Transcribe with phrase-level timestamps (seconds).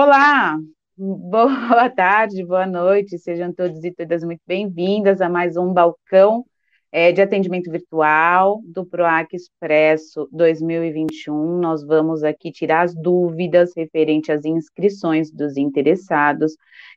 [0.00, 0.56] Olá,
[0.96, 6.46] boa tarde, boa noite, sejam todos e todas muito bem-vindas a mais um balcão
[6.92, 11.58] é, de atendimento virtual do PROAC Expresso 2021.
[11.58, 16.52] Nós vamos aqui tirar as dúvidas referentes às inscrições dos interessados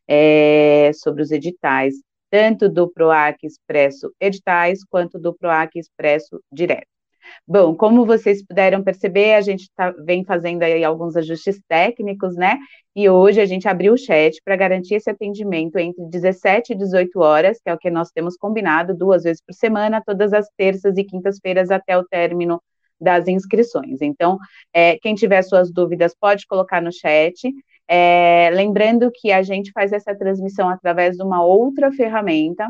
[0.08, 1.96] é, sobre os editais,
[2.30, 7.01] tanto do PROAC Expresso Editais quanto do PROAC Expresso Direto.
[7.48, 12.58] Bom, como vocês puderam perceber, a gente tá, vem fazendo aí alguns ajustes técnicos, né?
[12.96, 17.20] E hoje a gente abriu o chat para garantir esse atendimento entre 17 e 18
[17.20, 20.98] horas, que é o que nós temos combinado, duas vezes por semana, todas as terças
[20.98, 22.62] e quintas-feiras até o término
[23.00, 24.02] das inscrições.
[24.02, 24.38] Então,
[24.74, 27.52] é, quem tiver suas dúvidas pode colocar no chat.
[27.88, 32.70] É, lembrando que a gente faz essa transmissão através de uma outra ferramenta,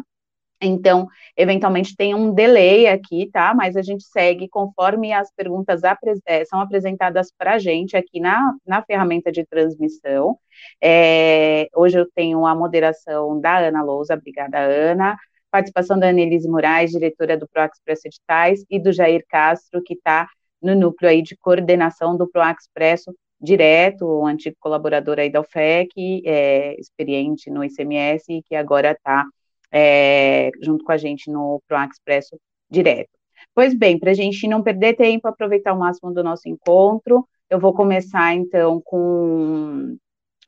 [0.62, 3.54] então, eventualmente tem um delay aqui, tá?
[3.54, 8.20] Mas a gente segue conforme as perguntas apres é, são apresentadas para a gente aqui
[8.20, 10.38] na, na ferramenta de transmissão.
[10.82, 15.18] É, hoje eu tenho a moderação da Ana Lousa, obrigada, Ana.
[15.50, 20.28] Participação da Annelise Moraes, diretora do ProExpresso Editais, e do Jair Castro, que está
[20.62, 26.80] no núcleo aí de coordenação do ProExpresso direto, um antigo colaborador aí da UFEC, é,
[26.80, 29.26] experiente no ICMS, e que agora está
[29.72, 33.10] é, junto com a gente no ProAx Expresso direto.
[33.54, 37.60] Pois bem, para a gente não perder tempo, aproveitar o máximo do nosso encontro, eu
[37.60, 39.98] vou começar então com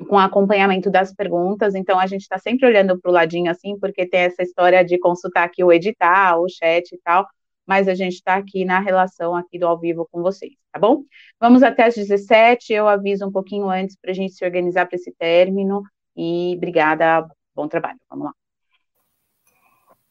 [0.10, 4.08] com acompanhamento das perguntas, então a gente está sempre olhando para o ladinho assim, porque
[4.08, 7.28] tem essa história de consultar aqui o edital, o chat e tal,
[7.66, 11.04] mas a gente está aqui na relação aqui do ao vivo com vocês, tá bom?
[11.40, 14.96] Vamos até às 17, eu aviso um pouquinho antes para a gente se organizar para
[14.96, 15.84] esse término,
[16.16, 18.43] e obrigada, bom trabalho, vamos lá.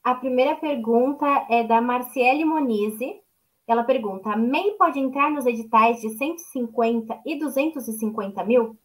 [0.03, 3.21] A primeira pergunta é da Marciele Monize.
[3.69, 8.77] Ela pergunta: a MEI pode entrar nos editais de 150 e 250 mil?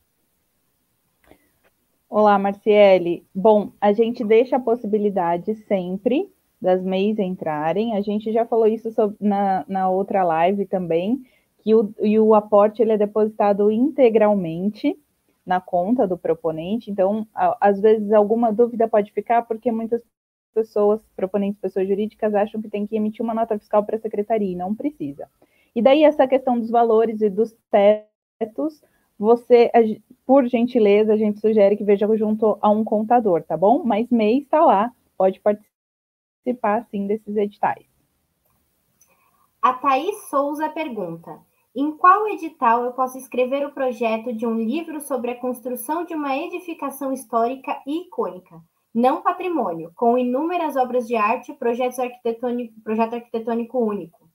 [2.07, 3.25] Olá, Marciele.
[3.33, 7.95] Bom, a gente deixa a possibilidade sempre das MEIs entrarem.
[7.95, 11.25] A gente já falou isso sobre, na, na outra live também,
[11.63, 14.95] que o, e o aporte ele é depositado integralmente
[15.43, 16.91] na conta do proponente.
[16.91, 17.25] Então,
[17.59, 20.01] às vezes, alguma dúvida pode ficar, porque muitas
[20.57, 24.51] pessoas, proponentes pessoas jurídicas, acham que tem que emitir uma nota fiscal para a secretaria
[24.51, 25.29] e não precisa.
[25.75, 28.81] E daí essa questão dos valores e dos tetos,
[29.19, 29.71] você,
[30.25, 33.83] por gentileza, a gente sugere que veja junto a um contador, tá bom?
[33.83, 37.85] Mas MEI está lá, pode participar sim desses editais.
[39.61, 41.39] A Thaís Souza pergunta:
[41.75, 46.15] em qual edital eu posso escrever o projeto de um livro sobre a construção de
[46.15, 48.59] uma edificação histórica e icônica?
[48.97, 54.27] Não patrimônio, com inúmeras obras de arte, projetos arquitetônico, projeto arquitetônico único.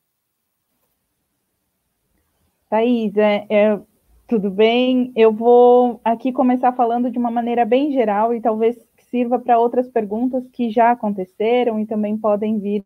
[2.71, 3.81] Thaís, é, é,
[4.28, 5.12] tudo bem?
[5.17, 8.78] Eu vou aqui começar falando de uma maneira bem geral e talvez
[9.11, 12.84] sirva para outras perguntas que já aconteceram e também podem vir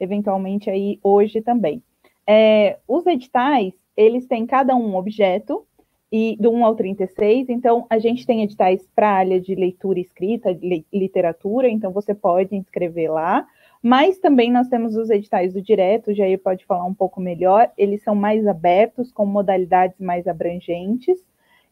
[0.00, 1.82] eventualmente aí hoje também.
[2.26, 5.66] É, os editais, eles têm cada um objeto,
[6.12, 7.48] e do 1 ao 36.
[7.48, 10.58] Então, a gente tem editais para a área de leitura escrita,
[10.92, 13.46] literatura, então você pode inscrever lá.
[13.82, 17.70] Mas também nós temos os editais do direto, o Jair pode falar um pouco melhor,
[17.78, 21.18] eles são mais abertos, com modalidades mais abrangentes,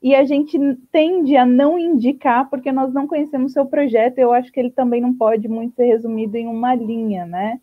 [0.00, 0.56] e a gente
[0.92, 5.00] tende a não indicar, porque nós não conhecemos seu projeto, eu acho que ele também
[5.00, 7.60] não pode muito ser resumido em uma linha, né?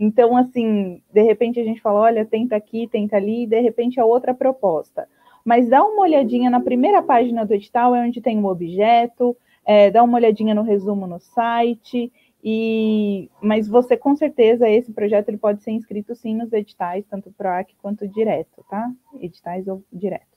[0.00, 4.00] Então, assim, de repente a gente fala, olha, tenta aqui, tenta ali, e de repente
[4.00, 5.06] a outra proposta
[5.44, 9.90] mas dá uma olhadinha na primeira página do edital, é onde tem o objeto, é,
[9.90, 12.10] dá uma olhadinha no resumo no site,
[12.42, 17.32] e mas você com certeza esse projeto ele pode ser inscrito sim nos editais, tanto
[17.32, 18.90] PROAC quanto direto, tá?
[19.20, 20.34] Editais ou direto.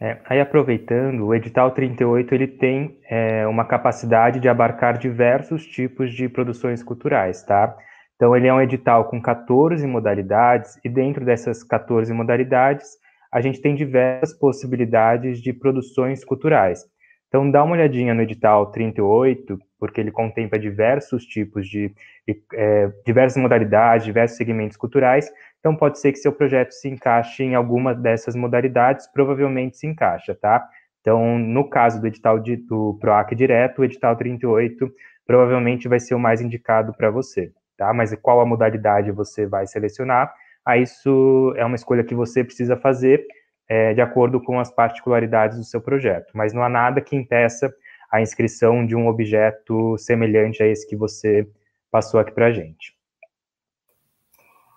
[0.00, 6.12] É, aí aproveitando, o edital 38 ele tem é, uma capacidade de abarcar diversos tipos
[6.12, 7.74] de produções culturais, tá?
[8.16, 12.98] Então ele é um edital com 14 modalidades e dentro dessas 14 modalidades
[13.34, 16.84] a gente tem diversas possibilidades de produções culturais.
[17.26, 21.92] Então, dá uma olhadinha no edital 38, porque ele contempla diversos tipos de,
[22.54, 25.28] é, diversas modalidades, diversos segmentos culturais.
[25.58, 30.32] Então, pode ser que seu projeto se encaixe em alguma dessas modalidades, provavelmente se encaixa,
[30.32, 30.64] tá?
[31.00, 34.88] Então, no caso do edital de, do PROAC direto, o edital 38
[35.26, 37.92] provavelmente vai ser o mais indicado para você, tá?
[37.92, 40.32] Mas qual a modalidade você vai selecionar?
[40.64, 43.26] Aí isso é uma escolha que você precisa fazer
[43.68, 46.32] é, de acordo com as particularidades do seu projeto.
[46.34, 47.74] Mas não há nada que impeça
[48.10, 51.48] a inscrição de um objeto semelhante a esse que você
[51.90, 52.96] passou aqui para a gente.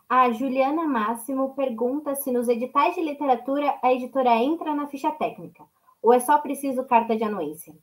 [0.10, 5.64] A Juliana Máximo pergunta se nos editais de literatura a editora entra na ficha técnica.
[6.02, 7.76] ou é só preciso carta de anuência?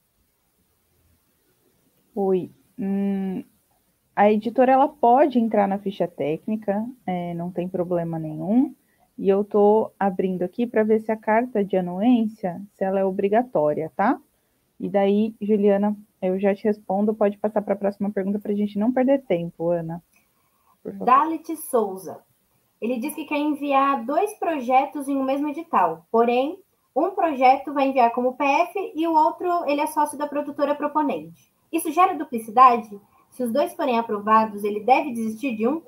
[2.15, 2.51] Oi.
[2.79, 3.45] Hum,
[4.17, 8.75] a editora ela pode entrar na ficha técnica, é, não tem problema nenhum.
[9.17, 13.05] E eu estou abrindo aqui para ver se a carta de anuência, se ela é
[13.05, 14.21] obrigatória, tá?
[14.79, 18.57] E daí, Juliana, eu já te respondo, pode passar para a próxima pergunta para a
[18.57, 20.03] gente não perder tempo, Ana.
[20.85, 22.21] Dalit Souza.
[22.81, 26.59] Ele diz que quer enviar dois projetos em um mesmo edital, porém,
[26.95, 31.53] um projeto vai enviar como PF e o outro ele é sócio da produtora proponente.
[31.73, 33.01] Isso gera duplicidade?
[33.35, 35.83] Se os dois forem aprovados, ele deve desistir de um?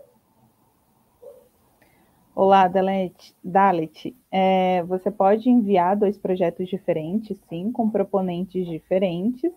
[2.34, 4.16] Olá, Dalet.
[4.32, 9.52] É, você pode enviar dois projetos diferentes, sim, com proponentes diferentes,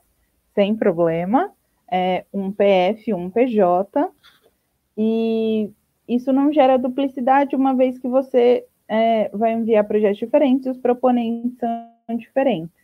[0.53, 1.51] sem problema.
[1.91, 4.07] É, um PF, um PJ.
[4.95, 5.71] E
[6.07, 11.57] isso não gera duplicidade, uma vez que você é, vai enviar projetos diferentes os proponentes
[11.57, 12.78] são diferentes.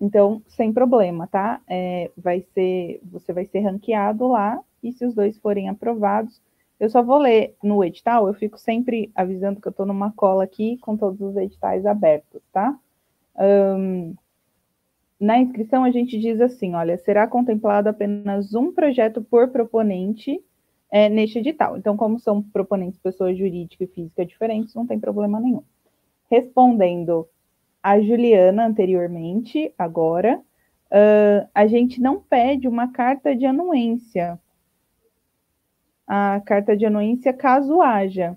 [0.00, 1.60] Então, sem problema, tá?
[1.68, 6.40] É, vai ser, você vai ser ranqueado lá, e se os dois forem aprovados,
[6.78, 10.42] eu só vou ler no edital, eu fico sempre avisando que eu estou numa cola
[10.42, 12.74] aqui com todos os editais abertos, tá?
[13.38, 14.14] Um,
[15.20, 20.42] na inscrição a gente diz assim, olha, será contemplado apenas um projeto por proponente
[20.90, 21.76] é, neste edital.
[21.76, 25.62] Então, como são proponentes pessoa jurídica e física diferentes, não tem problema nenhum.
[26.30, 27.28] Respondendo
[27.82, 34.38] a Juliana anteriormente, agora, uh, a gente não pede uma carta de anuência.
[36.06, 38.36] A carta de anuência caso haja,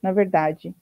[0.00, 0.74] na verdade.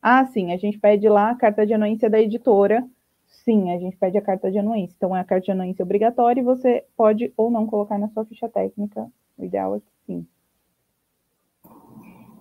[0.00, 2.88] Ah, sim, a gente pede lá a carta de anuência da editora.
[3.26, 4.94] Sim, a gente pede a carta de anuência.
[4.96, 8.24] Então, é a carta de anuência obrigatória e você pode ou não colocar na sua
[8.24, 9.10] ficha técnica.
[9.36, 10.26] O ideal é que sim.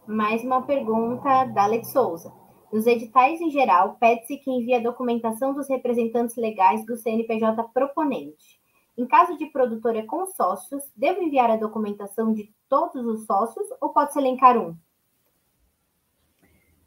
[0.06, 2.31] Mais uma pergunta da Alex Souza.
[2.72, 8.60] Nos editais em geral, pede-se que envie a documentação dos representantes legais do CNPJ proponente.
[8.98, 13.90] Em caso de produtora com sócios, devo enviar a documentação de todos os sócios ou
[13.90, 14.75] pode-se elencar um?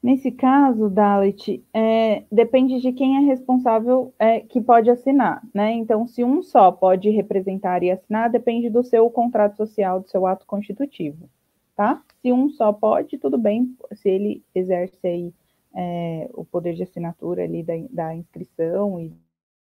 [0.03, 5.73] Nesse caso, Dalit, é, depende de quem é responsável é, que pode assinar, né?
[5.73, 10.26] Então, se um só pode representar e assinar, depende do seu contrato social, do seu
[10.26, 11.29] ato constitutivo,
[11.76, 12.03] tá?
[12.21, 15.35] Se um só pode, tudo bem, se ele exerce aí
[15.75, 19.12] é, o poder de assinatura ali da, da, inscrição e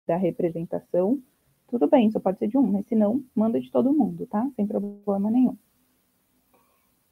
[0.06, 1.20] da representação,
[1.68, 4.48] tudo bem, só pode ser de um, mas se não, manda de todo mundo, tá?
[4.54, 5.56] Sem problema nenhum.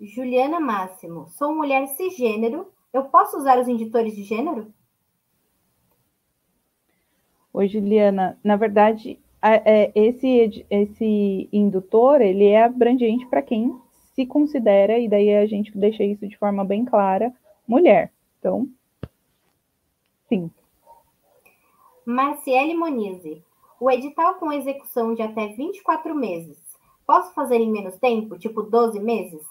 [0.01, 4.73] Juliana Máximo, sou mulher cisgênero, eu posso usar os indutores de gênero?
[7.53, 13.77] Oi, Juliana, na verdade, é, esse, esse indutor, ele é abrangente para quem
[14.15, 17.33] se considera, e daí a gente deixa isso de forma bem clara,
[17.67, 18.13] mulher.
[18.39, 18.69] Então,
[20.35, 20.51] Sim.
[22.05, 23.43] Marciele Monize.
[23.81, 26.59] O edital com execução de até 24 meses.
[27.07, 29.43] Posso fazer em menos tempo, tipo 12 meses?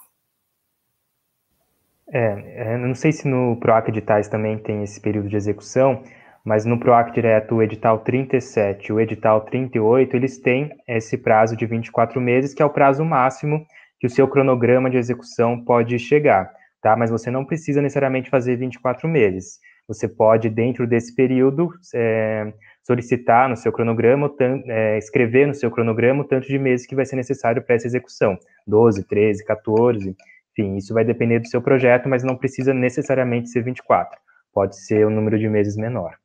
[2.11, 6.03] É, é não sei se no PROAC Editais também tem esse período de execução,
[6.43, 11.55] mas no PROAC Direto, o edital 37 e o edital 38, eles têm esse prazo
[11.55, 13.65] de 24 meses, que é o prazo máximo
[13.99, 16.51] que o seu cronograma de execução pode chegar,
[16.81, 16.95] tá?
[16.97, 19.59] Mas você não precisa necessariamente fazer 24 meses.
[19.87, 22.53] Você pode, dentro desse período, é,
[22.83, 24.33] solicitar no seu cronograma,
[24.67, 27.87] é, escrever no seu cronograma o tanto de meses que vai ser necessário para essa
[27.87, 28.37] execução.
[28.65, 30.15] 12, 13, 14,
[30.51, 34.17] enfim, isso vai depender do seu projeto, mas não precisa necessariamente ser 24.
[34.53, 36.17] Pode ser um número de meses menor.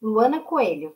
[0.00, 0.94] Luana Coelho.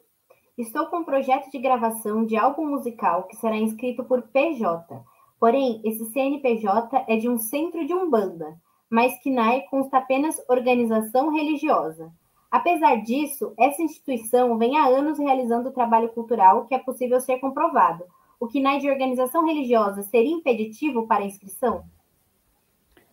[0.57, 5.03] Estou com um projeto de gravação de álbum musical que será inscrito por PJ.
[5.39, 8.57] Porém, esse CNPJ é de um centro de Umbanda
[8.91, 12.11] mas KNAI consta apenas organização religiosa.
[12.51, 18.05] Apesar disso, essa instituição vem há anos realizando trabalho cultural que é possível ser comprovado.
[18.41, 21.85] O KNAI de organização religiosa seria impeditivo para a inscrição?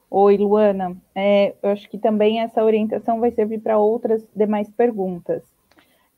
[0.10, 0.96] Oi, Luana.
[1.14, 5.44] É, eu acho que também essa orientação vai servir para outras demais perguntas.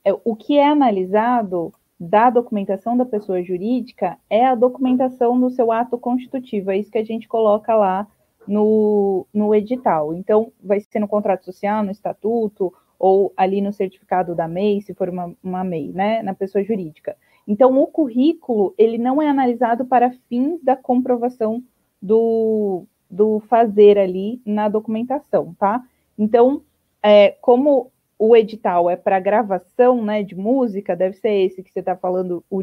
[0.05, 5.71] É, o que é analisado da documentação da pessoa jurídica é a documentação do seu
[5.71, 8.07] ato constitutivo, é isso que a gente coloca lá
[8.47, 10.13] no, no edital.
[10.13, 14.93] Então, vai ser no contrato social, no estatuto, ou ali no certificado da MEI, se
[14.93, 17.15] for uma, uma MEI, né, na pessoa jurídica.
[17.47, 21.63] Então, o currículo, ele não é analisado para fins da comprovação
[22.01, 25.83] do, do fazer ali na documentação, tá?
[26.17, 26.61] Então,
[27.01, 31.79] é, como o edital é para gravação, né, de música, deve ser esse que você
[31.79, 32.61] está falando, o,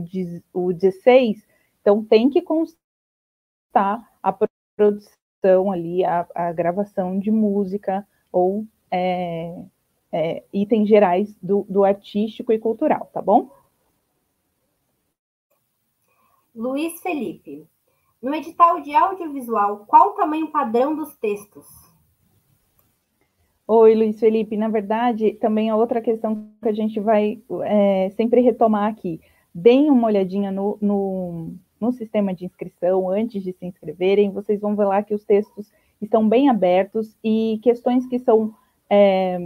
[0.53, 1.47] o 16,
[1.81, 2.75] então tem que constar
[4.23, 4.33] a
[4.77, 5.24] produção
[5.71, 9.55] ali a, a gravação de música ou é,
[10.13, 13.51] é, itens gerais do, do artístico e cultural, tá bom?
[16.55, 17.67] Luiz Felipe,
[18.23, 21.67] no edital de audiovisual, qual o tamanho padrão dos textos?
[23.67, 24.57] Oi, Luiz Felipe.
[24.57, 29.21] Na verdade, também é outra questão que a gente vai é, sempre retomar aqui.
[29.55, 34.31] Deem uma olhadinha no, no, no, sistema de inscrição antes de se inscreverem.
[34.31, 38.55] Vocês vão ver lá que os textos estão bem abertos e questões que são
[38.91, 39.39] é,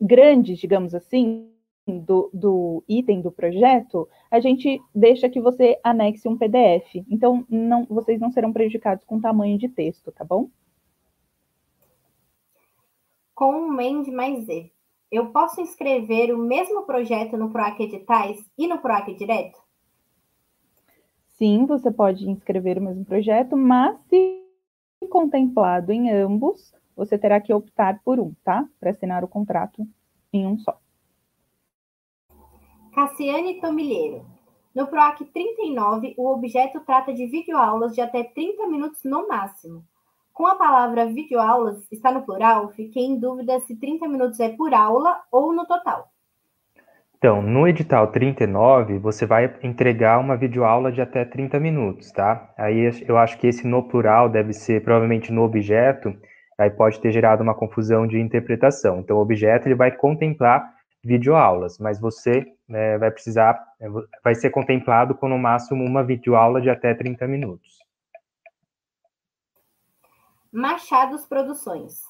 [0.00, 1.48] grandes, digamos assim,
[1.86, 7.04] do, do, item do projeto, a gente deixa que você anexe um PDF.
[7.10, 10.48] Então, não, vocês não serão prejudicados com tamanho de texto, tá bom?
[13.40, 14.70] com um MEND mais Z.
[15.10, 19.58] Eu posso inscrever o mesmo projeto no PROAC Editais e no PROAC Direto?
[21.40, 24.44] Sim, você pode inscrever o mesmo projeto, mas se
[25.08, 28.68] contemplado em ambos, você terá que optar por um, tá?
[28.78, 29.88] Para assinar o contrato
[30.30, 30.78] em um só.
[32.94, 34.26] Cassiane Tomilheiro.
[34.74, 39.82] No PROAC 39, o objeto trata de videoaulas de até 30 minutos no máximo.
[40.34, 44.74] Com a palavra videoaulas, está no plural, fiquei em dúvida se 30 minutos é por
[44.74, 46.10] aula ou no total.
[47.20, 52.50] Então, no edital 39, você vai entregar uma videoaula de até 30 minutos, tá?
[52.56, 56.16] Aí eu acho que esse no plural deve ser provavelmente no objeto,
[56.58, 59.00] aí pode ter gerado uma confusão de interpretação.
[59.00, 60.74] Então, o objeto ele vai contemplar
[61.04, 63.86] videoaulas, mas você é, vai precisar, é,
[64.24, 67.80] vai ser contemplado com no máximo uma videoaula de até 30 minutos.
[70.50, 72.00] Machados Produções.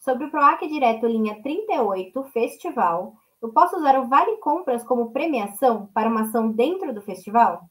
[0.00, 5.86] Sobre o PROAC Direto Linha 38, Festival, eu posso usar o Vale Compras como premiação
[5.94, 7.62] para uma ação dentro do festival?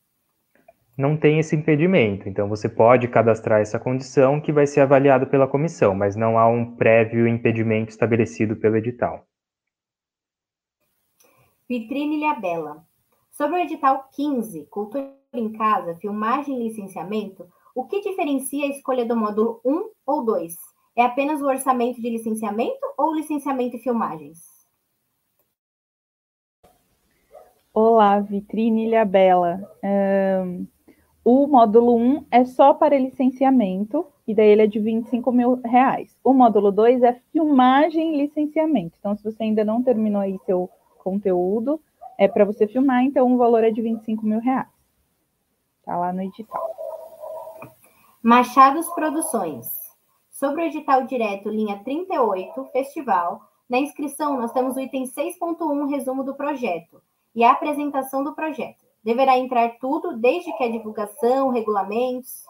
[0.98, 5.48] Não tem esse impedimento, então você pode cadastrar essa condição que vai ser avaliado pela
[5.48, 9.28] comissão, mas não há um prévio impedimento estabelecido pelo edital.
[11.70, 12.84] Vitrine Ilhabela.
[13.30, 19.06] Sobre o edital 15, Cultura em Casa, Filmagem e Licenciamento, o que diferencia a escolha
[19.06, 20.56] do módulo 1 ou 2?
[20.96, 24.57] É apenas o orçamento de licenciamento ou licenciamento e filmagens?
[27.80, 29.62] Olá, Vitrine Ilha Bela.
[29.84, 30.66] Um,
[31.24, 36.18] o módulo 1 é só para licenciamento, e daí ele é de 25 mil reais.
[36.24, 38.98] O módulo 2 é filmagem e licenciamento.
[38.98, 40.68] Então, se você ainda não terminou aí seu
[40.98, 41.80] conteúdo,
[42.18, 44.74] é para você filmar, então o valor é de 25 mil reais.
[45.86, 46.68] Tá lá no edital.
[48.24, 49.68] Machados Produções.
[50.32, 56.24] Sobre o edital direto, linha 38, Festival, na inscrição nós temos o item 6.1, resumo
[56.24, 57.00] do projeto,
[57.38, 58.84] e a apresentação do projeto.
[59.06, 62.44] Deverá entrar tudo, desde que a divulgação, regulamentos.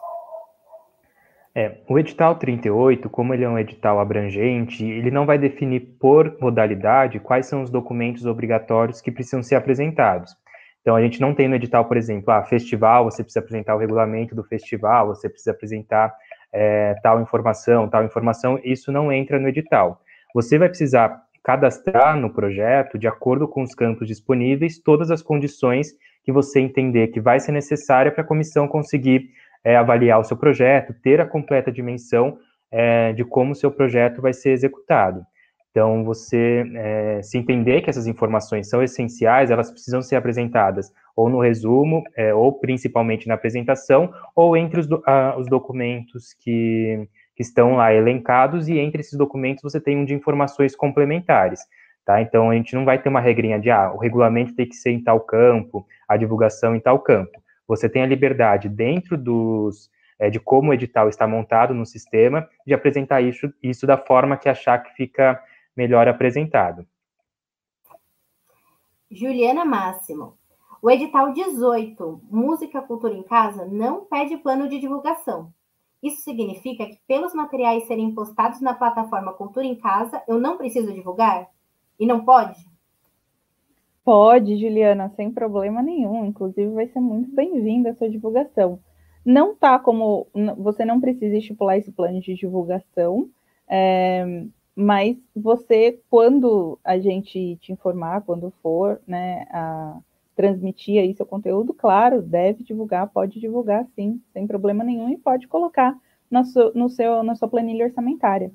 [1.54, 6.38] É, o edital 38, como ele é um edital abrangente, ele não vai definir por
[6.40, 10.34] modalidade quais são os documentos obrigatórios que precisam ser apresentados.
[10.80, 13.78] Então, a gente não tem no edital, por exemplo, ah, festival, você precisa apresentar o
[13.78, 16.14] regulamento do festival, você precisa apresentar
[16.50, 20.00] é, tal informação, tal informação, isso não entra no edital.
[20.34, 25.94] Você vai precisar cadastrar no projeto, de acordo com os campos disponíveis, todas as condições
[26.22, 29.30] que você entender que vai ser necessária para a comissão conseguir
[29.64, 32.36] é, avaliar o seu projeto, ter a completa dimensão
[32.70, 35.22] é, de como o seu projeto vai ser executado.
[35.70, 41.30] Então, você é, se entender que essas informações são essenciais, elas precisam ser apresentadas ou
[41.30, 45.02] no resumo, é, ou principalmente na apresentação, ou entre os, do,
[45.38, 50.12] os documentos que, que, estão lá elencados, e entre esses documentos você tem um de
[50.12, 51.60] informações complementares.
[52.04, 52.20] Tá?
[52.20, 54.90] Então, a gente não vai ter uma regrinha de, ah, o regulamento tem que ser
[54.90, 57.40] em tal campo, a divulgação em tal campo.
[57.68, 62.48] Você tem a liberdade, dentro dos, é, de como o edital está montado no sistema,
[62.66, 65.40] de apresentar isso, isso da forma que achar que fica
[65.76, 66.86] melhor apresentado.
[69.10, 70.36] Juliana Máximo.
[70.82, 75.52] O edital 18, Música Cultura em Casa, não pede plano de divulgação.
[76.02, 80.92] Isso significa que, pelos materiais serem postados na plataforma Cultura em Casa, eu não preciso
[80.92, 81.48] divulgar?
[81.98, 82.56] E não pode?
[84.04, 86.24] Pode, Juliana, sem problema nenhum.
[86.24, 88.78] Inclusive, vai ser muito bem-vinda a sua divulgação.
[89.24, 90.26] Não tá como.
[90.56, 93.28] Você não precisa estipular esse plano de divulgação.
[93.68, 99.98] É, mas você, quando a gente te informar, quando for, né, a
[100.38, 105.48] transmitir aí seu conteúdo, claro, deve divulgar, pode divulgar sim, sem problema nenhum, e pode
[105.48, 105.98] colocar
[106.30, 108.52] no seu, no seu, na sua planilha orçamentária.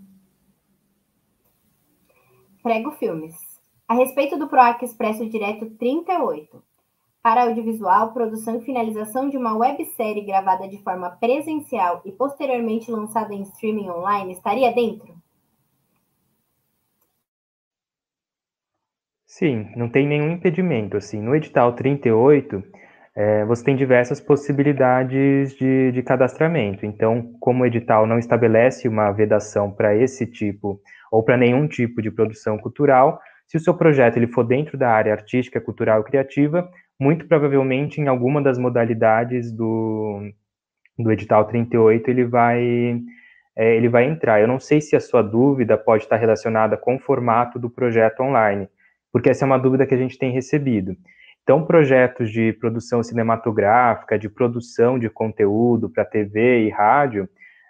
[2.64, 3.36] Prego Filmes.
[3.86, 6.64] A respeito do PROAC Expresso Direto 38.
[7.22, 13.34] Para audiovisual, produção e finalização de uma websérie gravada de forma presencial e posteriormente lançada
[13.34, 15.22] em streaming online estaria dentro?
[19.36, 20.96] Sim, não tem nenhum impedimento.
[20.96, 22.64] Assim, no edital 38,
[23.16, 26.86] é, você tem diversas possibilidades de, de cadastramento.
[26.86, 30.80] Então, como o edital não estabelece uma vedação para esse tipo
[31.12, 34.92] ou para nenhum tipo de produção cultural, se o seu projeto ele for dentro da
[34.92, 40.30] área artística, cultural e criativa, muito provavelmente em alguma das modalidades do,
[40.96, 43.02] do edital 38 ele vai
[43.56, 44.40] é, ele vai entrar.
[44.40, 48.22] Eu não sei se a sua dúvida pode estar relacionada com o formato do projeto
[48.22, 48.70] online,
[49.14, 50.98] porque essa é uma dúvida que a gente tem recebido.
[51.44, 57.30] Então, projetos de produção cinematográfica, de produção de conteúdo para TV e rádio,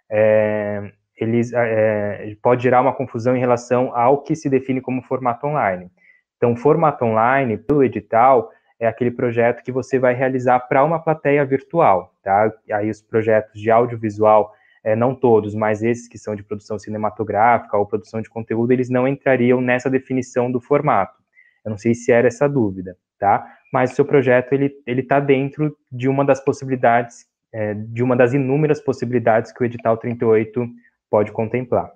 [0.10, 5.46] é, eles é, pode gerar uma confusão em relação ao que se define como formato
[5.46, 5.92] online.
[6.38, 11.44] Então, formato online, pelo edital, é aquele projeto que você vai realizar para uma plateia
[11.46, 12.52] virtual, tá?
[12.72, 17.78] Aí os projetos de audiovisual, é, não todos, mas esses que são de produção cinematográfica
[17.78, 21.23] ou produção de conteúdo, eles não entrariam nessa definição do formato.
[21.64, 23.46] Eu não sei se era essa dúvida, tá?
[23.72, 28.34] Mas o seu projeto, ele está dentro de uma das possibilidades, é, de uma das
[28.34, 30.66] inúmeras possibilidades que o edital 38
[31.10, 31.92] pode contemplar.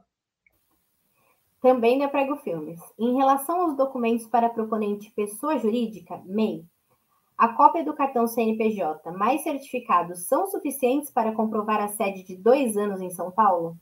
[1.62, 2.80] Também da Prego Filmes.
[2.98, 6.64] Em relação aos documentos para proponente pessoa jurídica, MEI,
[7.38, 12.76] a cópia do cartão CNPJ mais certificados são suficientes para comprovar a sede de dois
[12.78, 13.78] anos em São Paulo?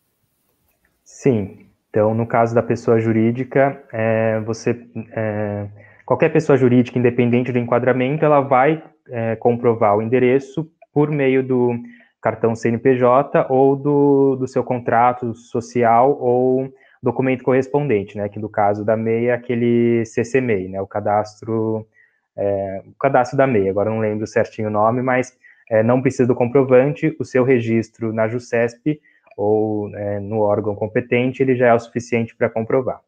[1.04, 1.70] Sim.
[1.96, 4.78] Então, no caso da pessoa jurídica, é, você,
[5.14, 5.66] é,
[6.06, 11.74] qualquer pessoa jurídica, independente do enquadramento, ela vai é, comprovar o endereço por meio do
[12.22, 16.70] cartão CNPJ ou do, do seu contrato social ou
[17.02, 18.28] documento correspondente, né?
[18.28, 20.82] Que no caso da MEI é aquele CCMEI, né?
[20.82, 21.88] O cadastro
[22.36, 25.32] é, o cadastro da MEI, agora não lembro certinho o nome, mas
[25.72, 29.00] é, não precisa do comprovante, o seu registro na JUSCESP
[29.36, 33.02] ou é, no órgão competente, ele já é o suficiente para comprovar.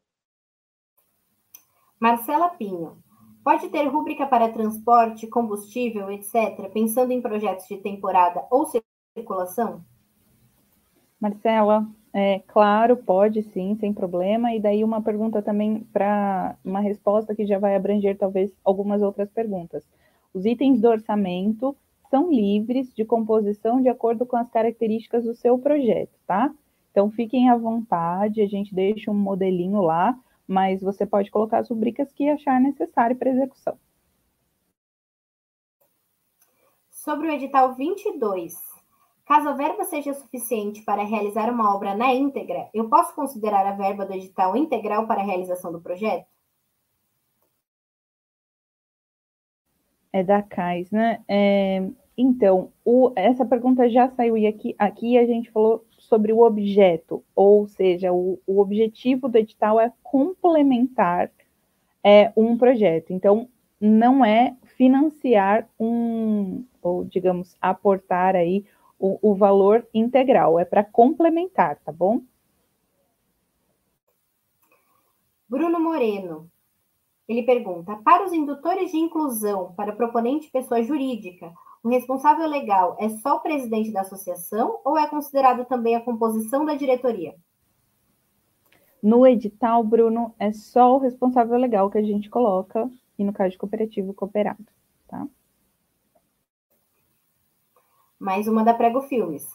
[1.99, 2.97] Marcela Pinho,
[3.43, 8.67] pode ter rúbrica para transporte, combustível, etc., pensando em projetos de temporada ou
[9.15, 9.83] circulação?
[11.19, 14.53] Marcela, é, claro, pode sim, sem problema.
[14.53, 19.29] E daí uma pergunta também para uma resposta que já vai abranger talvez algumas outras
[19.29, 19.83] perguntas.
[20.33, 21.75] Os itens do orçamento
[22.09, 26.53] são livres de composição de acordo com as características do seu projeto, tá?
[26.91, 30.17] Então fiquem à vontade, a gente deixa um modelinho lá,
[30.47, 33.77] mas você pode colocar as rubricas que achar necessário para execução.
[36.89, 38.67] Sobre o edital 22,
[39.27, 43.73] Caso a verba seja suficiente para realizar uma obra na íntegra, eu posso considerar a
[43.73, 46.25] verba do edital integral para a realização do projeto?
[50.11, 51.21] É da CAIS, né?
[51.27, 51.83] É,
[52.17, 57.23] então, o, essa pergunta já saiu e aqui, aqui a gente falou sobre o objeto,
[57.35, 61.31] ou seja, o, o objetivo do edital é complementar
[62.03, 63.11] é, um projeto.
[63.11, 68.65] Então, não é financiar um, ou digamos, aportar aí
[68.97, 72.21] o, o valor integral, é para complementar, tá bom?
[75.47, 76.49] Bruno Moreno,
[77.27, 83.09] ele pergunta: para os indutores de inclusão, para proponente pessoa jurídica, o responsável legal é
[83.09, 87.35] só o presidente da associação ou é considerado também a composição da diretoria?
[89.01, 93.51] No edital, Bruno, é só o responsável legal que a gente coloca, e no caso
[93.51, 94.65] de cooperativo, cooperado,
[95.07, 95.27] tá?
[98.19, 99.47] mais uma da Prego Filmes.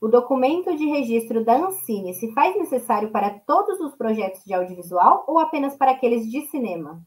[0.00, 5.24] O documento de registro da Ancine se faz necessário para todos os projetos de audiovisual
[5.26, 7.02] ou apenas para aqueles de cinema?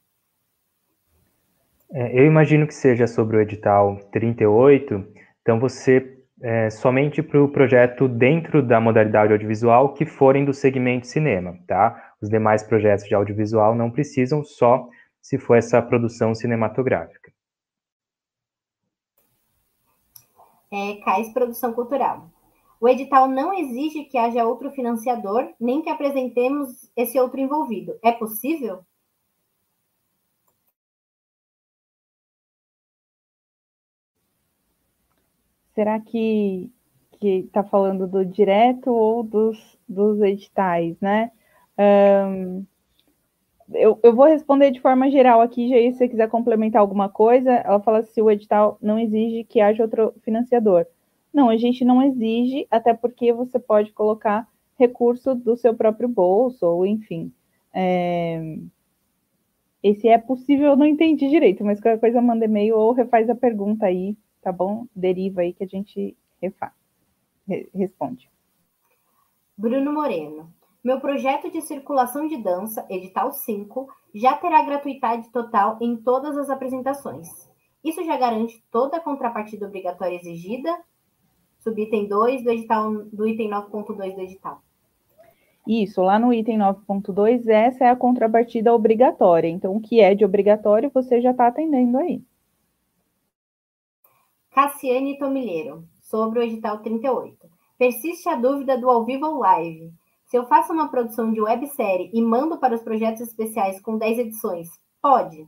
[1.92, 5.06] É, eu imagino que seja sobre o edital 38,
[5.42, 11.08] então você é, somente para o projeto dentro da modalidade audiovisual que forem do segmento
[11.08, 12.14] cinema, tá?
[12.22, 14.88] Os demais projetos de audiovisual não precisam, só
[15.22, 17.30] se for essa produção cinematográfica.
[20.72, 22.30] é, CAIS Produção Cultural.
[22.80, 27.98] O edital não exige que haja outro financiador, nem que apresentemos esse outro envolvido.
[28.02, 28.80] É possível?
[35.80, 36.70] Será que
[37.22, 41.32] está falando do direto ou dos, dos editais, né?
[41.80, 42.66] Um,
[43.72, 47.50] eu, eu vou responder de forma geral aqui, Jair, se você quiser complementar alguma coisa,
[47.50, 50.86] ela fala se o edital não exige que haja outro financiador.
[51.34, 54.46] Não, a gente não exige, até porque você pode colocar
[54.78, 57.32] recurso do seu próprio bolso, ou enfim.
[57.74, 58.58] É...
[59.82, 63.36] Esse é possível, eu não entendi direito, mas qualquer coisa manda e-mail ou refaz a
[63.36, 64.86] pergunta aí, tá bom?
[64.96, 66.74] Deriva aí que a gente refaz,
[67.74, 68.30] responde.
[69.58, 70.54] Bruno Moreno.
[70.82, 76.50] Meu projeto de circulação de dança, edital 5, já terá gratuidade total em todas as
[76.50, 77.28] apresentações.
[77.84, 80.78] Isso já garante toda a contrapartida obrigatória exigida?
[81.60, 84.62] Subitem 2 do, edital, do item 9.2 do edital.
[85.68, 89.50] Isso, lá no item 9.2, essa é a contrapartida obrigatória.
[89.50, 92.24] Então, o que é de obrigatório, você já está atendendo aí.
[94.52, 97.38] Cassiane Tomilheiro, sobre o edital 38.
[97.78, 99.92] Persiste a dúvida do ao vivo ou live.
[100.26, 104.20] Se eu faço uma produção de websérie e mando para os projetos especiais com 10
[104.20, 104.68] edições,
[105.02, 105.48] pode?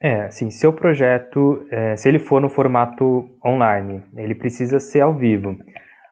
[0.00, 5.14] É, sim, seu projeto, é, se ele for no formato online, ele precisa ser ao
[5.14, 5.58] vivo.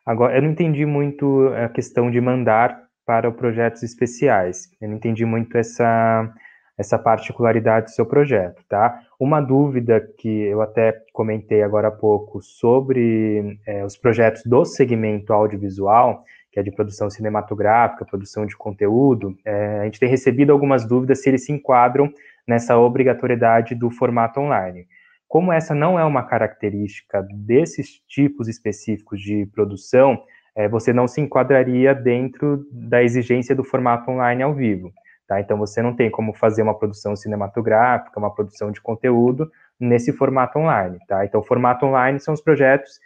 [0.05, 4.71] Agora, eu não entendi muito a questão de mandar para projetos especiais.
[4.81, 6.35] Eu não entendi muito essa,
[6.77, 9.01] essa particularidade do seu projeto, tá?
[9.19, 15.33] Uma dúvida que eu até comentei agora há pouco sobre é, os projetos do segmento
[15.33, 20.85] audiovisual, que é de produção cinematográfica, produção de conteúdo, é, a gente tem recebido algumas
[20.87, 22.13] dúvidas se eles se enquadram
[22.47, 24.87] nessa obrigatoriedade do formato online.
[25.27, 30.23] Como essa não é uma característica desses tipos específicos de produção,
[30.57, 34.93] é, você não se enquadraria dentro da exigência do formato online ao vivo.
[35.27, 35.41] Tá?
[35.41, 40.59] Então, você não tem como fazer uma produção cinematográfica, uma produção de conteúdo nesse formato
[40.59, 40.99] online.
[41.09, 41.25] Tá?
[41.25, 43.01] Então, o formato online são os projetos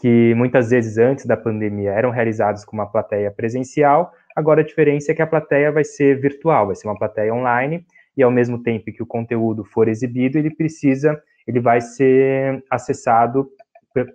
[0.00, 5.12] que muitas vezes antes da pandemia eram realizados com uma plateia presencial, agora a diferença
[5.12, 8.62] é que a plateia vai ser virtual, vai ser uma plateia online, e ao mesmo
[8.62, 13.48] tempo que o conteúdo for exibido, ele precisa, ele vai ser acessado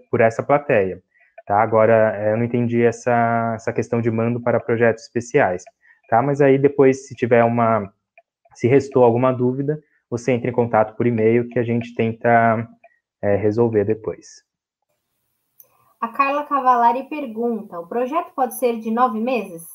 [0.10, 1.02] por essa plateia.
[1.46, 1.62] Tá?
[1.62, 5.64] Agora, eu não entendi essa, essa questão de mando para projetos especiais
[6.10, 6.22] tá?
[6.22, 7.94] Mas aí depois, se tiver uma,
[8.56, 12.68] se restou alguma dúvida, você entra em contato por e-mail que a gente tenta
[13.22, 14.44] é, resolver depois.
[16.02, 19.68] A Carla Cavalari pergunta: o projeto pode ser de nove meses?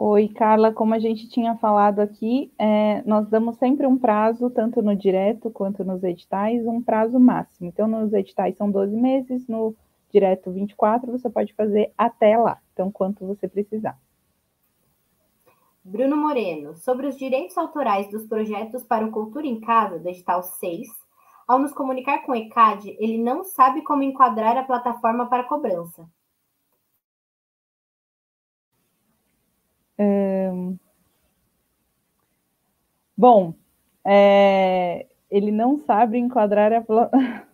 [0.00, 4.80] Oi, Carla, como a gente tinha falado aqui, é, nós damos sempre um prazo, tanto
[4.80, 7.68] no direto quanto nos editais, um prazo máximo.
[7.68, 9.74] Então, nos editais são 12 meses, no
[10.10, 13.98] direto 24, você pode fazer até lá, então quanto você precisar.
[15.84, 20.86] Bruno Moreno, sobre os direitos autorais dos projetos para o Cultura em Casa, digital 6,
[21.46, 26.06] ao nos comunicar com o ECAD, ele não sabe como enquadrar a plataforma para cobrança.
[33.18, 33.52] Bom,
[34.04, 35.08] é...
[35.28, 36.84] ele não sabe enquadrar a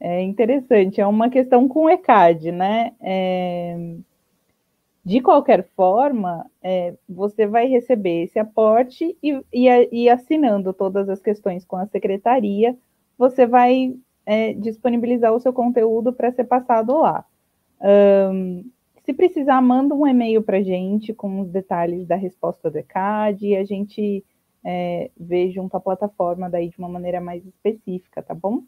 [0.00, 2.92] É interessante, é uma questão com o ECAD, né?
[3.00, 3.76] É,
[5.04, 11.20] de qualquer forma, é, você vai receber esse aporte e, e, e, assinando todas as
[11.20, 12.76] questões com a secretaria,
[13.18, 17.24] você vai é, disponibilizar o seu conteúdo para ser passado lá.
[17.82, 18.64] Um,
[19.04, 23.48] se precisar, manda um e-mail para a gente com os detalhes da resposta do ECAD
[23.48, 24.24] e a gente
[24.64, 28.62] é, vê junto à plataforma daí de uma maneira mais específica, tá bom?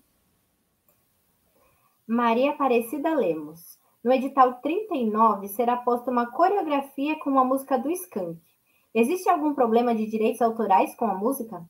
[2.06, 3.78] Maria Aparecida Lemos.
[4.04, 8.40] No edital 39 será posta uma coreografia com a música do Skank.
[8.94, 11.62] Existe algum problema de direitos autorais com a música?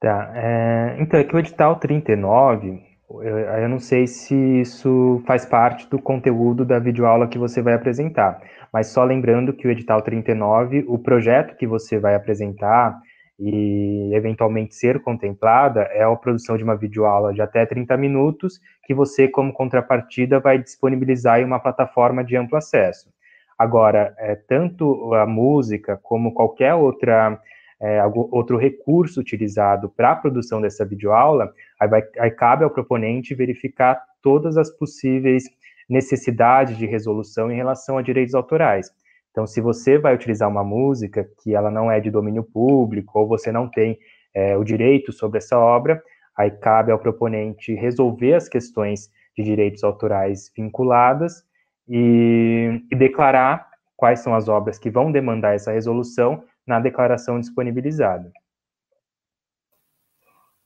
[0.00, 5.44] Tá, é, então é que o edital 39, eu, eu não sei se isso faz
[5.44, 8.40] parte do conteúdo da videoaula que você vai apresentar,
[8.72, 12.98] mas só lembrando que o edital 39, o projeto que você vai apresentar,
[13.38, 18.94] e eventualmente ser contemplada é a produção de uma videoaula de até 30 minutos, que
[18.94, 23.08] você, como contrapartida, vai disponibilizar em uma plataforma de amplo acesso.
[23.58, 27.40] Agora, é, tanto a música como qualquer outra,
[27.80, 33.34] é, outro recurso utilizado para a produção dessa videoaula, aí, vai, aí cabe ao proponente
[33.34, 35.44] verificar todas as possíveis
[35.88, 38.90] necessidades de resolução em relação a direitos autorais.
[39.30, 43.26] Então, se você vai utilizar uma música que ela não é de domínio público ou
[43.26, 43.98] você não tem
[44.32, 46.02] é, o direito sobre essa obra,
[46.36, 51.44] aí cabe ao proponente resolver as questões de direitos autorais vinculadas
[51.88, 58.32] e, e declarar quais são as obras que vão demandar essa resolução na declaração disponibilizada.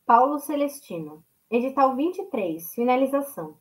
[0.07, 3.57] Paulo Celestino, edital 23, finalização.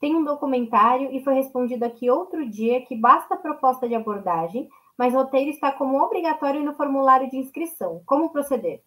[0.00, 4.68] Tem um documentário e foi respondido aqui outro dia que basta a proposta de abordagem,
[4.96, 8.00] mas o roteiro está como obrigatório no formulário de inscrição.
[8.06, 8.80] Como proceder?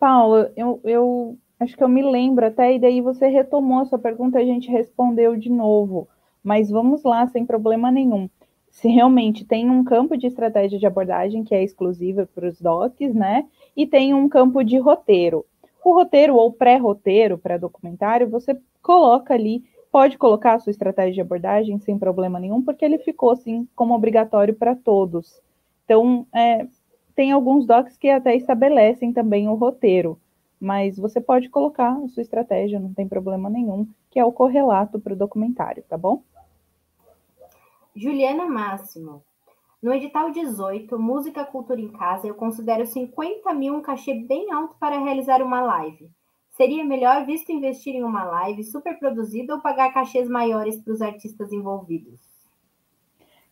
[0.00, 3.98] Paulo, eu, eu acho que eu me lembro até, e daí você retomou a sua
[3.98, 6.08] pergunta a gente respondeu de novo.
[6.42, 8.28] Mas vamos lá, sem problema nenhum.
[8.70, 13.14] Se realmente tem um campo de estratégia de abordagem que é exclusiva para os DOCs,
[13.14, 13.46] né?
[13.76, 15.44] E tem um campo de roteiro.
[15.84, 21.78] o roteiro ou pré-roteiro, pré-documentário, você coloca ali, pode colocar a sua estratégia de abordagem
[21.78, 25.40] sem problema nenhum, porque ele ficou assim como obrigatório para todos.
[25.84, 26.66] Então, é,
[27.14, 30.18] tem alguns docs que até estabelecem também o roteiro,
[30.60, 34.98] mas você pode colocar a sua estratégia, não tem problema nenhum, que é o correlato
[34.98, 36.22] para o documentário, tá bom?
[37.94, 39.22] Juliana Máximo.
[39.82, 44.74] No edital 18, Música Cultura em Casa, eu considero 50 mil um cachê bem alto
[44.80, 46.10] para realizar uma live.
[46.56, 51.02] Seria melhor visto investir em uma live super produzida ou pagar cachês maiores para os
[51.02, 52.18] artistas envolvidos?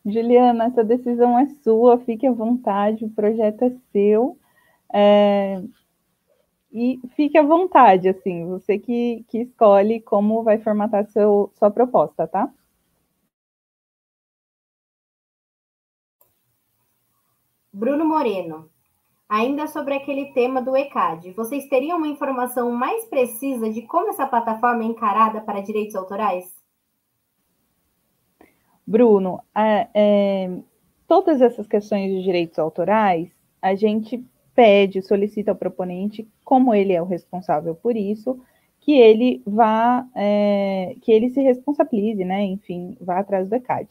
[0.03, 4.37] Juliana, essa decisão é sua, fique à vontade, o projeto é seu.
[4.93, 5.61] É...
[6.77, 12.27] E fique à vontade, assim, você que, que escolhe como vai formatar seu, sua proposta,
[12.27, 12.53] tá?
[17.71, 18.69] Bruno Moreno.
[19.29, 24.27] Ainda sobre aquele tema do ECAD, vocês teriam uma informação mais precisa de como essa
[24.27, 26.53] plataforma é encarada para direitos autorais?
[28.85, 30.59] Bruno, é, é,
[31.07, 34.21] todas essas questões de direitos autorais, a gente
[34.55, 38.39] pede, solicita ao proponente, como ele é o responsável por isso,
[38.79, 42.43] que ele vá, é, que ele se responsabilize, né?
[42.43, 43.89] Enfim, vá atrás do ECAD.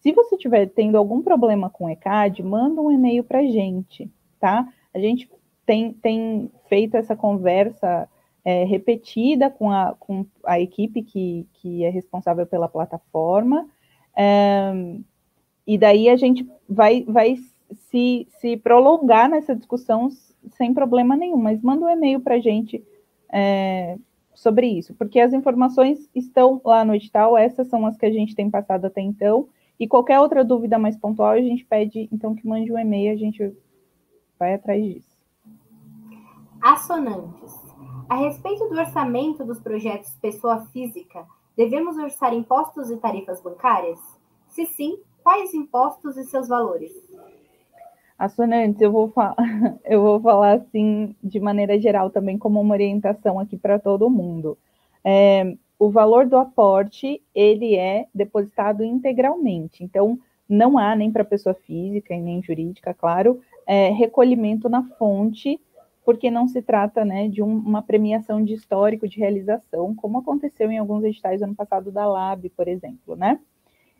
[0.00, 4.10] Se você estiver tendo algum problema com o ECAD, manda um e-mail para a gente,
[4.40, 4.66] tá?
[4.94, 5.28] A gente
[5.66, 8.08] tem, tem feito essa conversa
[8.44, 13.68] é, repetida com a, com a equipe que, que é responsável pela plataforma,
[14.16, 14.72] é,
[15.66, 17.36] e daí a gente vai, vai
[17.72, 20.08] se, se prolongar nessa discussão
[20.52, 22.84] sem problema nenhum, mas manda um e-mail para a gente
[23.32, 23.98] é,
[24.34, 28.34] sobre isso, porque as informações estão lá no edital, essas são as que a gente
[28.34, 29.48] tem passado até então,
[29.78, 33.16] e qualquer outra dúvida mais pontual, a gente pede, então, que mande um e-mail, a
[33.16, 33.54] gente
[34.38, 35.16] vai atrás disso.
[36.62, 37.54] Assonantes.
[38.08, 41.26] A respeito do orçamento dos projetos pessoa física,
[41.56, 43.98] devemos orçar impostos e tarifas bancárias?
[44.48, 46.92] Se sim, quais impostos e seus valores?
[48.18, 49.12] Assonantes, eu vou,
[49.84, 54.56] eu vou falar assim de maneira geral também como uma orientação aqui para todo mundo.
[55.04, 59.84] É, o valor do aporte ele é depositado integralmente.
[59.84, 65.60] Então, não há nem para pessoa física e nem jurídica, claro, é, recolhimento na fonte,
[66.04, 70.70] porque não se trata né, de um, uma premiação de histórico de realização, como aconteceu
[70.70, 73.40] em alguns editais ano passado da Lab, por exemplo, né?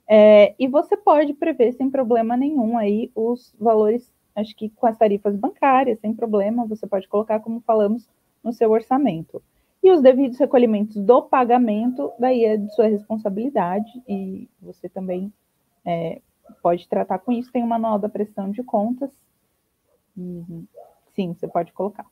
[0.09, 4.97] É, e você pode prever sem problema nenhum aí os valores, acho que com as
[4.97, 8.09] tarifas bancárias, sem problema, você pode colocar, como falamos,
[8.43, 9.43] no seu orçamento.
[9.83, 15.33] E os devidos recolhimentos do pagamento, daí é de sua responsabilidade, e você também
[15.85, 16.21] é,
[16.63, 17.53] pode tratar com isso.
[17.53, 19.11] Tem o manual da prestação de contas.
[21.15, 22.07] Sim, você pode colocar.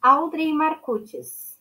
[0.00, 1.55] Audrey Marcutes.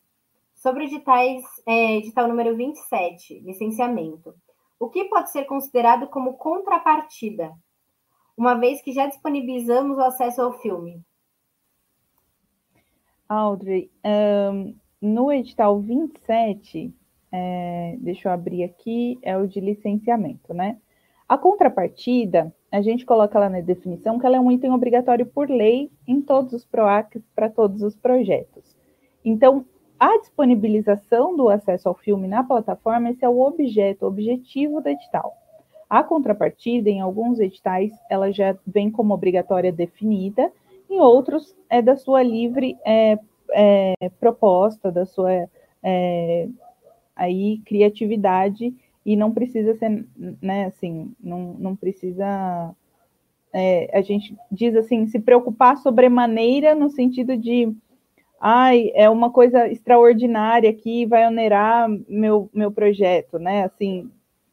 [0.66, 4.34] Sobre editais, é, edital número 27, licenciamento.
[4.80, 7.52] O que pode ser considerado como contrapartida,
[8.36, 11.04] uma vez que já disponibilizamos o acesso ao filme?
[13.30, 16.92] Audrey, um, no edital 27,
[17.32, 20.80] é, deixa eu abrir aqui, é o de licenciamento, né?
[21.30, 25.48] A contrapartida, a gente coloca lá na definição que ela é um item obrigatório por
[25.48, 28.76] lei em todos os PROACs para todos os projetos.
[29.24, 29.64] Então,
[30.00, 34.90] a disponibilização do acesso ao filme na plataforma, esse é o objeto, o objetivo do
[34.90, 35.36] edital.
[35.90, 40.52] A contrapartida, em alguns editais, ela já vem como obrigatória definida,
[40.90, 43.18] em outros é da sua livre é,
[43.52, 45.48] é, proposta, da sua
[45.84, 46.48] é,
[47.16, 48.74] aí criatividade
[49.06, 50.06] e não precisa ser,
[50.42, 52.76] né, assim, não, não precisa,
[53.54, 57.72] é, a gente diz assim, se preocupar sobremaneira no sentido de,
[58.48, 64.12] ai, é uma coisa extraordinária que vai onerar meu, meu projeto, né, assim,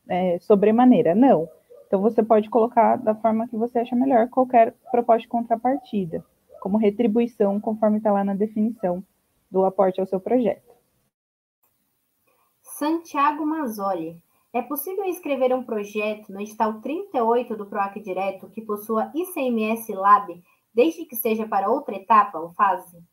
[0.08, 1.46] é, sobremaneira, não.
[1.86, 6.24] Então, você pode colocar da forma que você acha melhor qualquer proposta de contrapartida,
[6.58, 9.04] como retribuição, conforme está lá na definição
[9.50, 10.72] do aporte ao seu projeto.
[12.62, 14.22] Santiago Mazzoli.
[14.54, 20.42] É possível inscrever um projeto no edital 38 do PROAC Direto que possua ICMS Lab,
[20.74, 23.11] desde que seja para outra etapa ou fase?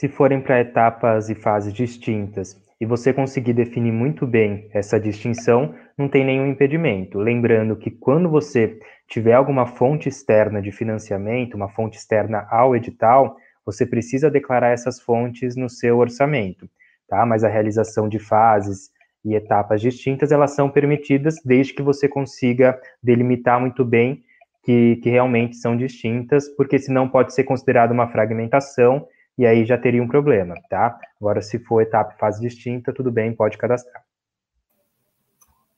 [0.00, 5.74] Se forem para etapas e fases distintas e você conseguir definir muito bem essa distinção,
[5.98, 7.18] não tem nenhum impedimento.
[7.18, 13.36] Lembrando que quando você tiver alguma fonte externa de financiamento, uma fonte externa ao edital,
[13.62, 16.66] você precisa declarar essas fontes no seu orçamento,
[17.06, 17.26] tá?
[17.26, 18.90] Mas a realização de fases
[19.22, 24.22] e etapas distintas, elas são permitidas desde que você consiga delimitar muito bem
[24.64, 29.06] que, que realmente são distintas, porque senão pode ser considerado uma fragmentação
[29.40, 31.00] e aí já teria um problema, tá?
[31.18, 34.04] Agora, se for etapa e fase distinta, tudo bem, pode cadastrar.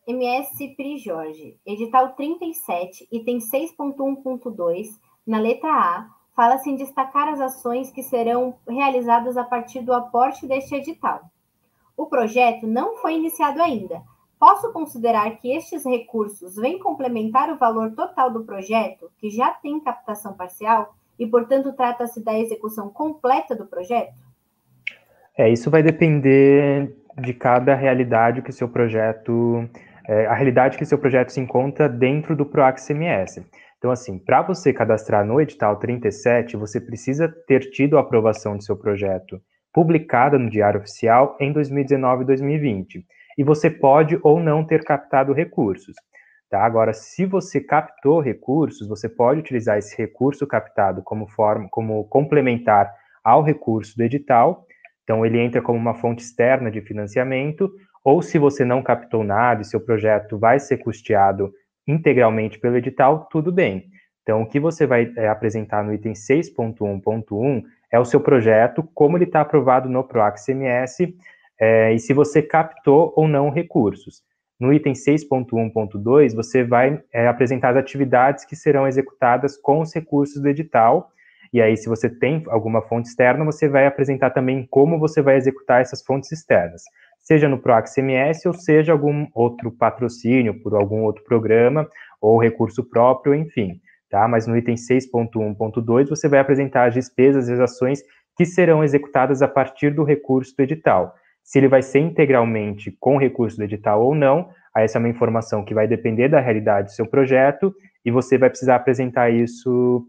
[0.04, 4.88] MS Pri Jorge, edital 37, item 6.1.2,
[5.24, 10.44] na letra A, fala-se em destacar as ações que serão realizadas a partir do aporte
[10.44, 11.20] deste edital.
[11.96, 14.02] O projeto não foi iniciado ainda.
[14.40, 19.78] Posso considerar que estes recursos vêm complementar o valor total do projeto, que já tem
[19.78, 24.12] captação parcial, e, portanto, trata-se da execução completa do projeto?
[25.38, 29.68] É, isso vai depender de cada realidade que seu projeto,
[30.08, 33.40] é, a realidade que seu projeto se encontra dentro do PROAC CMS.
[33.78, 38.64] Então, assim, para você cadastrar no edital 37, você precisa ter tido a aprovação do
[38.64, 39.40] seu projeto
[39.72, 43.06] publicada no Diário Oficial em 2019 e 2020.
[43.38, 45.94] E você pode ou não ter captado recursos.
[46.52, 46.66] Tá?
[46.66, 52.92] Agora, se você captou recursos, você pode utilizar esse recurso captado como forma, como complementar
[53.24, 54.66] ao recurso do edital.
[55.02, 57.72] Então, ele entra como uma fonte externa de financiamento,
[58.04, 61.50] ou se você não captou nada e seu projeto vai ser custeado
[61.88, 63.86] integralmente pelo edital, tudo bem.
[64.20, 69.16] Então, o que você vai é, apresentar no item 6.1.1 é o seu projeto, como
[69.16, 70.98] ele está aprovado no PROAC CMS,
[71.58, 74.22] é, e se você captou ou não recursos.
[74.62, 80.40] No item 6.1.2, você vai é, apresentar as atividades que serão executadas com os recursos
[80.40, 81.10] do edital,
[81.52, 85.34] e aí, se você tem alguma fonte externa, você vai apresentar também como você vai
[85.34, 86.84] executar essas fontes externas,
[87.18, 91.88] seja no PROAC CMS ou seja algum outro patrocínio por algum outro programa
[92.20, 93.80] ou recurso próprio, enfim.
[94.08, 94.28] Tá?
[94.28, 98.00] Mas no item 6.1.2 você vai apresentar as despesas e as ações
[98.36, 101.16] que serão executadas a partir do recurso do edital.
[101.42, 105.64] Se ele vai ser integralmente com recurso do edital ou não, essa é uma informação
[105.64, 107.74] que vai depender da realidade do seu projeto
[108.04, 110.06] e você vai precisar apresentar isso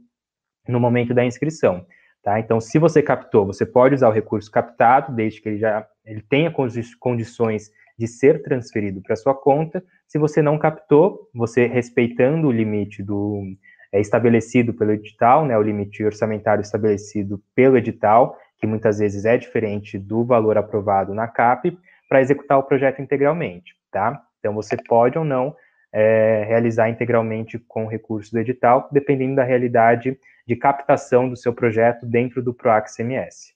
[0.67, 1.85] no momento da inscrição.
[2.23, 2.39] Tá?
[2.39, 6.21] Então, se você captou, você pode usar o recurso captado, desde que ele já ele
[6.21, 6.53] tenha
[6.99, 9.83] condições de ser transferido para sua conta.
[10.07, 13.43] Se você não captou, você respeitando o limite do
[13.91, 19.35] é, estabelecido pelo edital, né, o limite orçamentário estabelecido pelo edital, que muitas vezes é
[19.35, 24.23] diferente do valor aprovado na CAP, para executar o projeto integralmente, tá?
[24.39, 25.53] Então, você pode ou não
[25.91, 31.53] é, realizar integralmente com o recurso do edital, dependendo da realidade de captação do seu
[31.53, 33.53] projeto dentro do PROAC CMS.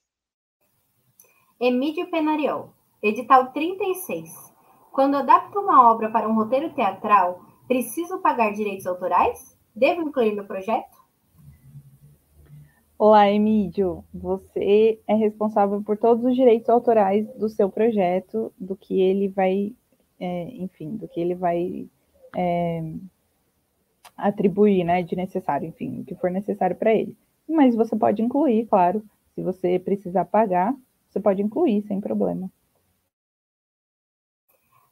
[1.58, 4.28] Emílio Penariol, edital 36.
[4.92, 9.56] Quando adapto uma obra para um roteiro teatral, preciso pagar direitos autorais?
[9.74, 10.97] Devo incluir no projeto?
[13.00, 14.04] Olá, Emílio.
[14.12, 19.72] Você é responsável por todos os direitos autorais do seu projeto, do que ele vai,
[20.18, 21.88] é, enfim, do que ele vai
[22.36, 22.92] é,
[24.16, 27.16] atribuir, né, de necessário, enfim, o que for necessário para ele.
[27.48, 29.00] Mas você pode incluir, claro,
[29.32, 30.74] se você precisar pagar,
[31.08, 32.50] você pode incluir sem problema.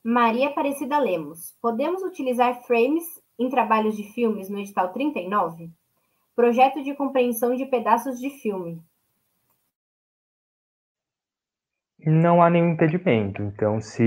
[0.05, 1.57] Maria Aparecida Lemos.
[1.61, 3.03] Podemos utilizar frames
[3.37, 5.73] em trabalhos de filmes no edital 39?
[6.37, 8.79] Projeto de compreensão de pedaços de filme.
[12.05, 13.43] Não há nenhum impedimento.
[13.43, 14.05] Então, se,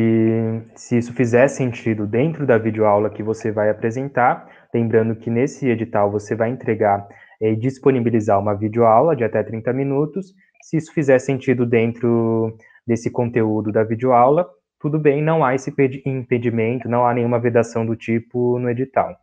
[0.76, 6.12] se isso fizer sentido dentro da videoaula que você vai apresentar, lembrando que nesse edital
[6.12, 7.08] você vai entregar
[7.42, 10.28] e disponibilizar uma videoaula de até 30 minutos.
[10.62, 14.48] Se isso fizer sentido dentro desse conteúdo da videoaula,
[14.80, 15.74] tudo bem, não há esse
[16.06, 19.18] impedimento, não há nenhuma vedação do tipo no edital.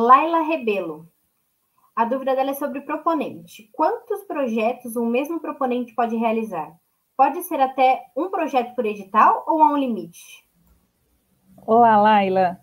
[0.00, 1.06] Laila Rebelo.
[1.94, 3.68] A dúvida dela é sobre o proponente.
[3.70, 6.74] Quantos projetos um mesmo proponente pode realizar?
[7.14, 10.42] Pode ser até um projeto por edital ou há um limite?
[11.66, 12.58] Olá, Laila.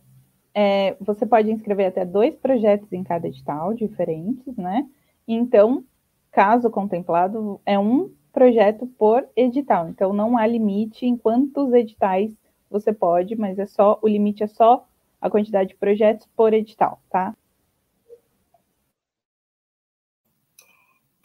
[0.52, 4.89] É, você pode inscrever até dois projetos em cada edital, diferentes, né?
[5.28, 5.84] Então,
[6.32, 9.89] caso contemplado, é um projeto por edital.
[9.89, 12.36] Então, não há limite em quantos editais
[12.67, 14.88] você pode, mas é só o limite é só
[15.21, 17.36] a quantidade de projetos por edital, tá?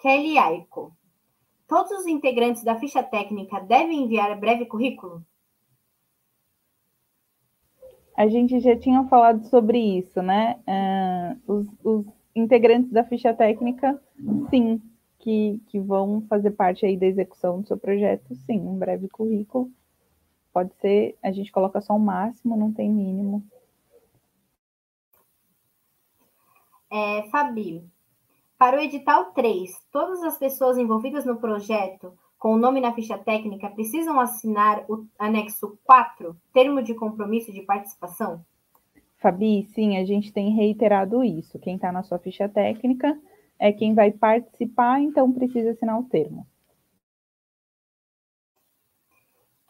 [0.01, 0.93] Kelly Aiko.
[1.69, 5.25] Todos os integrantes da ficha técnica devem enviar breve currículo?
[8.17, 10.59] A gente já tinha falado sobre isso, né?
[10.67, 14.01] Uh, os, os, integrantes da ficha técnica,
[14.51, 14.81] sim,
[15.19, 19.71] que, que vão fazer parte aí da execução do seu projeto, sim, um breve currículo.
[20.53, 23.43] Pode ser, a gente coloca só o máximo, não tem mínimo.
[26.95, 27.83] É, Fabi,
[28.59, 33.17] para o edital 3, todas as pessoas envolvidas no projeto com o nome na ficha
[33.17, 38.45] técnica precisam assinar o anexo 4, termo de compromisso de participação?
[39.17, 41.59] Fabi, sim, a gente tem reiterado isso.
[41.61, 43.19] Quem está na sua ficha técnica
[43.59, 46.47] é quem vai participar, então precisa assinar o termo.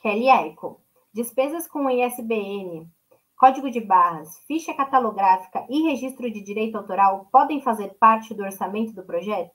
[0.01, 0.81] Kelly Eco.
[1.15, 2.89] Despesas com ISBN,
[3.43, 8.93] código de barras, ficha catalográfica e registro de direito autoral podem fazer parte do orçamento
[8.93, 9.51] do projeto?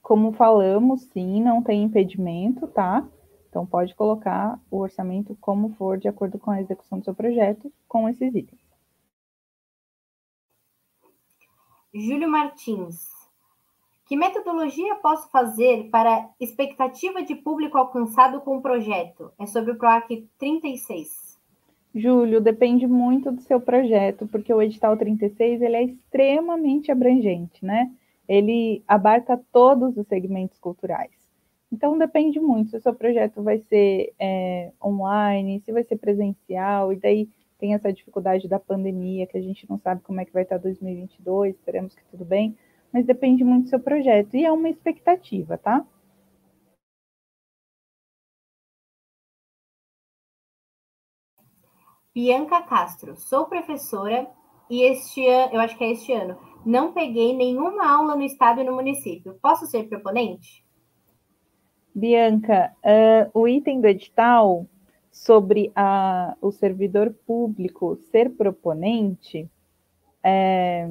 [0.00, 3.06] Como falamos, sim, não tem impedimento, tá?
[3.50, 7.70] Então pode colocar o orçamento como for de acordo com a execução do seu projeto
[7.86, 8.62] com esses itens.
[11.92, 13.10] Júlio Martins.
[14.06, 19.30] Que metodologia posso fazer para expectativa de público alcançado com o projeto?
[19.38, 21.31] É sobre o PROAC 36.
[21.94, 27.90] Júlio, depende muito do seu projeto, porque o edital 36 ele é extremamente abrangente, né?
[28.26, 31.10] Ele abarca todos os segmentos culturais.
[31.70, 36.92] Então depende muito se o seu projeto vai ser é, online, se vai ser presencial,
[36.92, 37.28] e daí
[37.58, 40.58] tem essa dificuldade da pandemia, que a gente não sabe como é que vai estar
[40.58, 42.56] 2022, esperamos que tudo bem,
[42.92, 45.86] mas depende muito do seu projeto e é uma expectativa, tá?
[52.14, 54.26] Bianca Castro, sou professora
[54.68, 58.60] e este ano, eu acho que é este ano, não peguei nenhuma aula no estado
[58.60, 59.38] e no município.
[59.40, 60.62] Posso ser proponente?
[61.94, 64.66] Bianca, uh, o item do edital
[65.10, 69.48] sobre a, o servidor público ser proponente,
[70.22, 70.88] é,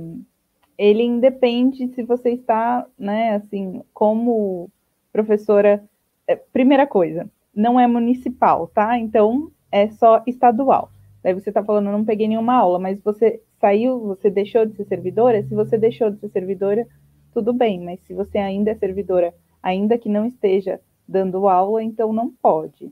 [0.77, 4.69] ele independe se você está, né, assim, como
[5.11, 5.83] professora.
[6.27, 8.97] É, primeira coisa, não é municipal, tá?
[8.97, 10.91] Então é só estadual.
[11.23, 14.85] Daí você está falando, não peguei nenhuma aula, mas você saiu, você deixou de ser
[14.85, 15.43] servidora?
[15.43, 16.87] Se você deixou de ser servidora,
[17.33, 22.11] tudo bem, mas se você ainda é servidora, ainda que não esteja dando aula, então
[22.11, 22.91] não pode.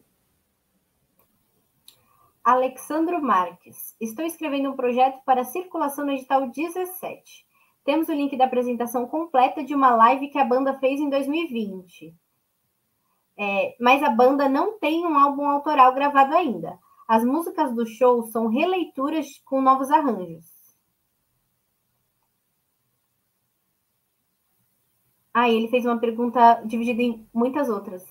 [2.43, 3.95] Alexandro Marques.
[3.99, 7.45] Estou escrevendo um projeto para circulação no edital 17.
[7.83, 12.15] Temos o link da apresentação completa de uma live que a banda fez em 2020.
[13.37, 16.77] É, mas a banda não tem um álbum autoral gravado ainda.
[17.09, 20.45] As músicas do show são releituras com novos arranjos.
[25.33, 28.05] Aí ele fez uma pergunta dividida em muitas outras.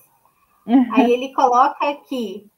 [0.91, 2.51] Aí ele coloca que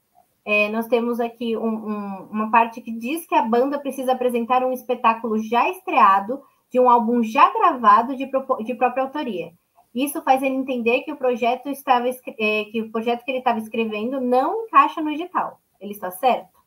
[0.44, 4.64] é, nós temos aqui um, um, uma parte que diz que a banda precisa apresentar
[4.64, 8.26] um espetáculo já estreado de um álbum já gravado de,
[8.66, 9.54] de própria autoria.
[9.94, 13.60] Isso faz ele entender que o projeto estava é, que o projeto que ele estava
[13.60, 15.61] escrevendo não encaixa no edital.
[15.82, 16.62] Ele está certo?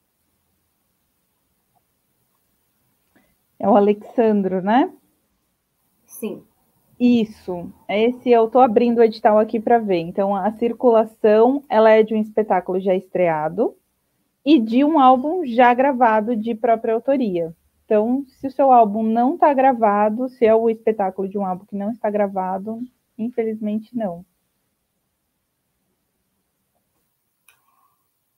[3.58, 4.92] É o Alexandro, né?
[6.04, 6.42] Sim.
[6.98, 7.72] Isso.
[7.88, 10.00] Esse eu estou abrindo o edital aqui para ver.
[10.00, 13.76] Então, a circulação ela é de um espetáculo já estreado
[14.44, 17.54] e de um álbum já gravado de própria autoria.
[17.84, 21.64] Então, se o seu álbum não está gravado, se é o espetáculo de um álbum
[21.64, 22.80] que não está gravado,
[23.16, 24.24] infelizmente não.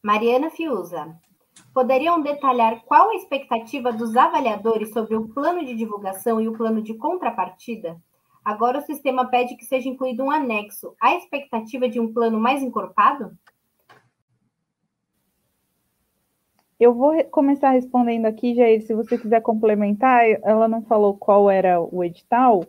[0.06, 1.18] Mariana Fiuza.
[1.74, 6.80] Poderiam detalhar qual a expectativa dos avaliadores sobre o plano de divulgação e o plano
[6.80, 8.00] de contrapartida?
[8.44, 10.94] Agora o sistema pede que seja incluído um anexo.
[11.02, 13.36] Há expectativa de um plano mais encorpado?
[16.78, 21.80] Eu vou começar respondendo aqui, Jair, se você quiser complementar, ela não falou qual era
[21.80, 22.64] o edital,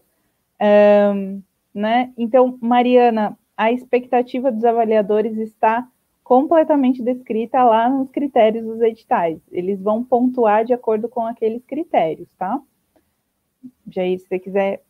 [1.14, 2.12] um, né?
[2.18, 5.88] Então, Mariana, a expectativa dos avaliadores está
[6.28, 9.39] completamente descrita lá nos critérios dos editais.
[9.49, 12.61] Eles vão pontuar de acordo com aqueles critérios, tá?
[13.88, 14.84] Jair, se você quiser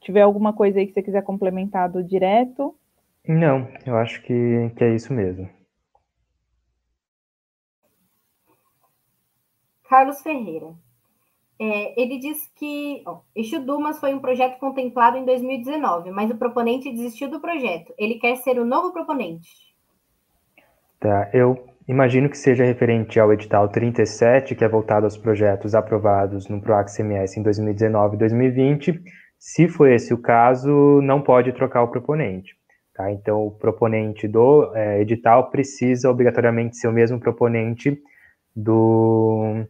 [0.00, 2.74] tiver alguma coisa aí que você quiser complementar do direto.
[3.28, 5.48] Não, eu acho que, que é isso mesmo.
[9.88, 10.74] Carlos Ferreira.
[11.60, 16.36] É, ele diz que ó, Exu Dumas foi um projeto contemplado em 2019, mas o
[16.36, 17.94] proponente desistiu do projeto.
[17.96, 19.69] Ele quer ser o novo proponente.
[21.00, 21.56] Tá, eu
[21.88, 26.94] imagino que seja referente ao edital 37, que é voltado aos projetos aprovados no PROAC
[26.94, 29.02] CMS em 2019 e 2020,
[29.38, 32.54] se for esse o caso, não pode trocar o proponente.
[32.94, 33.10] Tá?
[33.10, 37.98] Então, o proponente do é, edital precisa obrigatoriamente ser o mesmo proponente
[38.54, 39.64] do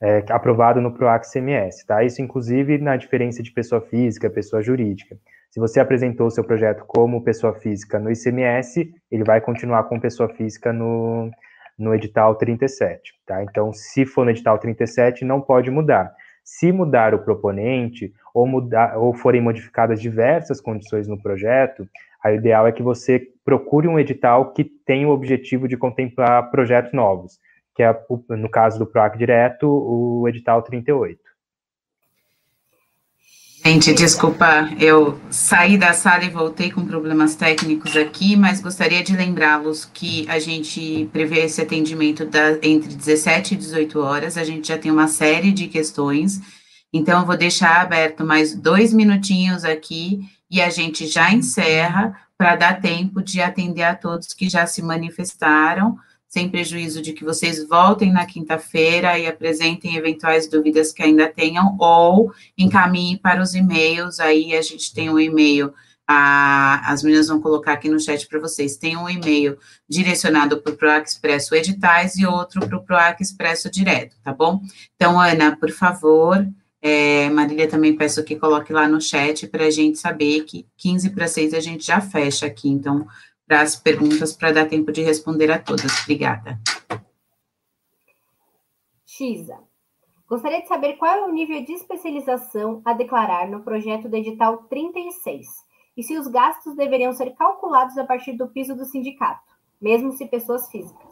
[0.00, 1.84] é, aprovado no PROAC CMS.
[1.84, 2.04] Tá?
[2.04, 5.16] Isso, inclusive, na diferença de pessoa física, pessoa jurídica.
[5.58, 9.98] Se você apresentou o seu projeto como pessoa física no ICMS, ele vai continuar com
[9.98, 11.32] pessoa física no,
[11.76, 13.12] no edital 37.
[13.26, 13.42] Tá?
[13.42, 16.14] Então, se for no edital 37, não pode mudar.
[16.44, 21.88] Se mudar o proponente ou, mudar, ou forem modificadas diversas condições no projeto,
[22.22, 26.92] a ideal é que você procure um edital que tenha o objetivo de contemplar projetos
[26.92, 27.40] novos,
[27.74, 27.92] que é,
[28.28, 31.27] no caso do PROAC direto, o edital 38.
[33.70, 39.14] Gente, desculpa, eu saí da sala e voltei com problemas técnicos aqui, mas gostaria de
[39.14, 44.68] lembrá-los que a gente prevê esse atendimento da, entre 17 e 18 horas, a gente
[44.68, 46.40] já tem uma série de questões,
[46.90, 52.56] então eu vou deixar aberto mais dois minutinhos aqui e a gente já encerra para
[52.56, 55.98] dar tempo de atender a todos que já se manifestaram
[56.28, 61.76] sem prejuízo de que vocês voltem na quinta-feira e apresentem eventuais dúvidas que ainda tenham,
[61.78, 65.72] ou encaminhem para os e-mails, aí a gente tem um e-mail,
[66.06, 69.58] as meninas vão colocar aqui no chat para vocês, tem um e-mail
[69.88, 74.60] direcionado para o PROAC Expresso Editais e outro para o PROAC Expresso Direto, tá bom?
[74.96, 76.46] Então, Ana, por favor,
[76.80, 81.10] é, Marília também peço que coloque lá no chat para a gente saber que 15
[81.10, 83.06] para 6 a gente já fecha aqui, então
[83.48, 86.02] para as perguntas para dar tempo de responder a todas.
[86.02, 86.60] Obrigada.
[89.06, 89.58] Xisa.
[90.28, 94.58] Gostaria de saber qual é o nível de especialização a declarar no projeto do edital
[94.64, 95.46] 36
[95.96, 99.40] e se os gastos deveriam ser calculados a partir do piso do sindicato,
[99.80, 101.08] mesmo se pessoas físicas.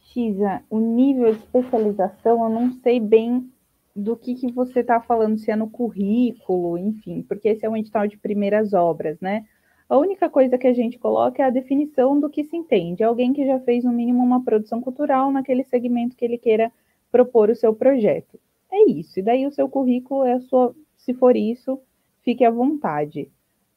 [0.00, 3.48] Xisa, o nível de especialização eu não sei bem
[3.94, 7.76] do que, que você está falando, se é no currículo, enfim, porque esse é um
[7.76, 9.46] edital de primeiras obras, né?
[9.88, 13.04] A única coisa que a gente coloca é a definição do que se entende.
[13.04, 16.72] Alguém que já fez, no mínimo, uma produção cultural naquele segmento que ele queira
[17.10, 18.38] propor o seu projeto.
[18.70, 19.20] É isso.
[19.20, 20.74] E daí o seu currículo é a sua.
[20.96, 21.80] Se for isso,
[22.22, 23.30] fique à vontade.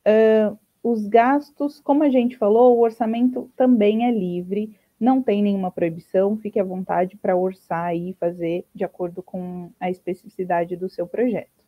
[0.08, 5.70] Uh, os gastos, como a gente falou, o orçamento também é livre, não tem nenhuma
[5.70, 11.06] proibição, fique à vontade para orçar e fazer de acordo com a especificidade do seu
[11.06, 11.64] projeto.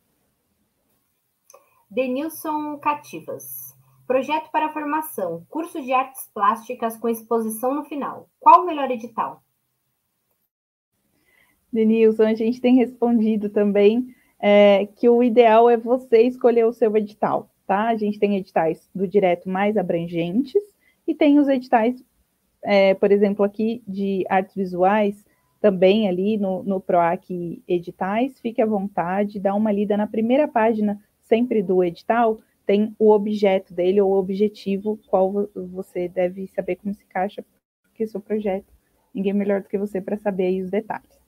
[1.88, 3.71] Denilson Cativas.
[4.12, 8.28] Projeto para formação, curso de artes plásticas com exposição no final.
[8.38, 9.42] Qual o melhor edital?
[11.72, 16.94] Denilson, a gente tem respondido também é, que o ideal é você escolher o seu
[16.94, 17.88] edital, tá?
[17.88, 20.62] A gente tem editais do direto mais abrangentes
[21.08, 22.04] e tem os editais,
[22.62, 25.24] é, por exemplo, aqui de artes visuais,
[25.58, 28.38] também ali no, no PROAC Editais.
[28.40, 33.74] Fique à vontade, dá uma lida na primeira página sempre do edital tem o objeto
[33.74, 37.44] dele ou o objetivo, qual você deve saber como se encaixa,
[37.82, 38.72] porque seu projeto,
[39.14, 41.20] ninguém melhor do que você para saber aí os detalhes.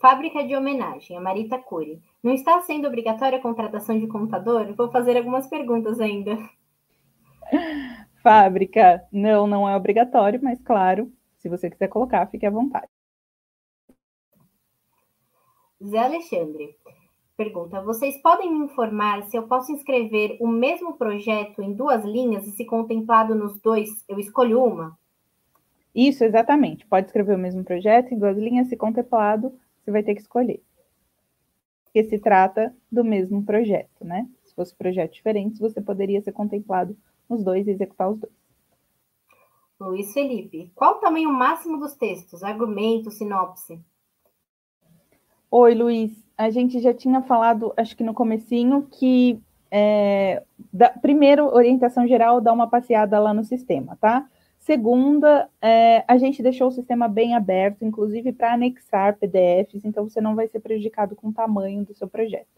[0.00, 2.00] Fábrica de homenagem, a Marita Cury.
[2.22, 4.72] Não está sendo obrigatória a contratação de contador?
[4.74, 6.38] Vou fazer algumas perguntas ainda.
[8.22, 12.88] Fábrica, não, não é obrigatório, mas claro, se você quiser colocar, fique à vontade.
[15.82, 16.76] Zé Alexandre,
[17.36, 22.46] Pergunta: Vocês podem me informar se eu posso inscrever o mesmo projeto em duas linhas
[22.46, 24.98] e, se contemplado nos dois, eu escolho uma?
[25.94, 26.86] Isso, exatamente.
[26.86, 29.52] Pode escrever o mesmo projeto em duas linhas, se contemplado,
[29.84, 30.62] você vai ter que escolher.
[31.84, 34.26] Porque se trata do mesmo projeto, né?
[34.44, 36.96] Se fosse projetos diferentes, você poderia ser contemplado
[37.28, 38.32] nos dois e executar os dois.
[39.78, 42.42] Luiz Felipe, qual o tamanho máximo dos textos?
[42.42, 43.78] Argumento, sinopse?
[45.50, 51.46] Oi, Luiz a gente já tinha falado, acho que no comecinho, que é, da, primeiro,
[51.46, 54.28] orientação geral, dá uma passeada lá no sistema, tá?
[54.58, 60.20] Segunda, é, a gente deixou o sistema bem aberto, inclusive para anexar PDFs, então você
[60.20, 62.48] não vai ser prejudicado com o tamanho do seu projeto.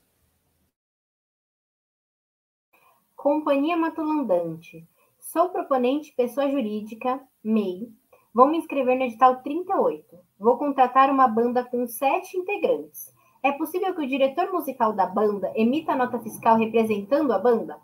[3.14, 4.87] Companhia Matulandante.
[5.18, 7.93] Sou proponente pessoa jurídica, MEI.
[8.33, 10.18] Vou me inscrever no edital 38.
[10.39, 13.12] Vou contratar uma banda com sete integrantes.
[13.43, 17.76] É possível que o diretor musical da banda emita nota fiscal representando a banda?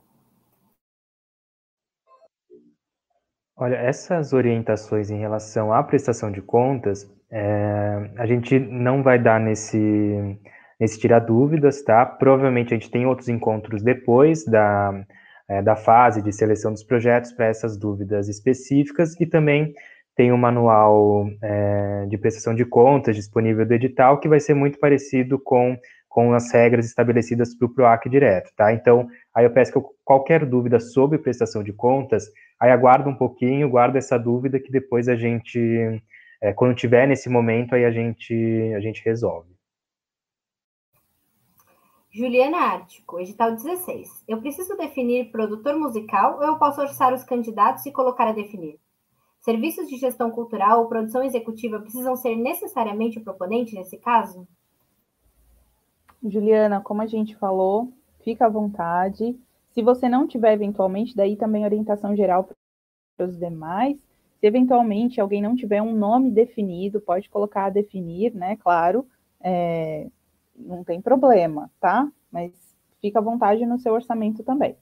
[3.57, 9.39] Olha, essas orientações em relação à prestação de contas, é, a gente não vai dar
[9.39, 9.79] nesse,
[10.79, 12.05] nesse tirar dúvidas, tá?
[12.05, 15.05] Provavelmente a gente tem outros encontros depois da,
[15.49, 19.73] é, da fase de seleção dos projetos para essas dúvidas específicas e também
[20.15, 24.79] tem um manual é, de prestação de contas disponível do edital, que vai ser muito
[24.79, 25.77] parecido com,
[26.09, 28.73] com as regras estabelecidas para o PROAC direto, tá?
[28.73, 33.15] Então, aí eu peço que eu, qualquer dúvida sobre prestação de contas, aí aguarda um
[33.15, 36.01] pouquinho, guarda essa dúvida que depois a gente,
[36.41, 39.55] é, quando tiver nesse momento, aí a gente, a gente resolve.
[42.13, 44.23] Juliana Ártico, edital 16.
[44.29, 48.79] Eu preciso definir produtor musical ou eu posso orçar os candidatos e colocar a definir?
[49.45, 54.49] Serviços de gestão cultural ou produção executiva precisam ser necessariamente o proponente nesse caso?
[56.25, 57.93] Juliana, como a gente falou,
[58.23, 59.39] fica à vontade.
[59.75, 62.49] Se você não tiver eventualmente, daí também orientação geral
[63.19, 63.99] para os demais.
[64.41, 68.57] Se eventualmente alguém não tiver um nome definido, pode colocar a definir, né?
[68.57, 69.07] Claro,
[69.43, 70.09] é,
[70.57, 72.11] não tem problema, tá?
[72.33, 72.51] Mas
[72.99, 74.75] fica à vontade no seu orçamento também.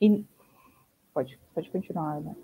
[0.00, 0.24] E
[1.12, 2.34] pode, pode continuar, né?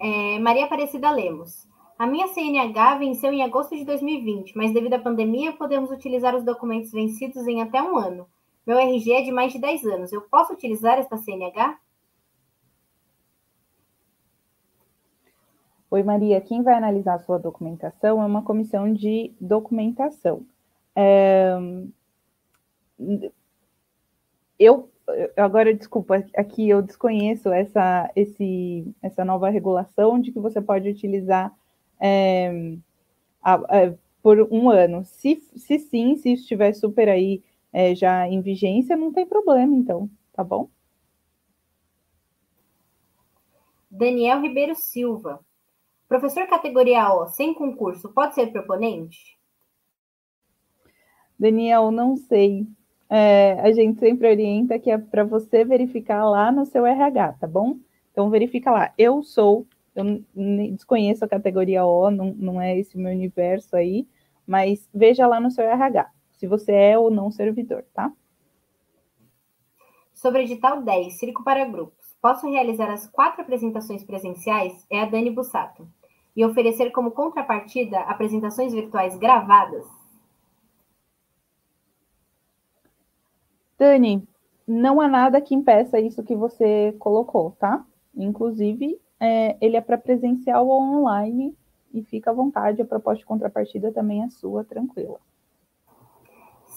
[0.00, 1.68] É, Maria Aparecida Lemos.
[1.98, 6.44] A minha CNH venceu em agosto de 2020, mas devido à pandemia podemos utilizar os
[6.44, 8.26] documentos vencidos em até um ano.
[8.66, 10.12] Meu RG é de mais de 10 anos.
[10.12, 11.78] Eu posso utilizar esta CNH?
[15.90, 16.40] Oi, Maria.
[16.40, 20.46] Quem vai analisar a sua documentação é uma comissão de documentação.
[20.96, 21.54] É...
[24.58, 24.91] Eu
[25.36, 31.52] agora desculpa, aqui eu desconheço essa, esse, essa nova regulação de que você pode utilizar
[32.00, 32.76] é,
[33.42, 35.04] a, a, por um ano.
[35.04, 37.42] Se, se sim, se estiver super aí
[37.72, 40.68] é, já em vigência, não tem problema, então, tá bom?
[43.90, 45.40] Daniel Ribeiro Silva.
[46.08, 49.38] Professor categoria O, sem concurso, pode ser proponente?
[51.38, 52.66] Daniel, não sei
[53.14, 57.46] é, a gente sempre orienta que é para você verificar lá no seu RH, tá
[57.46, 57.76] bom?
[58.10, 58.90] Então, verifica lá.
[58.96, 64.08] Eu sou, eu desconheço a categoria O, não, não é esse meu universo aí,
[64.46, 68.10] mas veja lá no seu RH, se você é ou não servidor, tá?
[70.14, 72.16] Sobre edital 10, Circo para Grupos.
[72.18, 74.86] Posso realizar as quatro apresentações presenciais?
[74.90, 75.86] É a Dani Bussato.
[76.34, 79.84] E oferecer como contrapartida apresentações virtuais gravadas?
[83.82, 84.22] Dani,
[84.64, 87.84] não há nada que impeça isso que você colocou, tá?
[88.14, 91.52] Inclusive, é, ele é para presencial ou online
[91.92, 95.18] e fica à vontade, a proposta de contrapartida também é sua, tranquila.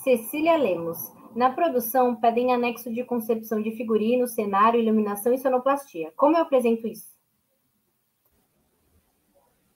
[0.03, 0.97] Cecília Lemos.
[1.35, 6.11] Na produção, pedem anexo de concepção de figurino, cenário, iluminação e sonoplastia.
[6.17, 7.13] Como eu apresento isso?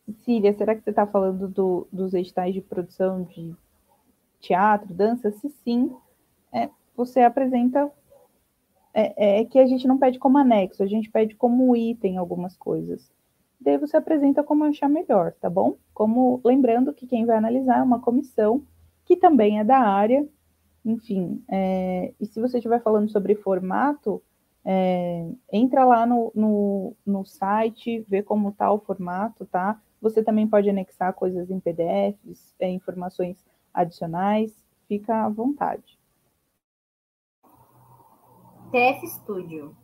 [0.07, 3.55] Cecília, será que você está falando do, dos editais de produção de
[4.39, 5.31] teatro, dança?
[5.31, 5.95] Se sim,
[6.51, 6.69] é,
[6.99, 7.89] você apresenta
[8.93, 12.57] é, é, que a gente não pede como anexo, a gente pede como item algumas
[12.57, 13.09] coisas.
[13.57, 15.77] Daí você apresenta como achar melhor, tá bom?
[15.93, 18.63] Como lembrando que quem vai analisar é uma comissão
[19.05, 20.27] que também é da área,
[20.83, 21.41] enfim.
[21.47, 24.21] É, e se você estiver falando sobre formato,
[24.65, 29.81] é, entra lá no, no, no site, vê como está o formato, tá?
[30.01, 33.37] Você também pode anexar coisas em PDFs, é, informações
[33.73, 34.53] adicionais,
[34.85, 35.98] fica à vontade.
[38.71, 39.75] TF Studio.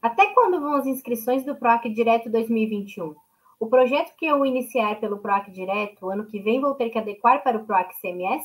[0.00, 3.14] Até quando vão as inscrições do PROAC Direto 2021?
[3.60, 7.42] O projeto que eu iniciar pelo PROAC Direto, ano que vem vou ter que adequar
[7.42, 8.44] para o PROAC CMS?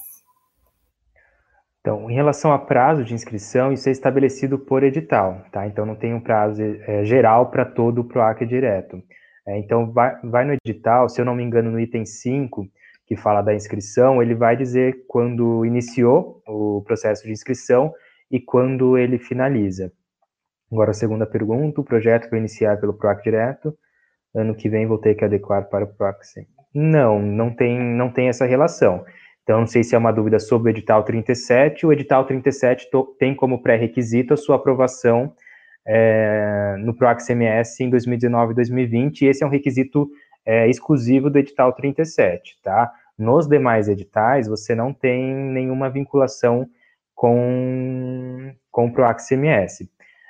[1.80, 5.66] Então, em relação a prazo de inscrição, isso é estabelecido por edital, tá?
[5.66, 9.02] Então, não tem um prazo é, geral para todo o PROAC Direto.
[9.48, 12.68] É, então, vai, vai no edital, se eu não me engano, no item 5,
[13.06, 17.94] que fala da inscrição, ele vai dizer quando iniciou o processo de inscrição
[18.30, 19.92] e quando ele finaliza.
[20.72, 23.78] Agora, a segunda pergunta, o projeto vai iniciar pelo PROAC direto,
[24.36, 26.46] ano que vem vou ter que adequar para o PROAC sim.
[26.74, 29.06] Não, não tem, não tem essa relação.
[29.44, 31.86] Então, não sei se é uma dúvida sobre o edital 37.
[31.86, 35.34] O edital 37 tem como pré-requisito a sua aprovação
[35.88, 40.10] é, no PROAC CMS em 2019 e 2020, e esse é um requisito
[40.46, 42.92] é, exclusivo do edital 37, tá?
[43.18, 46.68] Nos demais editais, você não tem nenhuma vinculação
[47.18, 49.90] com, com o PROAC CMS.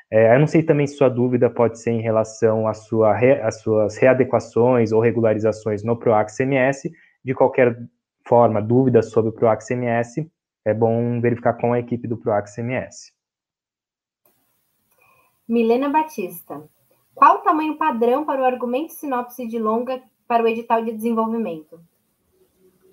[0.10, 3.14] É, eu não sei também se sua dúvida pode ser em relação às sua,
[3.44, 6.90] às suas readequações ou regularizações no PROAC CMS.
[7.24, 7.78] De qualquer
[8.26, 10.26] forma, dúvidas sobre o PROAC CMS,
[10.64, 13.12] é bom verificar com a equipe do PROAC CMS.
[15.46, 16.64] Milena Batista.
[17.14, 21.82] Qual o tamanho padrão para o argumento sinopse de longa para o edital de desenvolvimento?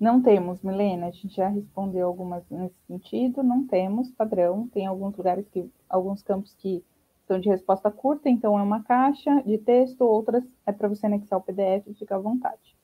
[0.01, 5.17] Não temos, Milena, a gente já respondeu algumas nesse sentido, não temos padrão, tem alguns
[5.17, 6.85] lugares que, alguns campos que
[7.27, 11.39] são de resposta curta, então é uma caixa de texto, outras é para você anexar
[11.39, 12.77] o PDF, fica à vontade.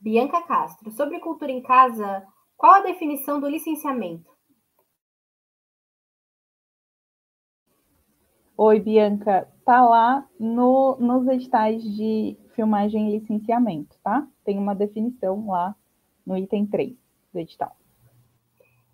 [0.00, 4.32] Bianca Castro, sobre cultura em casa, qual a definição do licenciamento?
[8.56, 14.28] Oi, Bianca, tá lá no, nos editais de filmagem e licenciamento, tá?
[14.44, 15.74] Tem uma definição lá
[16.26, 16.94] no item 3
[17.32, 17.76] do edital.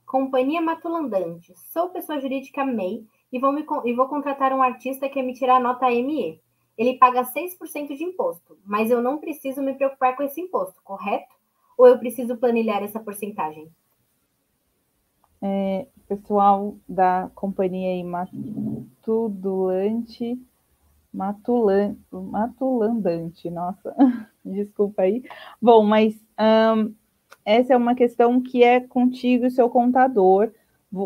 [0.06, 1.54] Companhia Matulandante.
[1.72, 5.60] Sou pessoa jurídica MEI e vou, me, e vou contratar um artista que emitirá a
[5.60, 6.40] nota ME.
[6.76, 11.34] Ele paga 6% de imposto, mas eu não preciso me preocupar com esse imposto, correto?
[11.76, 13.70] Ou eu preciso planilhar essa porcentagem?
[15.42, 20.40] É, pessoal da companhia Imatudulante,
[21.12, 23.94] Matulan, matulandante, nossa,
[24.44, 25.24] desculpa aí.
[25.60, 26.94] Bom, mas um,
[27.44, 30.52] essa é uma questão que é contigo e seu contador.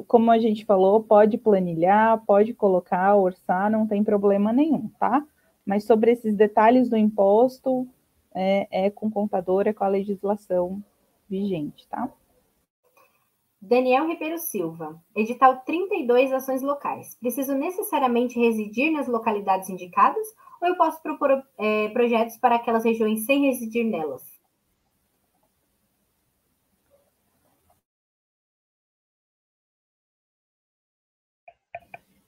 [0.06, 5.24] Como a gente falou, pode planilhar, pode colocar, orçar, não tem problema nenhum, tá?
[5.64, 7.86] Mas sobre esses detalhes do imposto,
[8.34, 10.82] é, é com o contador, é com a legislação
[11.28, 12.10] vigente, tá?
[13.60, 17.16] Daniel Ribeiro Silva, edital 32 ações locais.
[17.18, 20.26] Preciso necessariamente residir nas localidades indicadas
[20.60, 24.34] ou eu posso propor é, projetos para aquelas regiões sem residir nelas?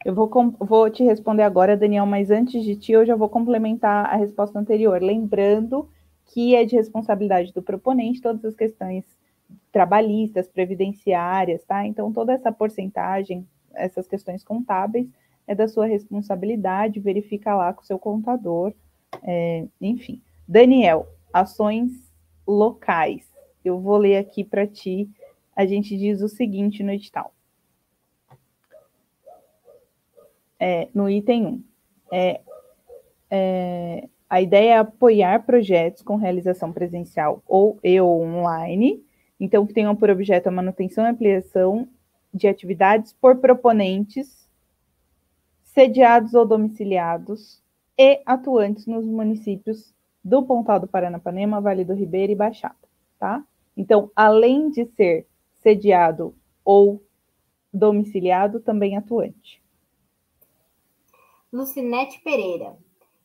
[0.06, 0.30] Eu vou,
[0.60, 4.56] vou te responder agora, Daniel, mas antes de ti, eu já vou complementar a resposta
[4.56, 5.88] anterior, lembrando
[6.26, 9.04] que é de responsabilidade do proponente todas as questões
[9.72, 11.84] trabalhistas, previdenciárias, tá?
[11.84, 13.44] Então, toda essa porcentagem,
[13.74, 15.08] essas questões contábeis,
[15.44, 18.72] é da sua responsabilidade, verifica lá com o seu contador,
[19.24, 20.22] é, enfim.
[20.46, 21.90] Daniel, ações
[22.46, 23.28] locais.
[23.64, 25.10] Eu vou ler aqui para ti.
[25.56, 27.32] A gente diz o seguinte no edital.
[30.58, 31.64] É, no item 1.
[32.12, 32.40] É,
[33.30, 39.04] é, a ideia é apoiar projetos com realização presencial ou e ou online
[39.38, 41.88] então, que tenham por objeto a manutenção e ampliação
[42.32, 44.48] de atividades por proponentes,
[45.62, 47.62] sediados ou domiciliados
[47.98, 49.94] e atuantes nos municípios
[50.24, 52.74] do Pontal do Paranapanema, Vale do Ribeira e Baixada,
[53.18, 53.44] tá?
[53.76, 55.26] Então, além de ser
[55.62, 56.34] sediado
[56.64, 57.02] ou
[57.72, 59.62] domiciliado, também atuante.
[61.56, 62.76] Lucinete Pereira.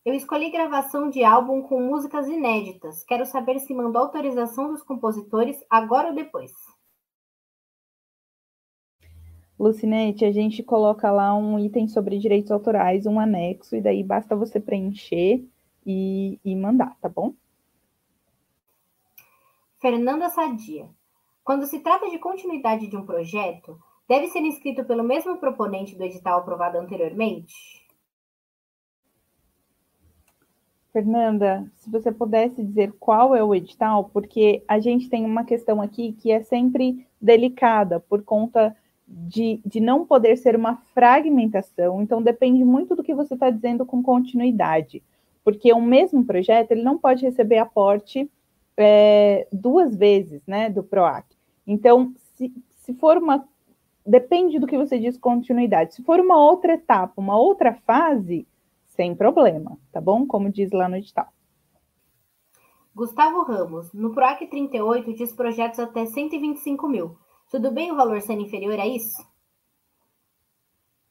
[0.05, 3.03] Eu escolhi gravação de álbum com músicas inéditas.
[3.03, 6.53] Quero saber se mandou autorização dos compositores agora ou depois.
[9.59, 14.33] Lucinete, a gente coloca lá um item sobre direitos autorais, um anexo, e daí basta
[14.33, 15.45] você preencher
[15.85, 17.33] e, e mandar, tá bom?
[19.81, 20.89] Fernanda Sadia.
[21.43, 23.77] Quando se trata de continuidade de um projeto,
[24.07, 27.80] deve ser inscrito pelo mesmo proponente do edital aprovado anteriormente?
[30.91, 35.81] Fernanda, se você pudesse dizer qual é o edital, porque a gente tem uma questão
[35.81, 38.75] aqui que é sempre delicada por conta
[39.07, 43.85] de, de não poder ser uma fragmentação, então depende muito do que você está dizendo
[43.85, 45.01] com continuidade,
[45.43, 48.29] porque o mesmo projeto ele não pode receber aporte
[48.77, 51.25] é, duas vezes, né, do PROAC.
[51.65, 53.45] Então, se, se for uma
[54.05, 55.95] depende do que você diz continuidade.
[55.95, 58.47] Se for uma outra etapa, uma outra fase,
[58.91, 60.25] sem problema, tá bom?
[60.27, 61.27] Como diz lá no edital.
[62.93, 67.17] Gustavo Ramos, no PROAC 38 diz projetos até 125 mil.
[67.49, 69.29] Tudo bem o valor sendo inferior a isso?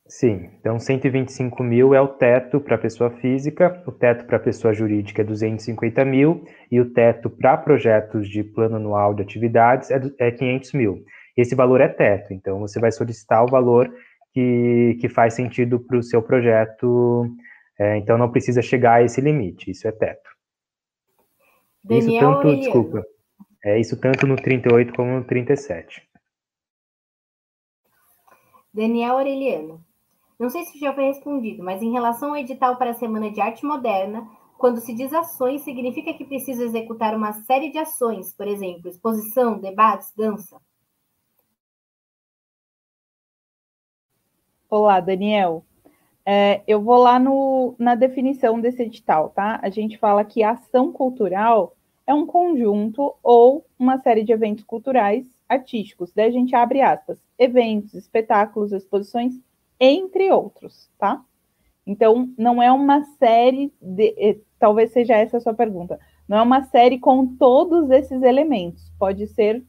[0.07, 5.23] Sim, então 125 mil é o teto para pessoa física, o teto para pessoa jurídica
[5.23, 10.31] é 250 mil e o teto para projetos de plano anual de atividades é, é
[10.31, 11.05] 500 mil.
[11.37, 13.89] Esse valor é teto, então você vai solicitar o valor
[14.35, 17.27] que, que faz sentido para o seu projeto
[17.81, 20.29] é, então não precisa chegar a esse limite, isso é teto.
[21.83, 22.61] Daniel isso tanto, Aureliano.
[22.61, 23.07] desculpa,
[23.65, 26.07] é isso tanto no 38 como no 37.
[28.75, 29.83] Daniel Aureliano.
[30.39, 33.41] Não sei se já foi respondido, mas em relação ao edital para a Semana de
[33.41, 34.29] Arte Moderna,
[34.59, 39.59] quando se diz ações, significa que precisa executar uma série de ações, por exemplo, exposição,
[39.59, 40.61] debates, dança?
[44.69, 45.65] Olá, Daniel.
[46.25, 49.59] É, eu vou lá no, na definição desse edital, tá?
[49.63, 51.75] A gente fala que ação cultural
[52.07, 56.13] é um conjunto ou uma série de eventos culturais artísticos.
[56.15, 59.35] Daí a gente abre aspas, eventos, espetáculos, exposições,
[59.79, 61.25] entre outros, tá?
[61.87, 64.15] Então, não é uma série de.
[64.19, 65.99] Eh, talvez seja essa a sua pergunta.
[66.29, 68.93] Não é uma série com todos esses elementos.
[68.99, 69.65] Pode ser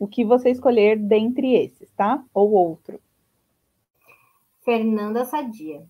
[0.00, 2.24] o que você escolher dentre esses, tá?
[2.32, 2.98] Ou outro.
[4.64, 5.82] Fernanda Sadia.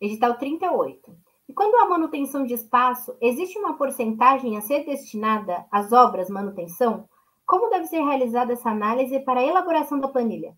[0.00, 1.14] Edital 38.
[1.48, 7.08] E quando há manutenção de espaço, existe uma porcentagem a ser destinada às obras manutenção?
[7.46, 10.54] Como deve ser realizada essa análise para a elaboração da planilha?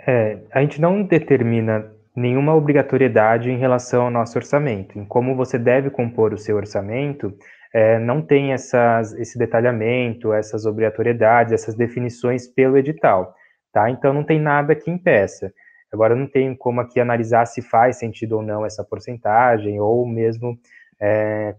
[0.00, 4.98] É, a gente não determina nenhuma obrigatoriedade em relação ao nosso orçamento.
[4.98, 7.36] Em como você deve compor o seu orçamento,
[7.74, 13.34] é, não tem essas, esse detalhamento, essas obrigatoriedades, essas definições pelo edital
[13.76, 13.90] tá?
[13.90, 15.52] Então não tem nada que impeça.
[15.92, 20.58] Agora não tem como aqui analisar se faz sentido ou não essa porcentagem, ou mesmo
[20.98, 21.54] é,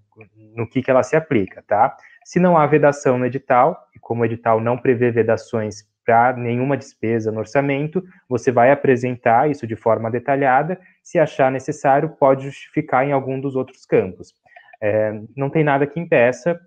[0.55, 1.95] no que, que ela se aplica, tá?
[2.26, 6.76] Se não há vedação no edital, e como o edital não prevê vedações para nenhuma
[6.76, 10.80] despesa no orçamento, você vai apresentar isso de forma detalhada.
[11.03, 14.34] Se achar necessário, pode justificar em algum dos outros campos.
[14.82, 16.59] É, não tem nada que impeça,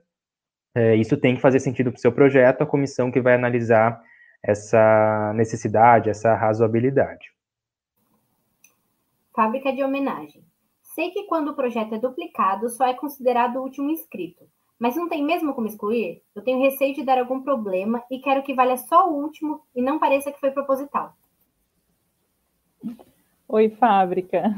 [0.77, 4.01] é, isso tem que fazer sentido para o seu projeto, a comissão que vai analisar
[4.43, 7.33] essa necessidade, essa razoabilidade.
[9.35, 10.45] Fábrica de homenagem.
[10.83, 14.45] Sei que quando o projeto é duplicado, só é considerado o último inscrito.
[14.79, 16.23] Mas não tem mesmo como excluir?
[16.35, 19.83] Eu tenho receio de dar algum problema e quero que valha só o último e
[19.83, 21.15] não pareça que foi proposital.
[23.47, 24.55] Oi, fábrica.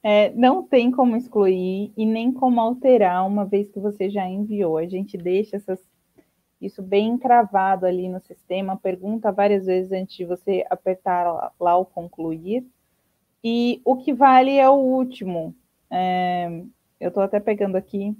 [0.00, 4.78] É, não tem como excluir e nem como alterar uma vez que você já enviou.
[4.78, 5.80] A gente deixa essas,
[6.60, 11.84] isso bem encravado ali no sistema, pergunta várias vezes antes de você apertar lá, o
[11.84, 12.66] concluir.
[13.42, 15.54] E o que vale é o último.
[15.90, 16.62] É,
[17.00, 18.16] eu estou até pegando aqui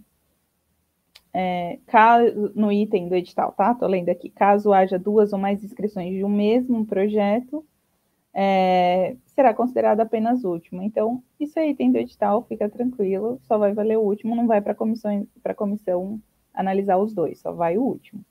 [1.32, 3.72] é, caso, no item do edital, tá?
[3.72, 4.30] Estou lendo aqui.
[4.30, 7.64] Caso haja duas ou mais inscrições de um mesmo projeto,
[8.34, 10.82] é, será considerado apenas último.
[10.82, 14.60] Então, isso aí tem do edital, fica tranquilo, só vai valer o último, não vai
[14.60, 16.20] para a comissão
[16.54, 18.24] analisar os dois, só vai o último.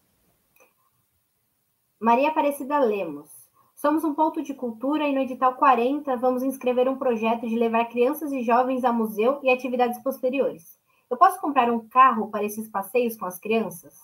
[1.99, 3.27] Maria Aparecida Lemos.
[3.75, 7.85] Somos um ponto de cultura e no edital 40 vamos inscrever um projeto de levar
[7.85, 10.77] crianças e jovens a museu e atividades posteriores.
[11.09, 13.95] Eu posso comprar um carro para esses passeios com as crianças?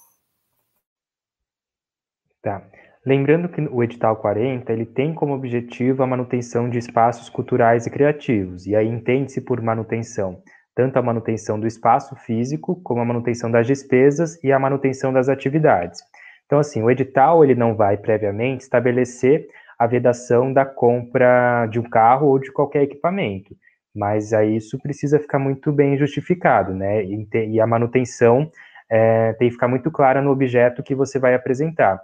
[2.42, 2.66] Tá.
[3.06, 7.92] Lembrando que o edital 40, ele tem como objetivo a manutenção de espaços culturais e
[7.92, 10.42] criativos, e aí entende-se por manutenção
[10.76, 15.30] tanto a manutenção do espaço físico, como a manutenção das despesas e a manutenção das
[15.30, 16.02] atividades.
[16.46, 21.90] Então, assim, o edital ele não vai previamente estabelecer a vedação da compra de um
[21.90, 23.56] carro ou de qualquer equipamento
[23.96, 27.04] mas aí isso precisa ficar muito bem justificado, né?
[27.04, 28.50] E, e a manutenção
[28.90, 32.02] é, tem que ficar muito clara no objeto que você vai apresentar.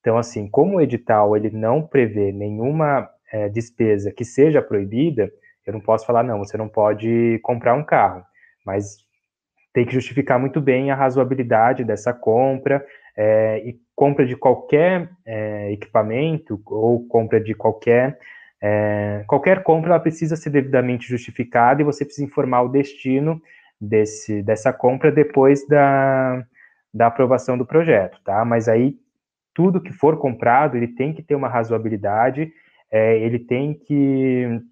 [0.00, 5.30] Então, assim, como o edital ele não prevê nenhuma é, despesa que seja proibida,
[5.66, 8.22] eu não posso falar, não, você não pode comprar um carro,
[8.64, 8.98] mas
[9.72, 12.84] tem que justificar muito bem a razoabilidade dessa compra,
[13.22, 18.18] é, e compra de qualquer é, equipamento ou compra de qualquer
[18.62, 23.40] é, qualquer compra ela precisa ser devidamente justificada e você precisa informar o destino
[23.78, 26.42] desse, dessa compra depois da,
[26.94, 28.42] da aprovação do projeto, tá?
[28.42, 28.96] Mas aí
[29.54, 32.50] tudo que for comprado ele tem que ter uma razoabilidade,
[32.90, 34.62] é, ele tem que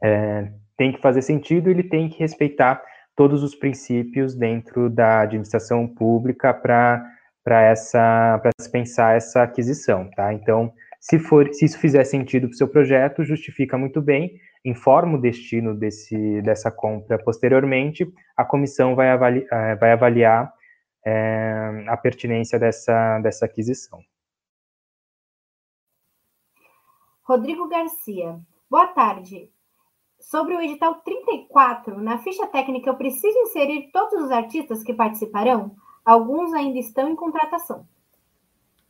[0.00, 2.80] é, tem que fazer sentido, ele tem que respeitar
[3.16, 7.04] todos os princípios dentro da administração pública para
[7.44, 10.32] para essa para se pensar essa aquisição, tá?
[10.32, 10.72] Então
[11.02, 15.20] se, for, se isso fizer sentido para o seu projeto, justifica muito bem, informa o
[15.20, 20.54] destino desse, dessa compra posteriormente, a comissão vai, avali, eh, vai avaliar
[21.04, 24.00] é, a pertinência dessa, dessa aquisição.
[27.24, 28.38] Rodrigo Garcia,
[28.70, 29.50] boa tarde.
[30.20, 35.74] Sobre o edital 34, na ficha técnica eu preciso inserir todos os artistas que participarão?
[36.04, 37.86] Alguns ainda estão em contratação.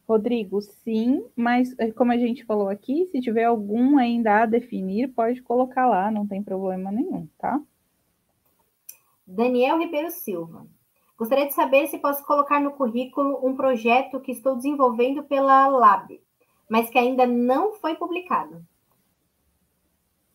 [0.08, 5.08] Rodrigo, sim, mas eh, como a gente falou aqui, se tiver algum ainda a definir,
[5.08, 7.60] pode colocar lá, não tem problema nenhum, tá?
[9.26, 10.66] Daniel Ribeiro Silva.
[11.16, 16.20] Gostaria de saber se posso colocar no currículo um projeto que estou desenvolvendo pela Lab,
[16.68, 18.64] mas que ainda não foi publicado.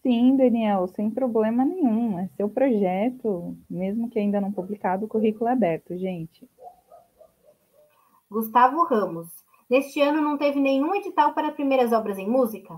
[0.02, 2.18] Sim, Daniel, sem problema nenhum.
[2.18, 6.48] É seu projeto, mesmo que ainda não publicado, o currículo é aberto, gente.
[8.30, 9.28] Gustavo Ramos.
[9.70, 12.76] Neste ano não teve nenhum edital para primeiras obras em música?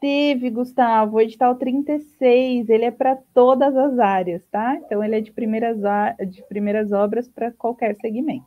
[0.00, 4.76] Teve, Gustavo, o edital 36, ele é para todas as áreas, tá?
[4.76, 5.76] Então ele é de primeiras,
[6.30, 8.46] de primeiras obras para qualquer segmento.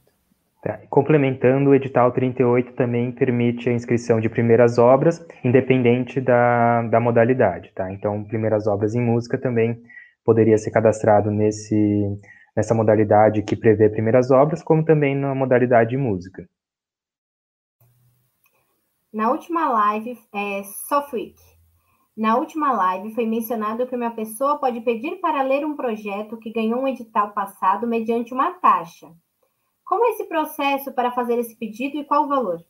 [0.61, 0.79] Tá.
[0.89, 7.73] Complementando, o edital 38 também permite a inscrição de primeiras obras, independente da, da modalidade,
[7.73, 7.91] tá?
[7.91, 9.81] Então, primeiras obras em música também
[10.23, 12.05] poderia ser cadastrado nesse,
[12.55, 16.47] nessa modalidade que prevê primeiras obras, como também na modalidade música.
[19.13, 21.35] Na última live, é, Softweek,
[22.15, 26.51] na última live foi mencionado que uma pessoa pode pedir para ler um projeto que
[26.51, 29.11] ganhou um edital passado mediante uma taxa.
[29.83, 32.63] Como é esse processo para fazer esse pedido e qual o valor?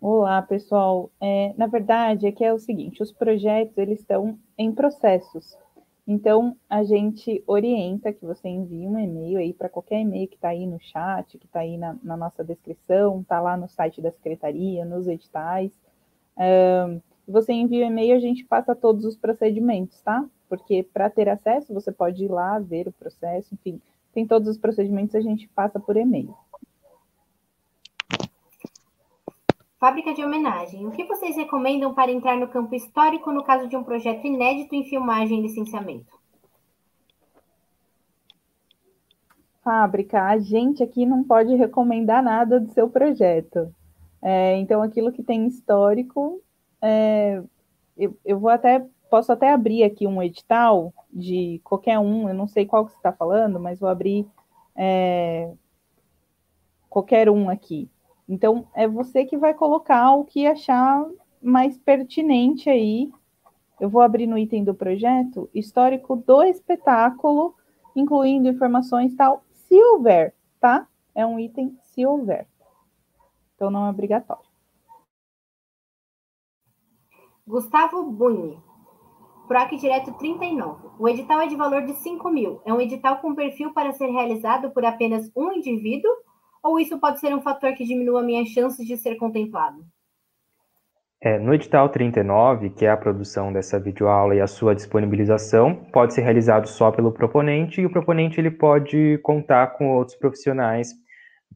[0.00, 1.10] Olá, pessoal.
[1.20, 5.56] É, na verdade, é que é o seguinte, os projetos eles estão em processos.
[6.06, 10.50] Então, a gente orienta que você envie um e-mail aí para qualquer e-mail que está
[10.50, 14.12] aí no chat, que está aí na, na, nossa descrição, está lá no site da
[14.12, 15.72] secretaria, nos editais.
[16.38, 20.24] Um, você envia o e-mail, a gente passa todos os procedimentos, tá?
[20.48, 23.80] Porque para ter acesso, você pode ir lá ver o processo, enfim,
[24.12, 26.32] tem todos os procedimentos, a gente passa por e-mail.
[29.78, 30.86] Fábrica de homenagem.
[30.86, 34.74] O que vocês recomendam para entrar no campo histórico no caso de um projeto inédito
[34.74, 36.16] em filmagem e licenciamento?
[39.62, 43.74] Fábrica, a gente aqui não pode recomendar nada do seu projeto.
[44.22, 46.40] É, então, aquilo que tem histórico,
[46.80, 47.42] é,
[47.98, 52.46] eu, eu vou até, posso até abrir aqui um edital de qualquer um, eu não
[52.46, 54.26] sei qual que você está falando, mas vou abrir
[54.74, 55.52] é,
[56.88, 57.90] qualquer um aqui.
[58.28, 61.06] Então, é você que vai colocar o que achar
[61.40, 63.10] mais pertinente aí.
[63.80, 67.54] Eu vou abrir no item do projeto histórico do espetáculo,
[67.94, 70.88] incluindo informações tal, se houver, tá?
[71.14, 72.46] É um item se houver.
[73.54, 74.44] Então, não é obrigatório.
[77.46, 78.60] Gustavo Buni.
[79.46, 80.88] PROAC Direto 39.
[80.98, 82.60] O edital é de valor de 5 mil.
[82.64, 86.10] É um edital com perfil para ser realizado por apenas um indivíduo
[86.66, 89.84] ou isso pode ser um fator que diminua minhas chances de ser contemplado?
[91.20, 96.12] É, no edital 39, que é a produção dessa videoaula e a sua disponibilização, pode
[96.12, 100.92] ser realizado só pelo proponente e o proponente ele pode contar com outros profissionais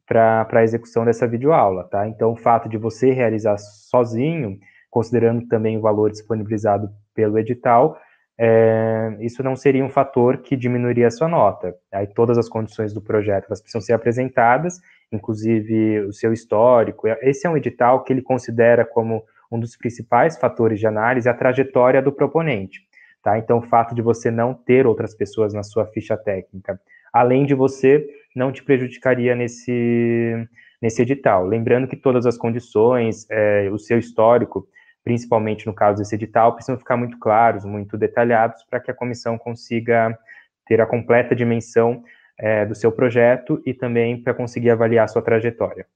[0.07, 2.09] para a execução dessa videoaula, tá?
[2.09, 4.59] Então, o fato de você realizar sozinho,
[4.91, 7.99] considerando também o valor disponibilizado pelo edital,
[8.43, 11.77] é, isso não seria um fator que diminuiria a sua nota.
[11.93, 14.81] Aí todas as condições do projeto elas precisam ser apresentadas,
[15.13, 17.07] inclusive o seu histórico.
[17.21, 19.23] Esse é um edital que ele considera como
[19.53, 22.81] um dos principais fatores de análise a trajetória do proponente.
[23.23, 23.39] Tá?
[23.39, 26.81] Então, o fato de você não ter outras pessoas na sua ficha técnica,
[27.13, 30.49] além de você, não te prejudicaria nesse,
[30.81, 31.45] nesse edital.
[31.45, 34.67] Lembrando que todas as condições, é, o seu histórico,
[35.05, 39.39] principalmente no caso desse edital, precisam ficar muito claros, muito detalhados, para que a comissão
[39.39, 40.19] consiga
[40.67, 42.05] ter a completa dimensão
[42.39, 45.87] é, do seu projeto e também para conseguir avaliar a sua trajetória.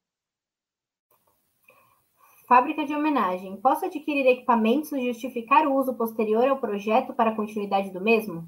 [2.47, 3.57] Fábrica de homenagem.
[3.57, 8.47] Posso adquirir equipamentos e justificar o uso posterior ao projeto para a continuidade do mesmo?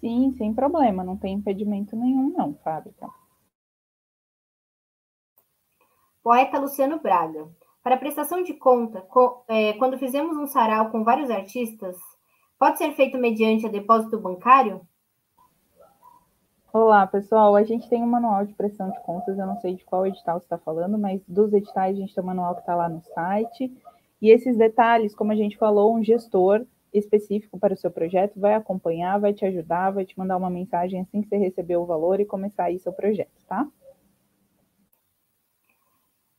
[0.00, 3.08] Sim, sem problema, não tem impedimento nenhum, não, fábrica.
[6.22, 7.48] Poeta Luciano Braga.
[7.82, 9.04] Para prestação de conta,
[9.48, 11.96] é, quando fizemos um sarau com vários artistas,
[12.56, 14.82] pode ser feito mediante a depósito bancário?
[16.72, 17.56] Olá, pessoal.
[17.56, 19.36] A gente tem um manual de prestação de contas.
[19.36, 22.22] Eu não sei de qual edital você está falando, mas dos editais a gente tem
[22.22, 23.76] um manual que está lá no site.
[24.20, 26.64] E esses detalhes, como a gente falou, um gestor
[26.94, 31.00] específico para o seu projeto vai acompanhar, vai te ajudar, vai te mandar uma mensagem
[31.00, 33.66] assim que você receber o valor e começar aí seu projeto, tá?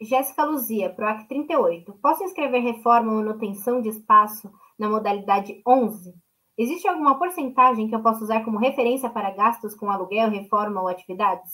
[0.04, 1.93] Jéssica Luzia, PROAC 38.
[2.01, 6.14] Posso inscrever reforma ou manutenção de espaço na modalidade 11?
[6.58, 10.88] Existe alguma porcentagem que eu possa usar como referência para gastos com aluguel, reforma ou
[10.88, 11.51] atividades?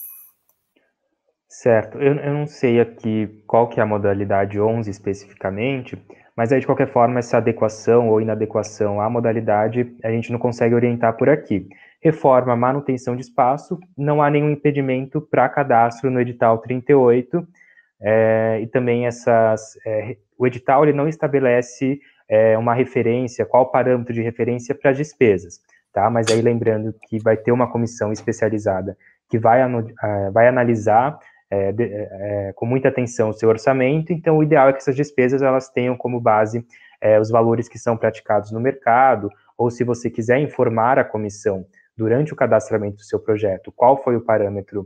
[1.47, 1.97] Certo.
[1.97, 5.97] Eu, eu não sei aqui qual que é a modalidade 11 especificamente,
[6.35, 10.75] mas aí, de qualquer forma, essa adequação ou inadequação à modalidade, a gente não consegue
[10.75, 11.67] orientar por aqui.
[12.01, 17.45] Reforma, manutenção de espaço, não há nenhum impedimento para cadastro no edital 38,
[18.01, 24.13] é, e também essas, é, o edital ele não estabelece é, uma referência, qual parâmetro
[24.13, 25.59] de referência para as despesas,
[25.91, 26.09] tá?
[26.09, 28.95] Mas aí lembrando que vai ter uma comissão especializada
[29.29, 31.19] que vai, é, vai analisar
[31.51, 34.95] é, de, é, com muita atenção o seu orçamento, então o ideal é que essas
[34.95, 36.65] despesas elas tenham como base
[37.21, 42.33] os valores que são praticados no mercado, ou se você quiser informar a comissão durante
[42.33, 44.85] o cadastramento do seu projeto qual foi o parâmetro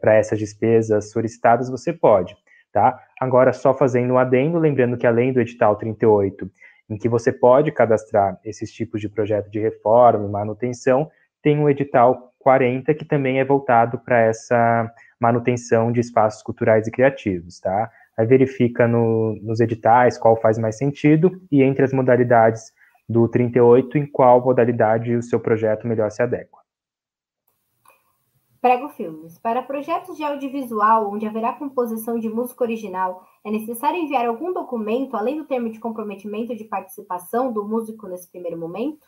[0.00, 2.36] para essas despesas solicitadas, você pode
[2.74, 3.00] tá?
[3.20, 6.50] Agora, só fazendo um adendo, lembrando que além do edital 38,
[6.90, 11.08] em que você pode cadastrar esses tipos de projeto de reforma e manutenção,
[11.40, 16.90] tem o edital 40, que também é voltado para essa manutenção de espaços culturais e
[16.90, 17.88] criativos, tá?
[18.18, 22.72] Aí verifica no, nos editais qual faz mais sentido e entre as modalidades
[23.08, 26.63] do 38, em qual modalidade o seu projeto melhor se adequa.
[28.64, 29.38] Prego filmes.
[29.38, 35.18] Para projetos de audiovisual onde haverá composição de música original, é necessário enviar algum documento
[35.18, 39.06] além do termo de comprometimento de participação do músico nesse primeiro momento?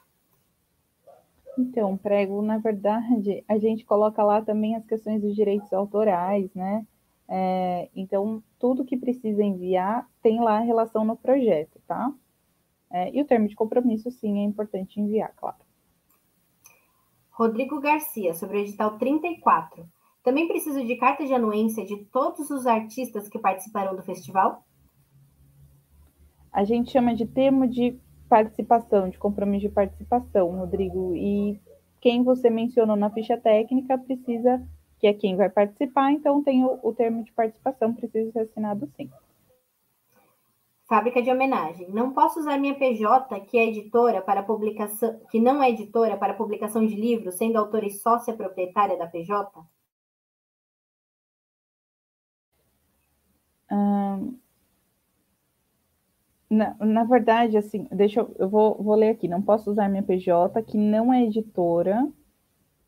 [1.59, 6.86] Então, prego, na verdade, a gente coloca lá também as questões dos direitos autorais, né?
[7.26, 12.12] É, então, tudo que precisa enviar tem lá relação no projeto, tá?
[12.90, 15.66] É, e o termo de compromisso, sim, é importante enviar, claro.
[17.37, 19.87] Rodrigo Garcia, sobre o edital 34.
[20.24, 24.64] Também preciso de carta de anuência de todos os artistas que participarão do festival?
[26.51, 31.14] A gente chama de termo de participação, de compromisso de participação, Rodrigo.
[31.14, 31.61] E
[32.01, 34.66] quem você mencionou na ficha técnica precisa,
[34.99, 38.89] que é quem vai participar, então tem o, o termo de participação, precisa ser assinado
[38.97, 39.11] sim.
[40.89, 41.91] Fábrica de homenagem.
[41.91, 46.34] Não posso usar minha PJ, que é editora para publicação, que não é editora para
[46.34, 49.51] publicação de livros, sendo autora e sócia proprietária da PJ?
[56.51, 59.28] na, na verdade, assim, deixa eu, eu vou, vou ler aqui.
[59.28, 62.09] Não posso usar minha PJ, que não é editora,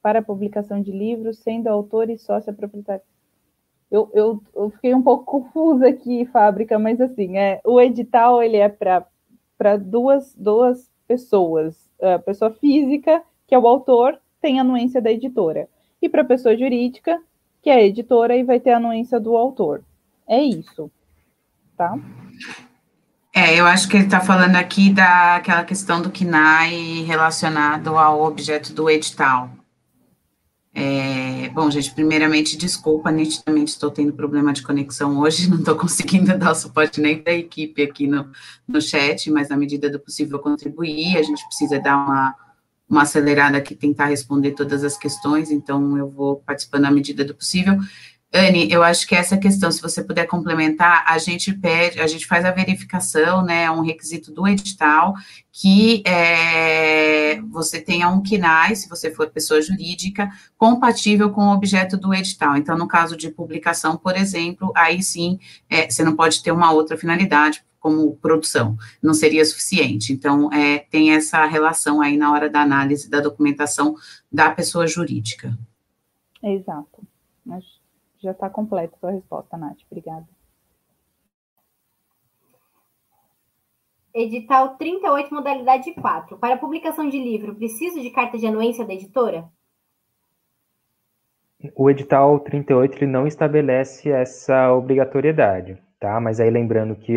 [0.00, 3.02] para publicação de livros, sendo autora e sócia proprietária.
[3.90, 8.56] Eu, eu, eu fiquei um pouco confusa aqui, fábrica, mas assim, é, o edital ele
[8.56, 11.88] é para duas, duas pessoas.
[12.00, 15.68] A pessoa física, que é o autor, tem anuência da editora.
[16.00, 17.20] E para a pessoa jurídica,
[17.62, 19.82] que é a editora e vai ter anuência do autor.
[20.28, 20.90] É isso,
[21.76, 21.98] tá?
[23.34, 28.72] É, eu acho que ele está falando aqui daquela questão do KNAI relacionado ao objeto
[28.72, 29.50] do edital.
[30.74, 36.36] É, bom, gente, primeiramente, desculpa, nitidamente estou tendo problema de conexão hoje, não estou conseguindo
[36.38, 38.30] dar o suporte nem da equipe aqui no,
[38.66, 42.34] no chat, mas na medida do possível contribuir, a gente precisa dar uma,
[42.88, 47.34] uma acelerada aqui, tentar responder todas as questões, então eu vou participando na medida do
[47.34, 47.78] possível.
[48.32, 52.26] Anne, eu acho que essa questão, se você puder complementar, a gente pede, a gente
[52.26, 55.14] faz a verificação, né, é um requisito do edital,
[55.50, 61.96] que é, você tenha um KNAI, se você for pessoa jurídica, compatível com o objeto
[61.96, 62.54] do edital.
[62.58, 65.38] Então, no caso de publicação, por exemplo, aí sim,
[65.70, 70.12] é, você não pode ter uma outra finalidade, como produção, não seria suficiente.
[70.12, 73.96] Então, é, tem essa relação aí na hora da análise da documentação
[74.30, 75.56] da pessoa jurídica.
[76.42, 77.06] Exato.
[77.46, 77.77] Mas
[78.20, 79.78] já está completa a sua resposta, Nath.
[79.90, 80.26] Obrigada.
[84.14, 86.38] Edital 38, modalidade 4.
[86.38, 89.48] Para publicação de livro, preciso de carta de anuência da editora?
[91.76, 96.20] O edital 38 ele não estabelece essa obrigatoriedade, tá?
[96.20, 97.16] Mas aí lembrando que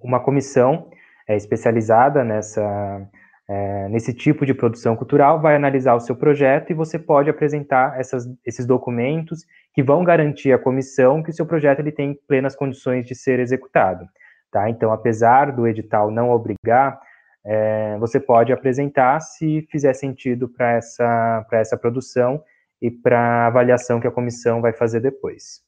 [0.00, 0.90] uma comissão
[1.28, 3.08] é especializada nessa
[3.52, 7.98] é, nesse tipo de produção cultural, vai analisar o seu projeto e você pode apresentar
[7.98, 9.44] essas, esses documentos
[9.74, 13.40] que vão garantir à comissão que o seu projeto ele tem plenas condições de ser
[13.40, 14.06] executado.
[14.52, 14.70] Tá?
[14.70, 17.00] Então, apesar do edital não obrigar,
[17.44, 22.40] é, você pode apresentar se fizer sentido para essa, essa produção
[22.80, 25.60] e para a avaliação que a comissão vai fazer depois.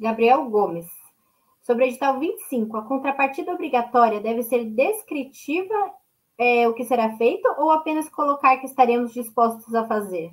[0.00, 0.86] Gabriel Gomes.
[1.64, 5.94] Sobre o edital 25, a contrapartida obrigatória deve ser descritiva
[6.36, 10.30] é, o que será feito ou apenas colocar que estaremos dispostos a fazer?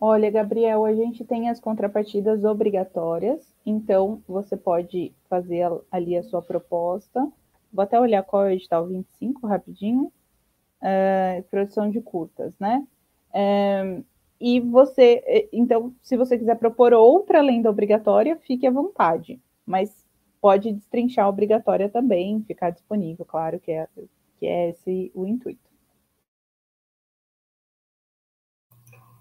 [0.00, 6.40] Olha, Gabriel, a gente tem as contrapartidas obrigatórias, então você pode fazer ali a sua
[6.40, 7.20] proposta.
[7.72, 10.12] Vou até olhar qual é o edital 25, rapidinho.
[10.80, 12.86] Uh, produção de curtas, né?
[13.34, 14.04] Uh,
[14.40, 20.04] e você, então, se você quiser propor outra lenda obrigatória, fique à vontade mas
[20.40, 23.88] pode destrinchar obrigatória também, ficar disponível, claro que é,
[24.38, 25.70] que é esse o intuito.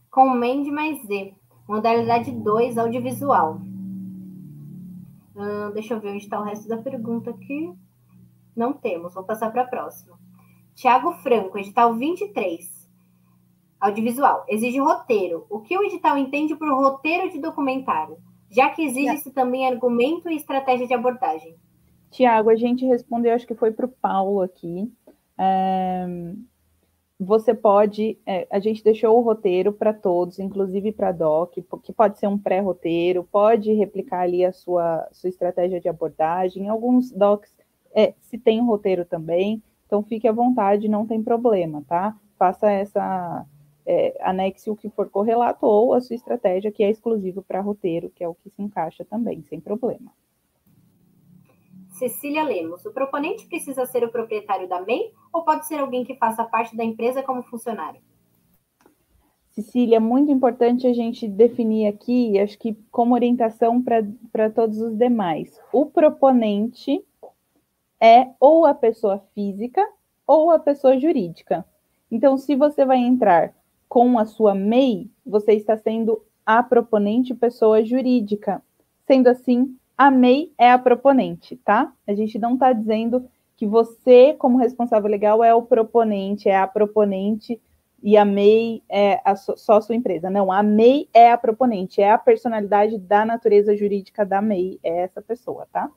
[0.10, 1.34] Com MEND mais Z,
[1.68, 3.62] modalidade 2, audiovisual.
[5.74, 7.74] Deixa eu ver onde está o resto da pergunta aqui.
[8.56, 10.20] Não temos, vou passar para a próxima.
[10.76, 12.90] Tiago Franco, edital 23.
[13.80, 14.46] Audiovisual.
[14.48, 15.46] Exige roteiro.
[15.50, 18.18] O que o edital entende por roteiro de documentário?
[18.52, 21.56] Já que exige-se também argumento e estratégia de abordagem.
[22.12, 24.92] Tiago, a gente respondeu, acho que foi para o Paulo aqui.
[25.38, 26.06] É,
[27.18, 31.94] você pode, é, a gente deixou o roteiro para todos, inclusive para a DOC, que
[31.94, 36.68] pode ser um pré-roteiro, pode replicar ali a sua, sua estratégia de abordagem.
[36.68, 37.56] Alguns docs
[37.94, 42.16] é, se tem um roteiro também, então fique à vontade, não tem problema, tá?
[42.38, 43.46] Faça essa
[43.92, 48.10] é, anexe o que for correlato ou a sua estratégia que é exclusivo para roteiro,
[48.10, 50.14] que é o que se encaixa também, sem problema.
[51.90, 56.16] Cecília Lemos, o proponente precisa ser o proprietário da MEI ou pode ser alguém que
[56.16, 58.00] faça parte da empresa como funcionário?
[59.50, 65.60] Cecília, muito importante a gente definir aqui, acho que como orientação para todos os demais.
[65.74, 67.04] O proponente
[68.00, 69.86] é ou a pessoa física
[70.26, 71.66] ou a pessoa jurídica.
[72.10, 73.54] Então, se você vai entrar
[73.92, 78.64] com a sua MEI, você está sendo a proponente pessoa jurídica.
[79.06, 81.92] Sendo assim, a MEI é a proponente, tá?
[82.08, 83.28] A gente não está dizendo
[83.58, 87.60] que você, como responsável legal, é o proponente, é a proponente
[88.02, 90.30] e a MEI é a, só a sua empresa.
[90.30, 95.00] Não, a MEI é a proponente, é a personalidade da natureza jurídica da MEI, é
[95.02, 95.92] essa pessoa, tá?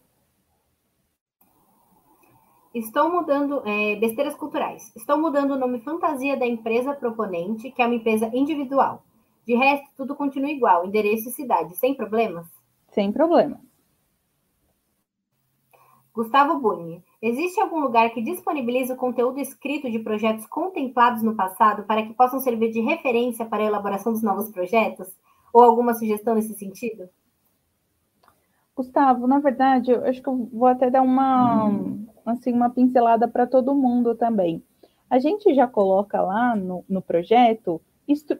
[2.74, 4.92] Estou mudando é, besteiras culturais.
[4.96, 9.04] Estou mudando o nome fantasia da empresa proponente, que é uma empresa individual.
[9.46, 12.48] De resto, tudo continua igual, endereço e cidade, sem problemas?
[12.90, 13.60] Sem problemas.
[16.12, 21.84] Gustavo Buni, existe algum lugar que disponibilize o conteúdo escrito de projetos contemplados no passado
[21.84, 25.08] para que possam servir de referência para a elaboração dos novos projetos?
[25.52, 27.08] Ou alguma sugestão nesse sentido?
[28.76, 31.70] Gustavo, na verdade, eu acho que eu vou até dar uma,
[32.26, 34.62] assim, uma pincelada para todo mundo também.
[35.08, 37.80] A gente já coloca lá no, no projeto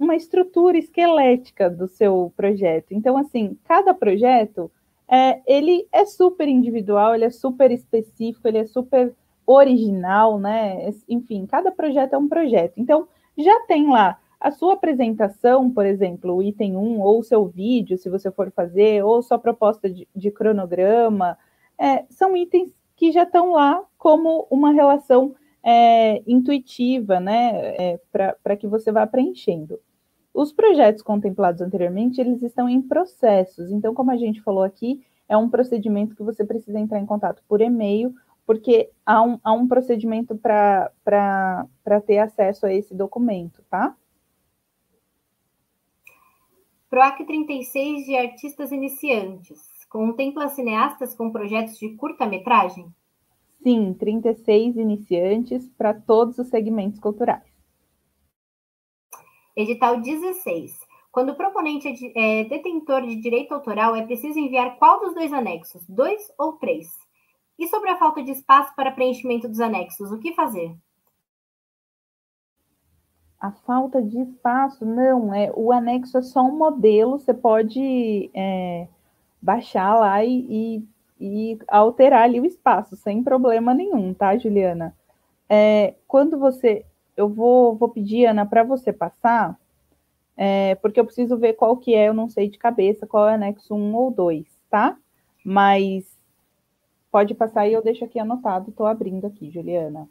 [0.00, 2.92] uma estrutura esquelética do seu projeto.
[2.92, 4.70] Então, assim, cada projeto
[5.08, 9.14] é, ele é super individual, ele é super específico, ele é super
[9.46, 10.90] original, né?
[11.08, 12.74] Enfim, cada projeto é um projeto.
[12.76, 13.06] Então,
[13.38, 17.96] já tem lá a sua apresentação, por exemplo, o item 1, ou o seu vídeo,
[17.96, 21.38] se você for fazer, ou sua proposta de, de cronograma,
[21.78, 27.74] é, são itens que já estão lá como uma relação é, intuitiva, né?
[27.78, 29.80] É, Para que você vá preenchendo.
[30.34, 33.70] Os projetos contemplados anteriormente, eles estão em processos.
[33.70, 37.42] Então, como a gente falou aqui, é um procedimento que você precisa entrar em contato
[37.48, 38.14] por e-mail,
[38.44, 40.92] porque há um, há um procedimento para
[42.06, 43.96] ter acesso a esse documento, tá?
[46.94, 49.60] PROAC 36 de artistas iniciantes.
[49.90, 52.86] Contempla cineastas com projetos de curta-metragem?
[53.60, 57.52] Sim, 36 iniciantes para todos os segmentos culturais.
[59.56, 60.78] Edital 16.
[61.10, 65.32] Quando o proponente é, é detentor de direito autoral, é preciso enviar qual dos dois
[65.32, 65.84] anexos?
[65.88, 66.86] Dois ou três?
[67.58, 70.72] E sobre a falta de espaço para preenchimento dos anexos, o que fazer?
[73.44, 78.88] A falta de espaço, não, é o anexo é só um modelo, você pode é,
[79.42, 80.80] baixar lá e,
[81.20, 84.96] e, e, alterar ali o espaço, sem problema nenhum, tá, Juliana?
[85.46, 89.60] É, quando você eu vou, vou pedir, Ana, para você passar,
[90.38, 93.32] é, porque eu preciso ver qual que é, eu não sei de cabeça, qual é
[93.32, 94.96] o anexo 1 ou 2, tá?
[95.44, 96.18] Mas
[97.12, 100.08] pode passar aí, eu deixo aqui anotado, estou abrindo aqui, Juliana.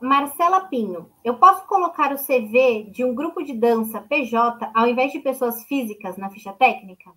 [0.00, 5.12] Marcela Pinho, eu posso colocar o CV de um grupo de dança PJ ao invés
[5.12, 7.12] de pessoas físicas na ficha técnica?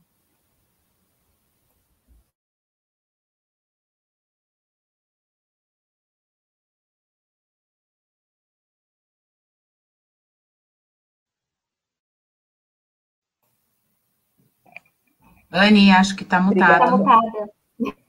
[15.52, 16.86] Anne, acho que está mutada.
[16.86, 17.63] Está mutada.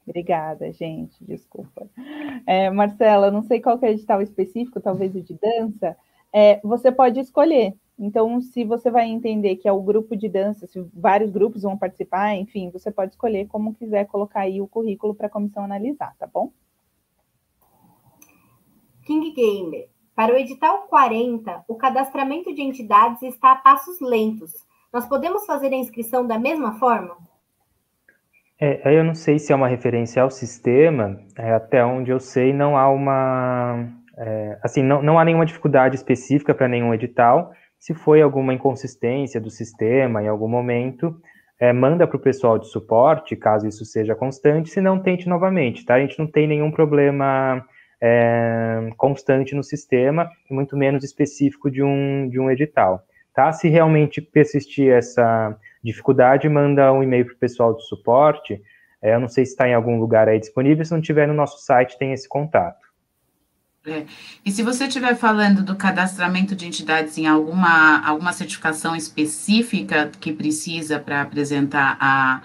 [0.07, 1.89] Obrigada, gente, desculpa.
[2.47, 5.97] É, Marcela, não sei qual que é o edital específico, talvez o de dança,
[6.33, 7.75] é, você pode escolher.
[7.99, 11.79] Então, se você vai entender que é o grupo de dança, se vários grupos vão
[11.79, 16.15] participar, enfim, você pode escolher como quiser colocar aí o currículo para a comissão analisar,
[16.19, 16.53] tá bom?
[19.07, 24.53] King Gamer, para o edital 40, o cadastramento de entidades está a passos lentos.
[24.93, 27.17] Nós podemos fazer a inscrição da mesma forma?
[28.61, 32.53] É, eu não sei se é uma referência ao sistema, é, até onde eu sei,
[32.53, 33.89] não há uma.
[34.17, 37.53] É, assim, não, não há nenhuma dificuldade específica para nenhum edital.
[37.79, 41.15] Se foi alguma inconsistência do sistema em algum momento,
[41.61, 45.85] é, manda para o pessoal de suporte, caso isso seja constante, se não, tente novamente,
[45.85, 45.95] tá?
[45.95, 47.65] A gente não tem nenhum problema
[48.01, 53.03] é, constante no sistema, muito menos específico de um, de um edital,
[53.35, 53.53] tá?
[53.53, 58.63] Se realmente persistir essa dificuldade, manda um e-mail para o pessoal de suporte.
[59.03, 61.35] É, eu não sei se está em algum lugar aí disponível, se não tiver no
[61.35, 62.85] nosso site, tem esse contato.
[63.87, 64.07] É.
[64.43, 70.33] E se você estiver falando do cadastramento de entidades em alguma, alguma certificação específica que
[70.33, 72.41] precisa para apresentar a,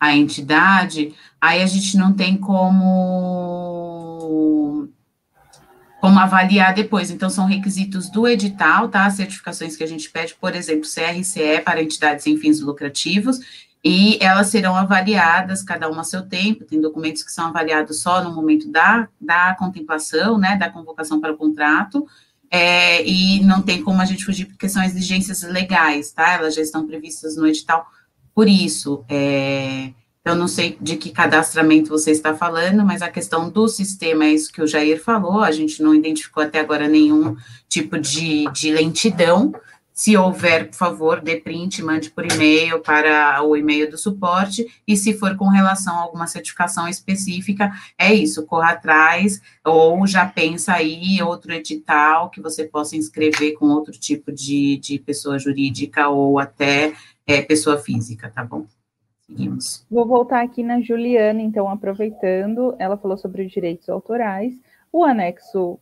[0.00, 3.70] a entidade, aí a gente não tem como
[6.00, 7.10] como avaliar depois.
[7.10, 9.06] Então, são requisitos do edital, tá?
[9.06, 13.40] As certificações que a gente pede, por exemplo, CRCE para entidades sem fins lucrativos,
[13.82, 18.22] e elas serão avaliadas, cada uma a seu tempo, tem documentos que são avaliados só
[18.22, 22.06] no momento da, da contemplação, né, da convocação para o contrato,
[22.50, 26.32] é, e não tem como a gente fugir, porque são exigências legais, tá?
[26.32, 27.86] Elas já estão previstas no edital
[28.34, 29.04] por isso.
[29.08, 29.92] É,
[30.24, 34.32] eu não sei de que cadastramento você está falando, mas a questão do sistema é
[34.32, 37.36] isso que o Jair falou, a gente não identificou até agora nenhum
[37.68, 39.54] tipo de, de lentidão.
[39.94, 44.96] Se houver, por favor, dê print, mande por e-mail para o e-mail do suporte, e
[44.96, 50.72] se for com relação a alguma certificação específica, é isso, corra atrás, ou já pensa
[50.72, 56.38] aí outro edital que você possa inscrever com outro tipo de, de pessoa jurídica ou
[56.38, 56.94] até
[57.26, 58.66] é, pessoa física, tá bom?
[59.90, 64.58] Vou voltar aqui na Juliana, então, aproveitando, ela falou sobre os direitos autorais.
[64.92, 65.78] O anexo,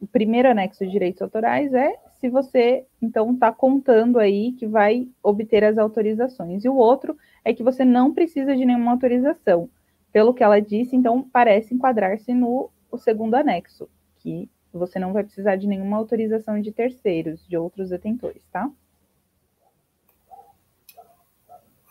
[0.00, 5.08] o primeiro anexo de direitos autorais é se você, então, está contando aí que vai
[5.22, 6.64] obter as autorizações.
[6.64, 9.70] E o outro é que você não precisa de nenhuma autorização.
[10.12, 15.56] pelo que ela disse, então parece enquadrar-se no segundo anexo, que você não vai precisar
[15.56, 18.70] de nenhuma autorização de terceiros, de outros detentores, tá?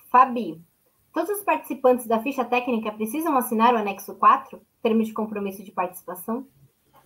[0.09, 0.59] Fabi,
[1.17, 5.71] todos os participantes da ficha técnica precisam assinar o anexo 4, termo de compromisso de
[5.71, 6.45] participação?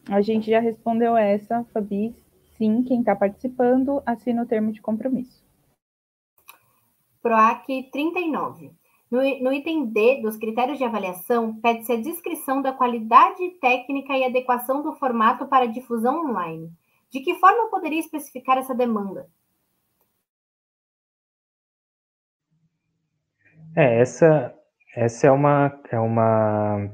[0.09, 2.13] A gente já respondeu essa, Fabi.
[2.57, 5.41] Sim, quem está participando assina o termo de compromisso.
[7.21, 8.73] PROAC 39.
[9.09, 14.25] No, no, item D dos critérios de avaliação, pede-se a descrição da qualidade técnica e
[14.25, 16.69] adequação do formato para difusão online.
[17.09, 19.29] De que forma poderia especificar essa demanda?
[23.75, 24.53] É, essa,
[24.95, 26.89] essa é uma, é uma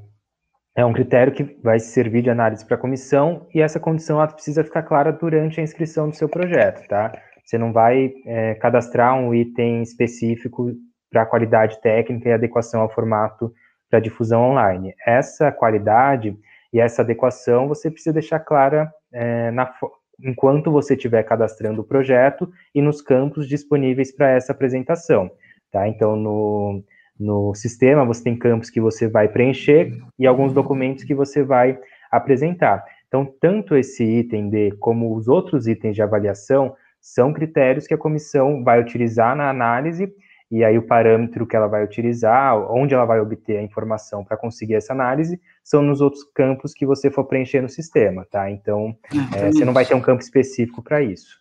[0.75, 4.63] é um critério que vai servir de análise para a comissão e essa condição precisa
[4.63, 7.11] ficar clara durante a inscrição do seu projeto, tá?
[7.43, 10.71] Você não vai é, cadastrar um item específico
[11.09, 13.51] para qualidade técnica e adequação ao formato
[13.89, 14.93] para difusão online.
[15.03, 16.37] Essa qualidade
[16.71, 19.73] e essa adequação você precisa deixar clara é, na,
[20.19, 25.31] enquanto você estiver cadastrando o projeto e nos campos disponíveis para essa apresentação.
[25.77, 25.87] Tá?
[25.87, 26.83] Então, no,
[27.19, 31.77] no sistema, você tem campos que você vai preencher e alguns documentos que você vai
[32.09, 32.83] apresentar.
[33.07, 37.97] Então, tanto esse item D como os outros itens de avaliação são critérios que a
[37.97, 40.11] comissão vai utilizar na análise
[40.49, 44.35] e aí o parâmetro que ela vai utilizar, onde ela vai obter a informação para
[44.35, 48.49] conseguir essa análise, são nos outros campos que você for preencher no sistema, tá?
[48.49, 48.97] Então,
[49.35, 51.39] é, você não vai ter um campo específico para isso.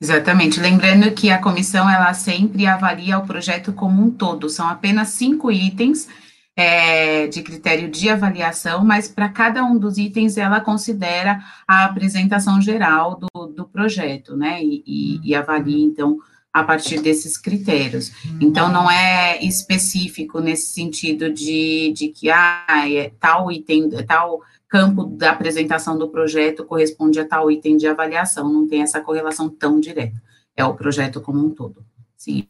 [0.00, 0.60] Exatamente.
[0.60, 4.48] Lembrando que a comissão ela sempre avalia o projeto como um todo.
[4.48, 6.06] São apenas cinco itens
[6.54, 12.60] é, de critério de avaliação, mas para cada um dos itens ela considera a apresentação
[12.60, 14.62] geral do, do projeto, né?
[14.62, 16.18] E, e, e avalia então
[16.52, 18.10] a partir desses critérios.
[18.40, 25.04] Então, não é específico nesse sentido de, de que ah, é, tal item, tal campo
[25.04, 29.80] da apresentação do projeto corresponde a tal item de avaliação, não tem essa correlação tão
[29.80, 30.20] direta.
[30.56, 31.84] É o projeto como um todo.
[32.16, 32.48] Sim.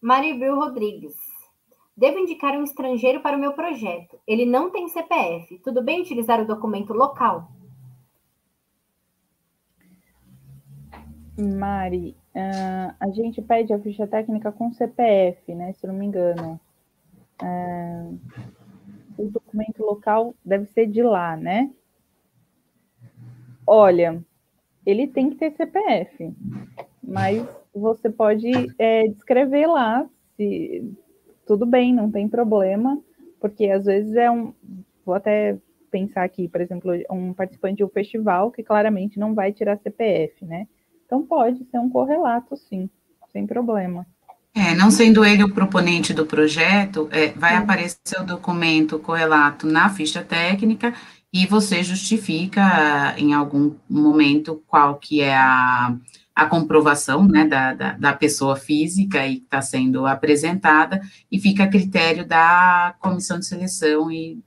[0.00, 1.14] Maribel Rodrigues.
[1.96, 4.18] Devo indicar um estrangeiro para o meu projeto.
[4.26, 5.60] Ele não tem CPF.
[5.62, 7.52] Tudo bem utilizar o documento local?
[11.38, 15.72] Mari, uh, a gente pede a ficha técnica com CPF, né?
[15.74, 16.60] Se não me engano.
[17.40, 18.18] Uh,
[19.16, 21.70] o documento local deve ser de lá, né?
[23.66, 24.22] Olha,
[24.84, 26.34] ele tem que ter CPF,
[27.02, 30.92] mas você pode é, descrever lá, se
[31.46, 33.00] tudo bem, não tem problema,
[33.40, 34.52] porque às vezes é um.
[35.04, 35.58] Vou até
[35.90, 40.44] pensar aqui, por exemplo, um participante de um festival que claramente não vai tirar CPF,
[40.44, 40.66] né?
[41.04, 42.88] Então pode ser um correlato, sim,
[43.30, 44.06] sem problema.
[44.54, 49.88] É, não sendo ele o proponente do projeto, é, vai aparecer o documento correlato na
[49.88, 50.94] ficha técnica
[51.32, 55.96] e você justifica em algum momento qual que é a,
[56.34, 61.00] a comprovação né, da, da, da pessoa física e que está sendo apresentada,
[61.30, 64.38] e fica a critério da comissão de seleção e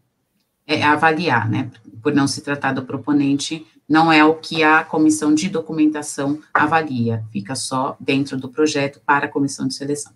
[0.68, 1.72] é, avaliar, né,
[2.04, 7.24] por não se tratar do proponente não é o que a comissão de documentação avalia,
[7.32, 10.14] fica só dentro do projeto para a comissão de seleção.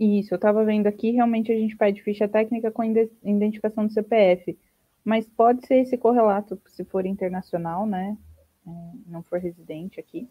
[0.00, 4.58] Isso, eu estava vendo aqui, realmente a gente pede ficha técnica com identificação do CPF,
[5.04, 8.16] mas pode ser esse correlato se for internacional, né?
[8.66, 8.70] É,
[9.06, 10.28] não for residente aqui.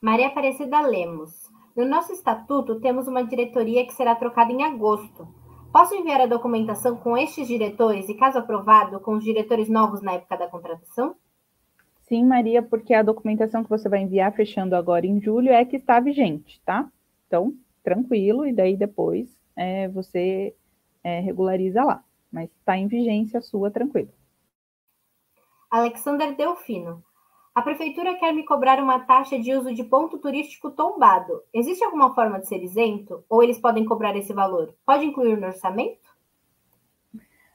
[0.00, 1.50] Maria Aparecida Lemos.
[1.76, 5.26] No nosso estatuto, temos uma diretoria que será trocada em agosto.
[5.74, 10.12] Posso enviar a documentação com estes diretores e, caso aprovado, com os diretores novos na
[10.12, 11.16] época da contratação?
[12.02, 15.74] Sim, Maria, porque a documentação que você vai enviar fechando agora em julho é que
[15.74, 16.88] está vigente, tá?
[17.26, 17.52] Então,
[17.82, 20.54] tranquilo, e daí depois é, você
[21.02, 22.04] é, regulariza lá.
[22.30, 24.10] Mas está em vigência sua, tranquilo.
[25.68, 27.02] Alexander Delfino.
[27.54, 31.40] A prefeitura quer me cobrar uma taxa de uso de ponto turístico tombado.
[31.52, 33.24] Existe alguma forma de ser isento?
[33.28, 34.74] Ou eles podem cobrar esse valor?
[34.84, 36.02] Pode incluir no orçamento?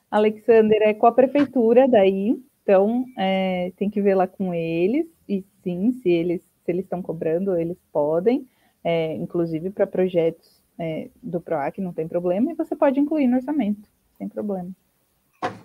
[0.09, 5.43] Alexander, é com a prefeitura daí, então é, tem que ver lá com eles, e
[5.61, 8.47] sim, se eles se eles estão cobrando, eles podem,
[8.83, 13.37] é, inclusive para projetos é, do PROAC, não tem problema, e você pode incluir no
[13.37, 14.69] orçamento, sem problema.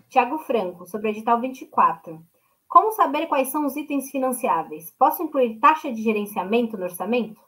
[0.09, 2.25] Tiago Franco, sobre o edital 24.
[2.69, 4.93] Como saber quais são os itens financiáveis?
[4.99, 7.41] Posso incluir taxa de gerenciamento no orçamento?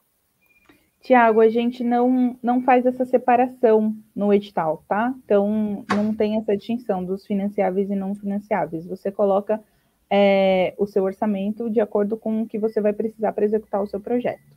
[1.03, 5.15] Tiago, a gente não, não faz essa separação no edital, tá?
[5.25, 8.87] Então, não tem essa distinção dos financiáveis e não financiáveis.
[8.87, 9.63] Você coloca
[10.11, 13.87] é, o seu orçamento de acordo com o que você vai precisar para executar o
[13.87, 14.57] seu projeto.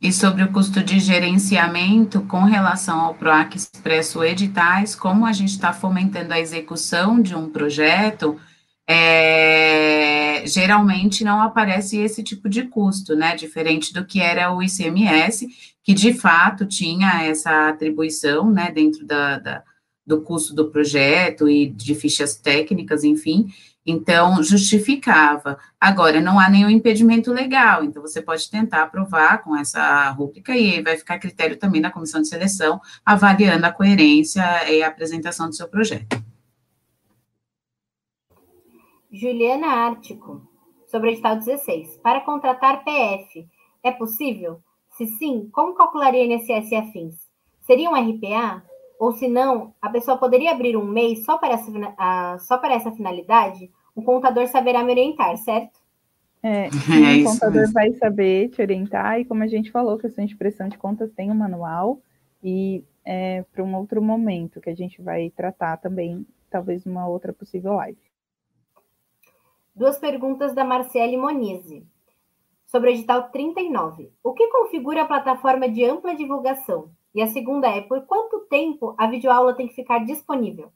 [0.00, 5.50] E sobre o custo de gerenciamento com relação ao PROAC Expresso Editais, como a gente
[5.50, 8.38] está fomentando a execução de um projeto,
[8.88, 13.34] é, geralmente não aparece esse tipo de custo, né?
[13.34, 15.48] Diferente do que era o ICMS,
[15.82, 19.62] que de fato tinha essa atribuição, né, dentro da, da
[20.06, 23.48] do custo do projeto e de fichas técnicas, enfim,
[23.86, 25.56] então, justificava.
[25.80, 30.82] Agora, não há nenhum impedimento legal, então você pode tentar aprovar com essa rúbrica e
[30.82, 35.48] vai ficar a critério também da comissão de seleção, avaliando a coerência e a apresentação
[35.48, 36.15] do seu projeto.
[39.16, 40.42] Juliana Ártico,
[40.86, 41.96] sobre o edital 16.
[42.02, 43.48] Para contratar PF,
[43.82, 44.60] é possível?
[44.90, 47.14] Se sim, como calcularia INSS e afins?
[47.62, 48.62] Seria um RPA?
[48.98, 52.74] Ou se não, a pessoa poderia abrir um mês só para essa, uh, só para
[52.74, 53.70] essa finalidade?
[53.94, 55.80] O contador saberá me orientar, certo?
[56.42, 57.72] É, sim, é o contador mesmo.
[57.72, 61.30] vai saber te orientar, e como a gente falou, questão de pressão de contas tem
[61.30, 62.00] um manual,
[62.42, 67.32] e é, para um outro momento que a gente vai tratar também, talvez uma outra
[67.32, 68.05] possível live.
[69.76, 71.86] Duas perguntas da Marcele Monize.
[72.66, 74.10] Sobre o edital 39.
[74.24, 76.88] O que configura a plataforma de ampla divulgação?
[77.14, 80.70] E a segunda é, por quanto tempo a videoaula tem que ficar disponível?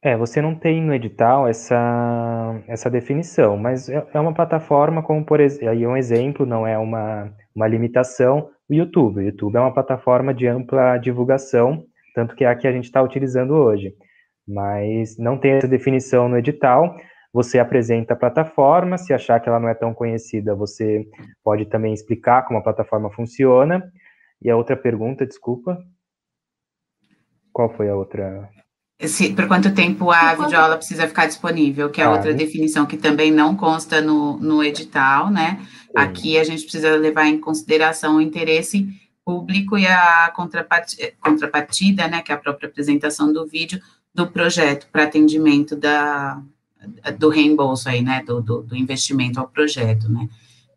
[0.00, 5.22] É, você não tem no edital essa, essa definição, mas é, é uma plataforma como,
[5.22, 9.18] por exemplo, aí um exemplo, não é uma, uma limitação, o YouTube.
[9.18, 11.84] O YouTube é uma plataforma de ampla divulgação,
[12.14, 13.94] tanto que é a que a gente está utilizando hoje.
[14.46, 16.94] Mas não tem essa definição no edital,
[17.34, 21.04] você apresenta a plataforma, se achar que ela não é tão conhecida, você
[21.42, 23.82] pode também explicar como a plataforma funciona.
[24.40, 25.76] E a outra pergunta, desculpa.
[27.52, 28.48] Qual foi a outra?
[29.00, 32.96] Se, por quanto tempo a videoaula precisa ficar disponível, que é ah, outra definição que
[32.96, 35.58] também não consta no, no edital, né?
[35.60, 35.92] Sim.
[35.96, 38.86] Aqui a gente precisa levar em consideração o interesse
[39.24, 43.80] público e a contrapartida, contrapartida, né, que é a própria apresentação do vídeo
[44.14, 46.40] do projeto para atendimento da,
[47.18, 50.28] do reembolso aí, né, do, do, do investimento ao projeto, né?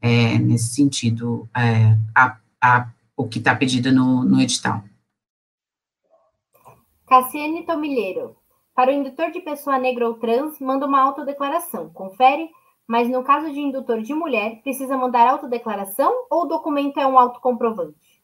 [0.02, 4.84] É, nesse sentido, é, a, a, o que está pedido no, no edital.
[7.08, 8.36] Cassiane Tomilheiro.
[8.76, 11.90] Para o indutor de pessoa negra ou trans, manda uma autodeclaração.
[11.90, 12.50] Confere,
[12.86, 17.18] mas no caso de indutor de mulher, precisa mandar autodeclaração ou o documento é um
[17.18, 18.22] autocomprovante?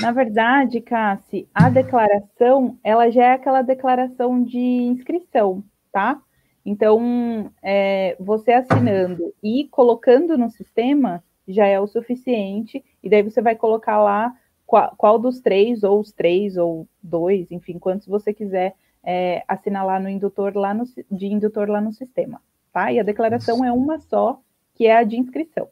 [0.00, 6.20] Na verdade, Cassi, a declaração, ela já é aquela declaração de inscrição, tá?
[6.64, 13.40] Então, é, você assinando e colocando no sistema já é o suficiente, e daí você
[13.40, 14.36] vai colocar lá
[14.66, 20.02] qual, qual, dos três, ou os três, ou dois, enfim, quantos você quiser é, assinalar
[20.02, 22.42] no indutor lá no, de indutor lá no sistema,
[22.72, 22.92] tá?
[22.92, 24.40] E a declaração é uma só,
[24.74, 25.68] que é a de inscrição.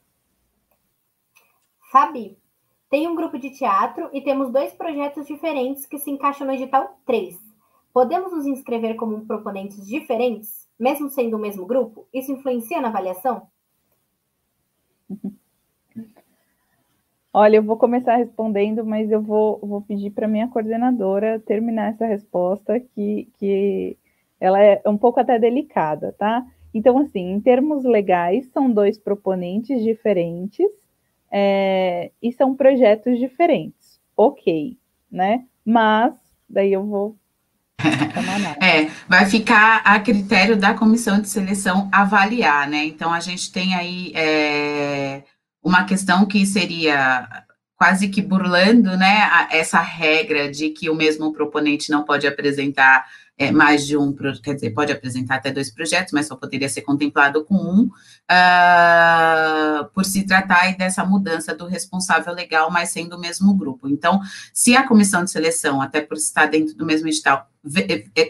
[1.92, 2.38] Fabi,
[2.96, 6.96] tem um grupo de teatro e temos dois projetos diferentes que se encaixam no edital
[7.04, 7.38] 3.
[7.92, 12.06] Podemos nos inscrever como proponentes diferentes, mesmo sendo o mesmo grupo?
[12.10, 13.48] Isso influencia na avaliação?
[17.34, 22.06] Olha, eu vou começar respondendo, mas eu vou, vou pedir para minha coordenadora terminar essa
[22.06, 23.98] resposta, que, que
[24.40, 26.46] ela é um pouco até delicada, tá?
[26.72, 30.66] Então, assim, em termos legais, são dois proponentes diferentes
[31.30, 34.00] é, e são projetos diferentes.
[34.16, 34.76] Ok,
[35.10, 35.44] né?
[35.64, 36.14] Mas
[36.48, 37.16] daí eu vou
[38.60, 42.84] é, vai ficar a critério da comissão de seleção avaliar, né?
[42.84, 45.22] Então a gente tem aí é,
[45.62, 47.28] uma questão que seria
[47.76, 53.04] quase que burlando, né, essa regra de que o mesmo proponente não pode apresentar
[53.38, 56.82] é, mais de um, quer dizer, pode apresentar até dois projetos, mas só poderia ser
[56.82, 63.20] contemplado com um, uh, por se tratar dessa mudança do responsável legal, mas sendo o
[63.20, 63.88] mesmo grupo.
[63.88, 64.20] Então,
[64.54, 67.46] se a comissão de seleção, até por estar dentro do mesmo edital,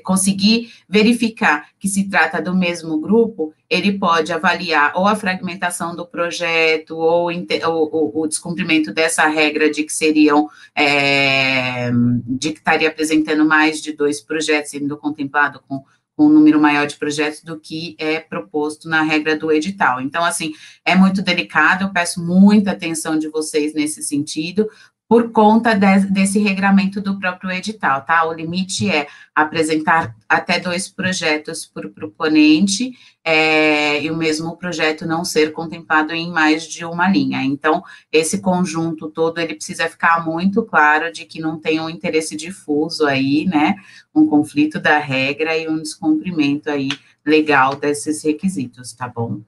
[0.02, 6.06] conseguir verificar que se trata do mesmo grupo, ele pode avaliar ou a fragmentação do
[6.06, 11.90] projeto ou, o, descumprimento dessa regra de que seriam é,
[12.26, 15.82] de que estaria apresentando mais de dois projetos, sendo contemplado com
[16.18, 20.00] um número maior de projetos do que é proposto na regra do edital.
[20.00, 20.52] Então, assim,
[20.84, 24.66] é muito delicado, eu peço muita atenção de vocês nesse sentido,
[25.08, 28.24] por conta de, desse regramento do próprio edital, tá?
[28.26, 32.92] O limite é apresentar até dois projetos por proponente
[33.24, 37.42] é, e o mesmo projeto não ser contemplado em mais de uma linha.
[37.42, 42.36] Então, esse conjunto todo, ele precisa ficar muito claro de que não tem um interesse
[42.36, 43.76] difuso aí, né?
[44.12, 46.88] Um conflito da regra e um descumprimento aí
[47.24, 49.40] legal desses requisitos, tá bom?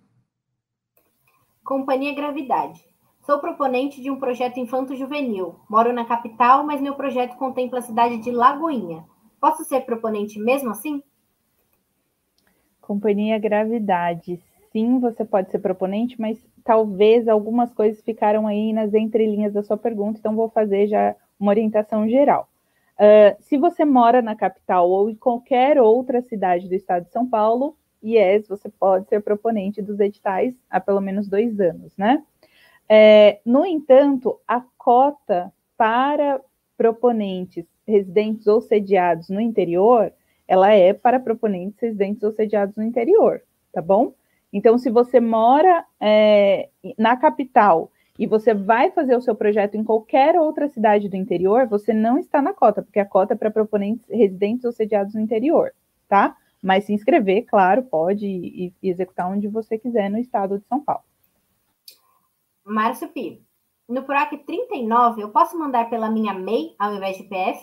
[1.65, 2.88] Companhia Gravidade.
[3.29, 5.57] Sou proponente de um projeto infanto-juvenil.
[5.69, 9.05] Moro na capital, mas meu projeto contempla a cidade de Lagoinha.
[9.39, 11.03] Posso ser proponente mesmo assim?
[12.81, 14.41] Companhia Gravidade.
[14.73, 19.77] Sim, você pode ser proponente, mas talvez algumas coisas ficaram aí nas entrelinhas da sua
[19.77, 22.49] pergunta, então vou fazer já uma orientação geral.
[22.95, 27.29] Uh, se você mora na capital ou em qualquer outra cidade do estado de São
[27.29, 32.23] Paulo, yes, você pode ser proponente dos editais há pelo menos dois anos, né?
[32.89, 36.41] É, no entanto, a cota para
[36.77, 40.13] proponentes residentes ou sediados no interior,
[40.47, 43.43] ela é para proponentes residentes ou sediados no interior,
[43.73, 44.15] tá bom?
[44.53, 49.85] Então, se você mora é, na capital e você vai fazer o seu projeto em
[49.85, 53.51] qualquer outra cidade do interior, você não está na cota, porque a cota é para
[53.51, 55.73] proponentes residentes ou sediados no interior,
[56.09, 56.35] tá?
[56.63, 60.81] Mas se inscrever, claro, pode e, e executar onde você quiser no estado de São
[60.81, 61.03] Paulo.
[62.69, 63.43] Márcio Pi,
[63.89, 67.59] no PROAC 39, eu posso mandar pela minha MEI ao invés de PF?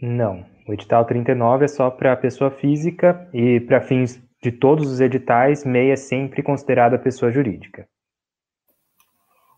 [0.00, 0.46] Não.
[0.68, 5.64] O edital 39 é só para pessoa física e para fins de todos os editais,
[5.64, 7.88] MEI é sempre considerada pessoa jurídica.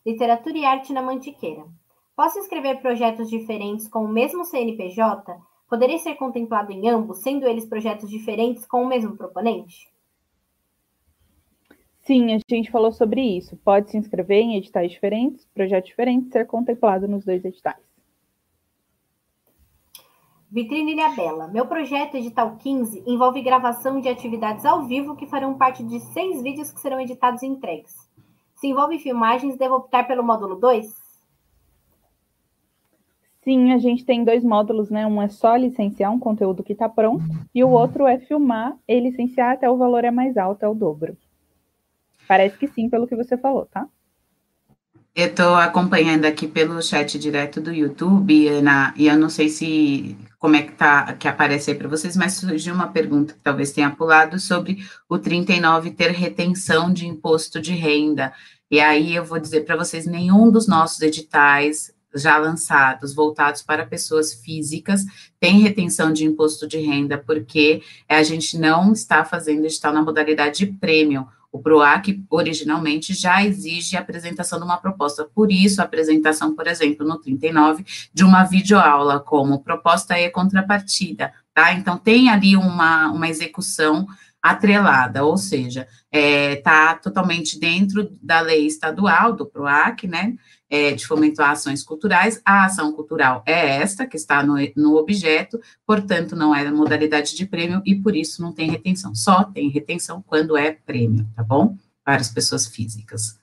[0.06, 1.65] Literatura e Arte na Mantiqueira.
[2.16, 5.36] Posso escrever projetos diferentes com o mesmo CNPJ?
[5.69, 9.94] Poderia ser contemplado em ambos, sendo eles projetos diferentes com o mesmo proponente?
[12.05, 13.56] Sim, a gente falou sobre isso.
[13.64, 17.82] Pode se inscrever em editais diferentes, projetos diferentes, ser contemplado nos dois editais.
[20.51, 21.48] Vitrine Ilha Bela.
[21.48, 26.43] Meu projeto Edital 15 envolve gravação de atividades ao vivo que farão parte de seis
[26.43, 27.94] vídeos que serão editados e entregues.
[28.55, 30.86] Se envolve filmagens, devo optar pelo módulo 2?
[33.43, 35.06] Sim, a gente tem dois módulos, né?
[35.06, 37.24] Um é só licenciar um conteúdo que está pronto,
[37.55, 40.74] e o outro é filmar e licenciar até o valor é mais alto, é o
[40.74, 41.16] dobro.
[42.27, 43.87] Parece que sim, pelo que você falou, tá?
[45.15, 50.17] Eu estou acompanhando aqui pelo chat direto do YouTube, Ana, e eu não sei se
[50.41, 53.71] como é que tá que aparece aí para vocês, mas surgiu uma pergunta que talvez
[53.71, 54.79] tenha pulado sobre
[55.09, 58.33] o 39 ter retenção de imposto de renda.
[58.69, 63.87] E aí eu vou dizer para vocês, nenhum dos nossos editais já lançados, voltados para
[63.87, 65.05] pessoas físicas,
[65.39, 70.59] tem retenção de imposto de renda, porque a gente não está fazendo edital na modalidade
[70.59, 71.29] de prêmio.
[71.55, 75.24] O PROAC, originalmente, já exige a apresentação de uma proposta.
[75.24, 81.32] Por isso, a apresentação, por exemplo, no 39, de uma videoaula como proposta e contrapartida,
[81.55, 81.72] tá?
[81.72, 84.05] Então, tem ali uma, uma execução
[84.45, 90.37] atrelada, ou seja, está é, tá totalmente dentro da lei estadual do PROAC, né,
[90.69, 94.97] é, de fomento a ações culturais, a ação cultural é esta, que está no, no
[94.97, 99.71] objeto, portanto, não é modalidade de prêmio e por isso não tem retenção, só tem
[99.71, 101.79] retenção quando é prêmio, tá bom?
[102.05, 103.41] Para as pessoas físicas.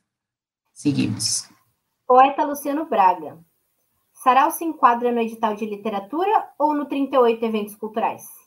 [0.72, 1.49] Seguimos.
[2.06, 3.40] Poeta Luciano Braga.
[4.14, 8.40] Sarau se enquadra no edital de literatura ou no 38 eventos culturais?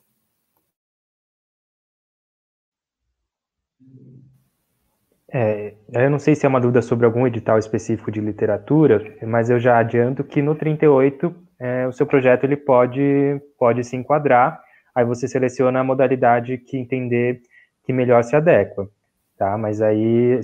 [5.36, 9.50] É, eu não sei se é uma dúvida sobre algum edital específico de literatura, mas
[9.50, 14.62] eu já adianto que no 38 é, o seu projeto ele pode, pode se enquadrar,
[14.94, 17.40] aí você seleciona a modalidade que entender
[17.84, 18.88] que melhor se adequa,
[19.36, 19.58] tá?
[19.58, 20.40] Mas aí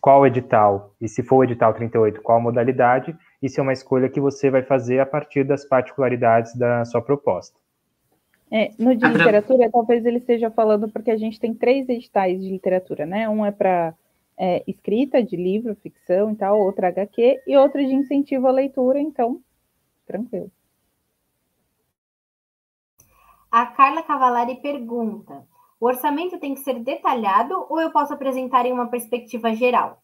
[0.00, 4.20] qual edital, e se for o edital 38, qual modalidade, isso é uma escolha que
[4.20, 7.56] você vai fazer a partir das particularidades da sua proposta.
[8.50, 12.50] É, no de literatura, talvez ele esteja falando porque a gente tem três editais de
[12.50, 13.28] literatura, né?
[13.28, 13.94] Um é para
[14.36, 19.00] é, escrita de livro, ficção e tal, outra HQ, e outra de incentivo à leitura,
[19.00, 19.40] então,
[20.06, 20.50] tranquilo.
[23.50, 25.46] A Carla Cavalari pergunta:
[25.78, 30.02] o orçamento tem que ser detalhado ou eu posso apresentar em uma perspectiva geral?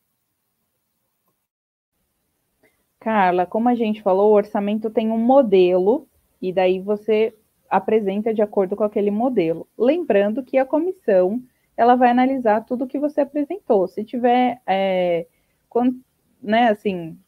[3.00, 6.06] Carla, como a gente falou, o orçamento tem um modelo
[6.40, 7.34] e daí você
[7.68, 9.66] apresenta de acordo com aquele modelo.
[9.78, 11.42] Lembrando que a comissão
[11.80, 13.88] ela vai analisar tudo que você apresentou.
[13.88, 15.26] Se tiver, é,
[15.66, 15.98] quando,
[16.42, 17.18] né, assim,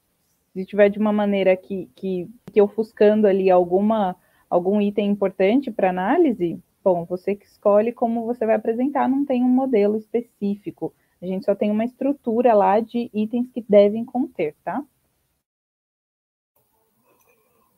[0.53, 4.15] se tiver de uma maneira que, que, que ofuscando ali alguma,
[4.51, 9.43] algum item importante para análise, bom, você que escolhe como você vai apresentar, não tem
[9.43, 10.93] um modelo específico.
[11.23, 14.85] A gente só tem uma estrutura lá de itens que devem conter, tá?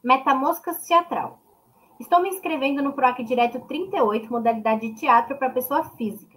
[0.03, 1.39] Metamoscas teatral.
[2.01, 6.34] Estou me inscrevendo no PROAC Direto 38, modalidade de teatro para pessoa física.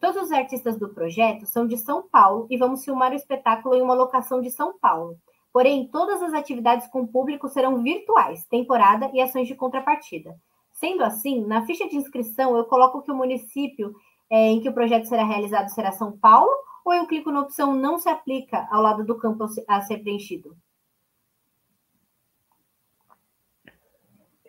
[0.00, 3.82] Todos os artistas do projeto são de São Paulo e vamos filmar o espetáculo em
[3.82, 5.18] uma locação de São Paulo.
[5.52, 10.34] Porém, todas as atividades com público serão virtuais, temporada e ações de contrapartida.
[10.72, 13.92] Sendo assim, na ficha de inscrição eu coloco que o município
[14.30, 16.50] é, em que o projeto será realizado será São Paulo
[16.82, 20.56] ou eu clico na opção não se aplica ao lado do campo a ser preenchido?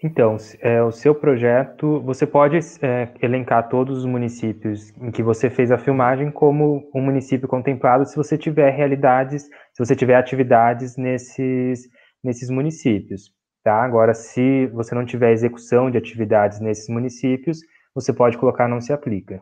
[0.04, 5.48] Então, é, o seu projeto, você pode é, elencar todos os municípios em que você
[5.48, 10.98] fez a filmagem como um município contemplado se você tiver realidades, se você tiver atividades
[10.98, 11.88] nesses,
[12.24, 13.32] nesses municípios.
[13.64, 13.84] Tá?
[13.84, 17.60] Agora, se você não tiver execução de atividades nesses municípios,
[17.94, 19.40] você pode colocar não se aplica.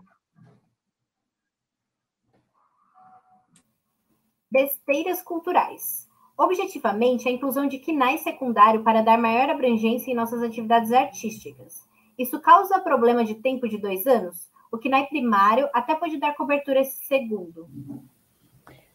[4.52, 6.09] Besteiras culturais.
[6.40, 11.86] Objetivamente, a inclusão de KNAI secundário para dar maior abrangência em nossas atividades artísticas.
[12.18, 14.50] Isso causa problema de tempo de dois anos?
[14.72, 17.68] O KNAI primário até pode dar cobertura esse segundo.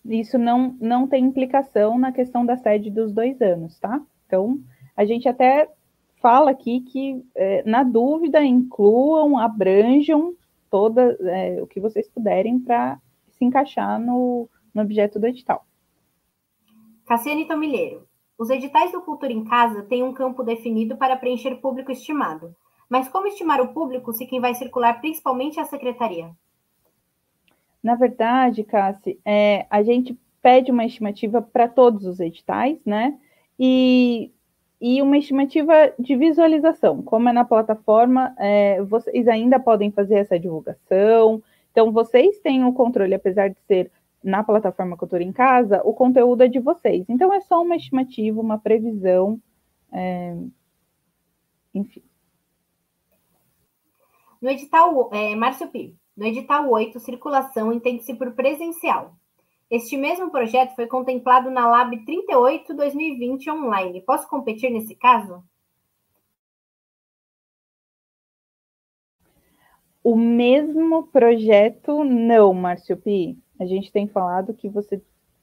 [0.06, 4.00] Isso não, não tem implicação na questão da sede dos dois anos, tá?
[4.26, 4.58] Então,
[4.96, 5.68] a gente até
[6.22, 10.34] fala aqui que, é, na dúvida, incluam, abranjam
[10.70, 12.98] toda é, o que vocês puderem para
[13.32, 15.66] se encaixar no, no objeto do edital.
[17.06, 18.06] Cassiane Tomilheiro.
[18.38, 22.54] Os editais do Cultura em Casa têm um campo definido para preencher público estimado.
[22.88, 26.30] Mas como estimar o público se quem vai circular principalmente é a secretaria?
[27.82, 33.18] Na verdade, Cassi, é, a gente pede uma estimativa para todos os editais, né?
[33.58, 34.30] E,
[34.80, 37.02] e uma estimativa de visualização.
[37.02, 41.42] Como é na plataforma, é, vocês ainda podem fazer essa divulgação.
[41.70, 43.90] Então, vocês têm o controle, apesar de ser
[44.24, 47.04] na plataforma Cultura em Casa, o conteúdo é de vocês.
[47.08, 49.38] Então, é só uma estimativa, uma previsão,
[49.92, 50.34] é...
[51.74, 52.02] enfim.
[54.40, 59.14] No edital, é, Márcio Pi, no edital 8, circulação entende-se por presencial.
[59.70, 64.00] Este mesmo projeto foi contemplado na Lab 38-2020 online.
[64.02, 65.42] Posso competir nesse caso?
[70.02, 75.00] O mesmo projeto, não, Márcio Pi a gente tem falado que você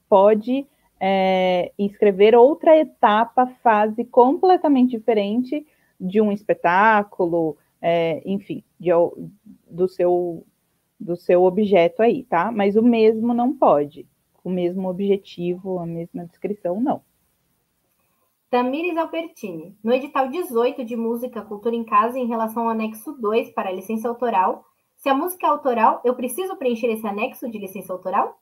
[0.08, 0.66] pode
[1.00, 5.66] é, inscrever outra etapa, fase completamente diferente
[6.00, 8.90] de um espetáculo, é, enfim, de,
[9.68, 10.46] do, seu,
[10.98, 12.52] do seu objeto aí, tá?
[12.52, 14.06] Mas o mesmo não pode.
[14.44, 17.02] O mesmo objetivo, a mesma descrição, não.
[18.50, 19.74] Tamires Albertini.
[19.82, 23.72] No edital 18 de Música Cultura em Casa, em relação ao anexo 2 para a
[23.72, 24.64] licença autoral,
[25.02, 28.40] se a música é autoral, eu preciso preencher esse anexo de licença autoral?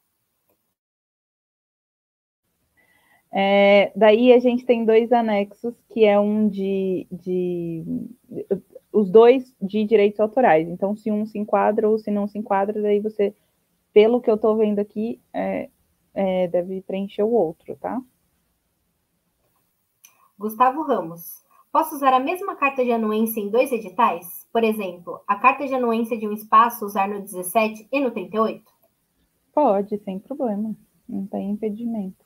[3.32, 7.82] É, daí a gente tem dois anexos, que é um de, de,
[8.93, 10.69] os dois de direitos autorais.
[10.69, 13.35] Então, se um se enquadra ou se não se enquadra, daí você,
[13.91, 15.70] pelo que eu estou vendo aqui, é,
[16.12, 18.03] é, deve preencher o outro, tá?
[20.39, 21.43] Gustavo Ramos.
[21.73, 24.40] Posso usar a mesma carta de anuência em dois editais?
[24.52, 28.64] Por exemplo, a carta de anuência de um espaço usar no 17 e no 38?
[29.52, 30.74] Pode, sem problema.
[31.09, 32.24] Não tem impedimento.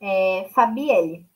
[0.00, 1.26] É, Fabielle,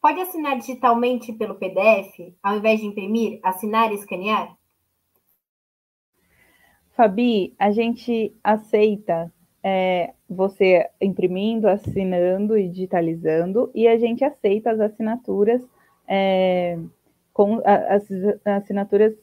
[0.00, 4.54] pode assinar digitalmente pelo PDF, ao invés de imprimir, assinar e escanear?
[6.94, 14.80] Fabi, a gente aceita é, você imprimindo, assinando e digitalizando, e a gente aceita as
[14.80, 15.62] assinaturas
[16.06, 16.78] é,
[17.32, 18.08] com as
[18.44, 19.14] assinaturas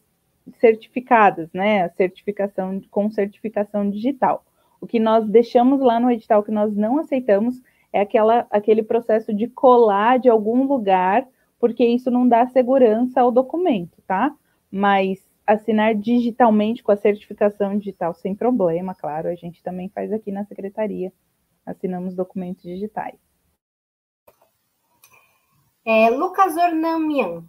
[0.59, 1.83] certificadas, né?
[1.83, 4.43] A certificação com certificação digital.
[4.81, 7.61] O que nós deixamos lá no edital que nós não aceitamos
[7.91, 11.27] é aquela, aquele processo de colar de algum lugar,
[11.59, 14.33] porque isso não dá segurança ao documento, tá?
[14.71, 20.31] Mas assinar digitalmente com a certificação digital sem problema, claro, a gente também faz aqui
[20.31, 21.11] na secretaria,
[21.65, 23.28] assinamos documentos digitais.
[25.85, 27.43] É, Lucas Ornamian,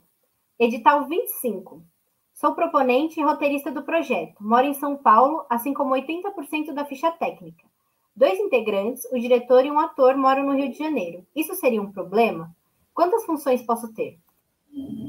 [0.59, 1.83] edital 25.
[2.33, 4.37] Sou proponente e roteirista do projeto.
[4.41, 7.65] Moro em São Paulo, assim como 80% da ficha técnica.
[8.15, 11.27] Dois integrantes, o diretor e um ator, moram no Rio de Janeiro.
[11.35, 12.55] Isso seria um problema?
[12.95, 14.17] Quantas funções posso ter?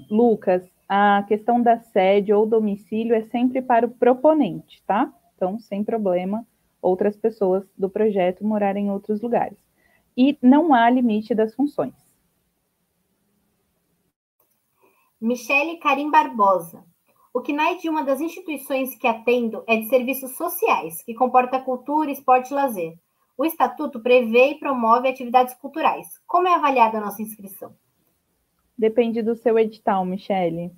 [0.09, 5.13] Lucas, a questão da sede ou domicílio é sempre para o proponente, tá?
[5.35, 6.45] Então, sem problema,
[6.81, 9.57] outras pessoas do projeto morarem em outros lugares.
[10.17, 11.93] E não há limite das funções.
[15.21, 16.83] Michele Karim Barbosa.
[17.31, 22.09] O CNAE de uma das instituições que atendo é de serviços sociais, que comporta cultura,
[22.09, 22.97] esporte e lazer.
[23.37, 26.07] O estatuto prevê e promove atividades culturais.
[26.25, 27.75] Como é avaliada a nossa inscrição?
[28.75, 30.71] Depende do seu edital, Michele,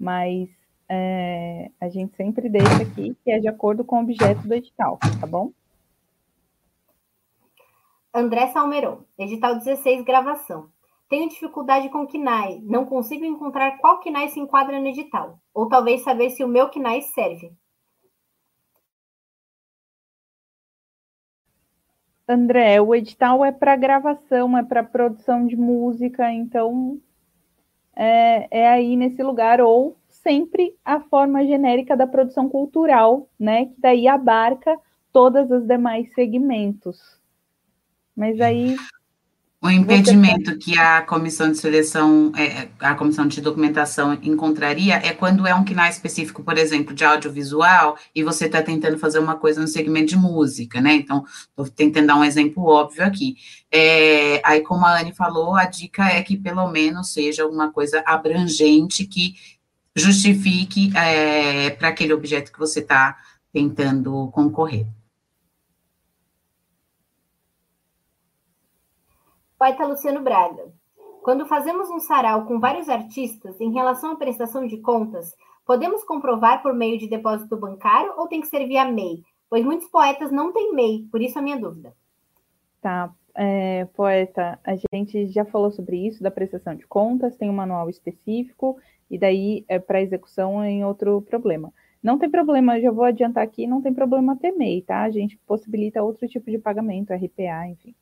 [0.00, 0.48] mas
[0.88, 4.98] é, a gente sempre deixa aqui que é de acordo com o objeto do edital,
[5.20, 5.52] tá bom?
[8.14, 10.70] André Salmeron, edital 16, gravação.
[11.12, 16.02] Tenho dificuldade com KNAI, não consigo encontrar qual KNAI se enquadra no edital, ou talvez
[16.02, 17.52] saber se o meu KNAI serve.
[22.26, 26.98] André, o edital é para gravação, é para produção de música, então
[27.94, 33.66] é, é, aí nesse lugar, ou sempre a forma genérica da produção cultural, né?
[33.66, 34.80] Que daí abarca
[35.12, 37.20] todos os demais segmentos.
[38.16, 38.76] Mas aí
[39.62, 45.46] o impedimento que a comissão de seleção, é, a comissão de documentação encontraria é quando
[45.46, 49.60] é um KNAI específico, por exemplo, de audiovisual, e você está tentando fazer uma coisa
[49.60, 50.94] no segmento de música, né?
[50.94, 53.36] Então, estou tentando dar um exemplo óbvio aqui.
[53.70, 58.02] É, aí, como a Anne falou, a dica é que pelo menos seja uma coisa
[58.04, 59.36] abrangente que
[59.94, 63.16] justifique é, para aquele objeto que você está
[63.52, 64.86] tentando concorrer.
[69.62, 70.72] Poeta Luciano Braga.
[71.22, 76.60] Quando fazemos um sarau com vários artistas em relação à prestação de contas, podemos comprovar
[76.64, 79.22] por meio de depósito bancário ou tem que ser via MEI?
[79.48, 81.94] Pois muitos poetas não têm MEI, por isso a minha dúvida.
[82.80, 87.54] Tá, é, poeta, a gente já falou sobre isso, da prestação de contas, tem um
[87.54, 88.76] manual específico,
[89.08, 91.72] e daí é para execução em outro problema.
[92.02, 95.02] Não tem problema, já vou adiantar aqui, não tem problema ter MEI, tá?
[95.02, 97.94] A gente possibilita outro tipo de pagamento, RPA, enfim.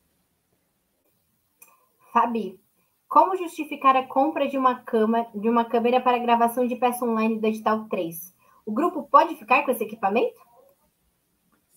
[2.11, 2.59] Fabi,
[3.07, 7.35] como justificar a compra de uma, cama, de uma câmera para gravação de peça online
[7.35, 8.33] do Digital 3?
[8.65, 10.39] O grupo pode ficar com esse equipamento?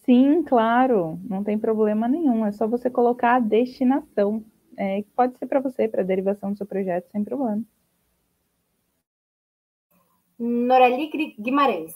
[0.04, 2.44] Sim, claro, não tem problema nenhum.
[2.44, 4.44] É só você colocar a destinação.
[4.76, 7.62] É, pode ser para você, para derivação do seu projeto, sem problema.
[10.38, 11.94] Norali Guimarães.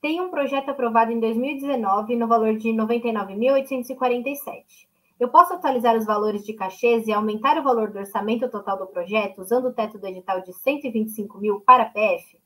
[0.00, 4.88] Tem um projeto aprovado em 2019 no valor de R$ 99.847.
[5.24, 8.86] Eu posso atualizar os valores de cachês e aumentar o valor do orçamento total do
[8.86, 12.38] projeto usando o teto do edital de 125 mil para PF?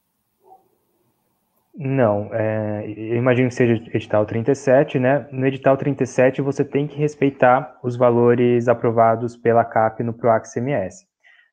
[1.75, 5.27] Não, é, eu imagino que seja edital 37, né?
[5.33, 11.05] No edital 37 você tem que respeitar os valores aprovados pela CAP no PROAC CMS.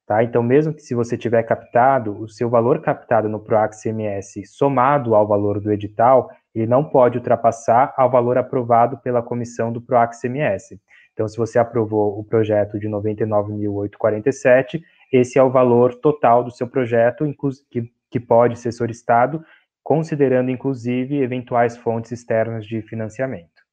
[0.06, 0.24] Tá?
[0.24, 5.16] Então, mesmo que se você tiver captado, o seu valor captado no PROAC CMS somado
[5.16, 10.14] ao valor do edital, ele não pode ultrapassar ao valor aprovado pela comissão do PROAC
[10.22, 10.76] CMS.
[11.16, 14.84] Então, se você aprovou o projeto de 99.847,
[15.14, 17.24] esse é o valor total do seu projeto,
[17.72, 19.42] que, que pode ser solicitado,
[19.82, 23.64] considerando, inclusive, eventuais fontes externas de financiamento.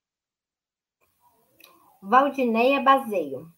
[2.00, 3.48] Valdineia Baseio.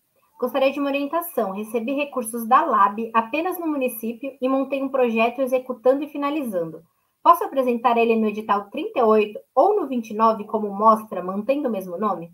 [0.41, 1.53] Gostaria de uma orientação.
[1.53, 6.83] Recebi recursos da LAB apenas no município e montei um projeto executando e finalizando.
[7.23, 12.33] Posso apresentar ele no edital 38 ou no 29 como mostra, mantendo o mesmo nome?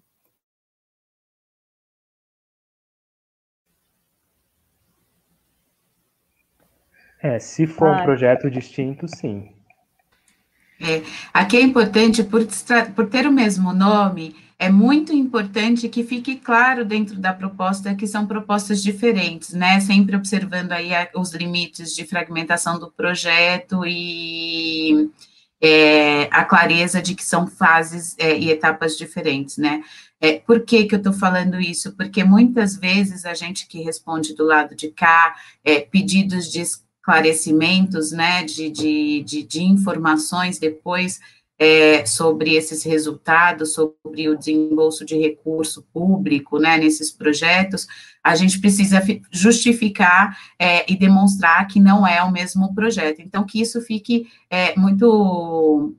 [7.23, 9.51] É, se for ah, um projeto distinto, sim.
[10.81, 11.03] É,
[11.35, 12.47] aqui é importante, por,
[12.95, 18.07] por ter o mesmo nome, é muito importante que fique claro dentro da proposta que
[18.07, 19.81] são propostas diferentes, né?
[19.81, 25.11] Sempre observando aí a, os limites de fragmentação do projeto e
[25.63, 29.83] é, a clareza de que são fases é, e etapas diferentes, né?
[30.21, 31.93] É, por que, que eu estou falando isso?
[31.97, 35.35] Porque muitas vezes a gente que responde do lado de cá,
[35.65, 36.61] é, pedidos de
[37.01, 41.19] esclarecimentos, né, de, de, de, de informações depois
[41.59, 47.87] é, sobre esses resultados, sobre o desembolso de recurso público, né, nesses projetos,
[48.23, 53.21] a gente precisa justificar é, e demonstrar que não é o mesmo projeto.
[53.21, 55.95] Então, que isso fique é, muito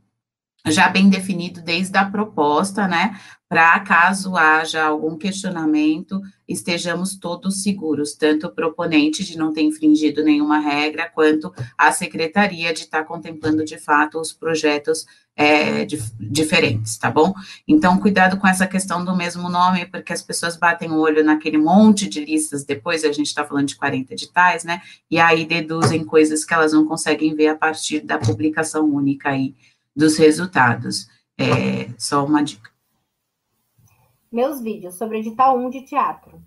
[0.68, 3.20] já bem definido desde a proposta, né,
[3.52, 10.24] para caso haja algum questionamento, estejamos todos seguros, tanto o proponente de não ter infringido
[10.24, 15.06] nenhuma regra, quanto a secretaria de estar tá contemplando de fato os projetos
[15.36, 17.34] é, dif diferentes, tá bom?
[17.68, 21.58] Então, cuidado com essa questão do mesmo nome, porque as pessoas batem o olho naquele
[21.58, 24.82] monte de listas depois, a gente está falando de 40 editais, né?
[25.10, 29.56] E aí deduzem coisas que elas não conseguem ver a partir da publicação única aí
[29.96, 31.08] dos resultados.
[31.38, 32.70] É, só uma dica.
[34.32, 36.42] Meus vídeos sobre edital 1 de teatro.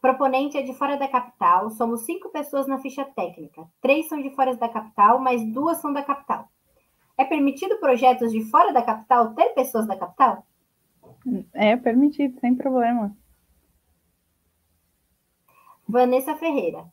[0.00, 3.68] Proponente é de fora da capital, somos cinco pessoas na ficha técnica.
[3.80, 6.48] Três são de fora da capital, mas duas são da capital.
[7.16, 10.46] É permitido projetos de fora da capital ter pessoas da capital?
[11.52, 13.16] É permitido, sem problema.
[15.86, 16.86] Vanessa Ferreira.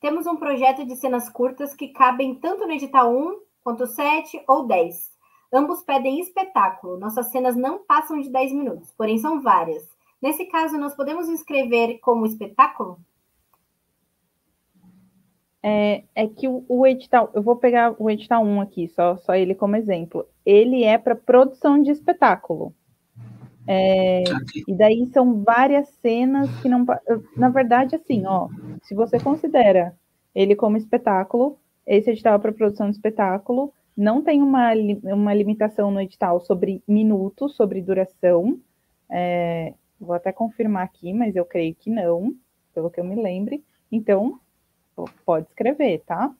[0.00, 4.66] Temos um projeto de cenas curtas que cabem tanto no edital 1 quanto 7 ou
[4.66, 5.09] 10.
[5.52, 6.98] Ambos pedem espetáculo.
[6.98, 9.88] Nossas cenas não passam de 10 minutos, porém são várias.
[10.22, 12.98] Nesse caso, nós podemos inscrever como espetáculo?
[15.62, 19.34] É, é que o, o, edital, eu vou pegar o edital 1 aqui, só, só
[19.34, 20.26] ele como exemplo.
[20.44, 22.74] Ele é para produção de espetáculo.
[23.66, 24.24] É,
[24.66, 26.84] e daí são várias cenas que não.
[27.36, 28.48] Na verdade, assim, ó,
[28.82, 29.94] se você considera
[30.34, 34.72] ele como espetáculo, esse edital é para produção de espetáculo, não tem uma,
[35.04, 38.58] uma limitação no edital sobre minutos, sobre duração.
[39.10, 42.34] É, vou até confirmar aqui, mas eu creio que não,
[42.74, 43.64] pelo que eu me lembre.
[43.90, 44.40] Então,
[45.24, 46.32] pode escrever, tá?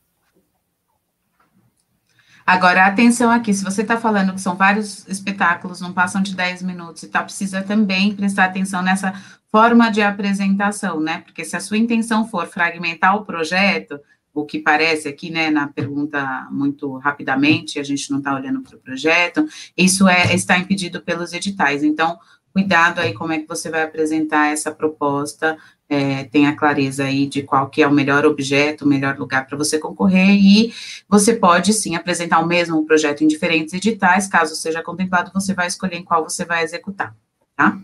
[2.47, 6.62] Agora, atenção aqui, se você está falando que são vários espetáculos, não passam de 10
[6.62, 9.12] minutos e tal, precisa também prestar atenção nessa
[9.51, 11.20] forma de apresentação, né?
[11.20, 14.01] Porque se a sua intenção for fragmentar o projeto,
[14.32, 18.77] o que parece aqui, né, na pergunta muito rapidamente, a gente não está olhando para
[18.77, 19.47] o projeto,
[19.77, 21.82] isso é, está impedido pelos editais.
[21.82, 22.19] Então,
[22.52, 25.59] cuidado aí como é que você vai apresentar essa proposta,
[25.89, 29.59] é, tenha clareza aí de qual que é o melhor objeto, o melhor lugar para
[29.59, 30.73] você concorrer, e
[31.09, 35.66] você pode, sim, apresentar o mesmo projeto em diferentes editais, caso seja contemplado, você vai
[35.66, 37.15] escolher em qual você vai executar,
[37.57, 37.78] tá?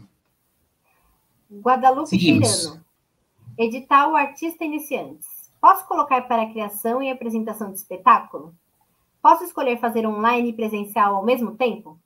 [1.50, 2.80] Guadalupe Tirano,
[3.58, 5.35] edital Artista Iniciantes.
[5.60, 8.54] Posso colocar para a criação e apresentação de espetáculo?
[9.22, 11.98] Posso escolher fazer online e presencial ao mesmo tempo?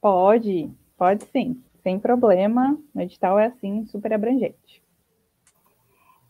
[0.00, 2.78] Pode, pode sim, sem problema.
[2.94, 4.82] O edital é assim, super abrangente.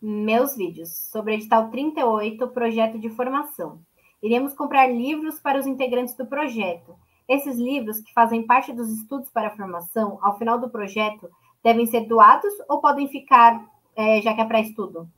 [0.01, 3.79] Meus vídeos sobre o edital 38, projeto de formação.
[4.21, 6.95] Iremos comprar livros para os integrantes do projeto.
[7.27, 11.29] Esses livros, que fazem parte dos estudos para a formação, ao final do projeto,
[11.63, 13.63] devem ser doados ou podem ficar,
[13.95, 15.09] é, já que é para estudo?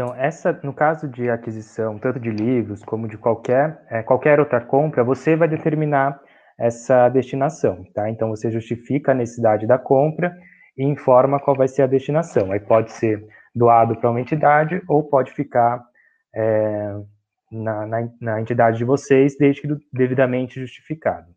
[0.00, 4.58] Então, essa, no caso de aquisição, tanto de livros como de qualquer, é, qualquer outra
[4.58, 6.18] compra, você vai determinar
[6.58, 8.08] essa destinação, tá?
[8.08, 10.34] Então, você justifica a necessidade da compra
[10.74, 12.50] e informa qual vai ser a destinação.
[12.50, 13.22] Aí pode ser
[13.54, 15.84] doado para uma entidade ou pode ficar
[16.34, 16.94] é,
[17.52, 21.28] na, na, na entidade de vocês, desde que devidamente justificado.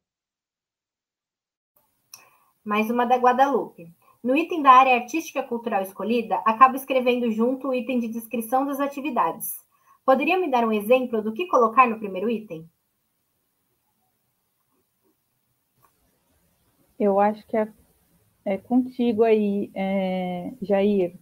[2.64, 3.94] Mais uma da Guadalupe.
[4.24, 8.80] No item da área artística cultural escolhida, acabo escrevendo junto o item de descrição das
[8.80, 9.52] atividades.
[10.06, 12.66] Poderia me dar um exemplo do que colocar no primeiro item?
[16.98, 17.68] Eu acho que é,
[18.46, 21.16] é contigo aí, é, Jair.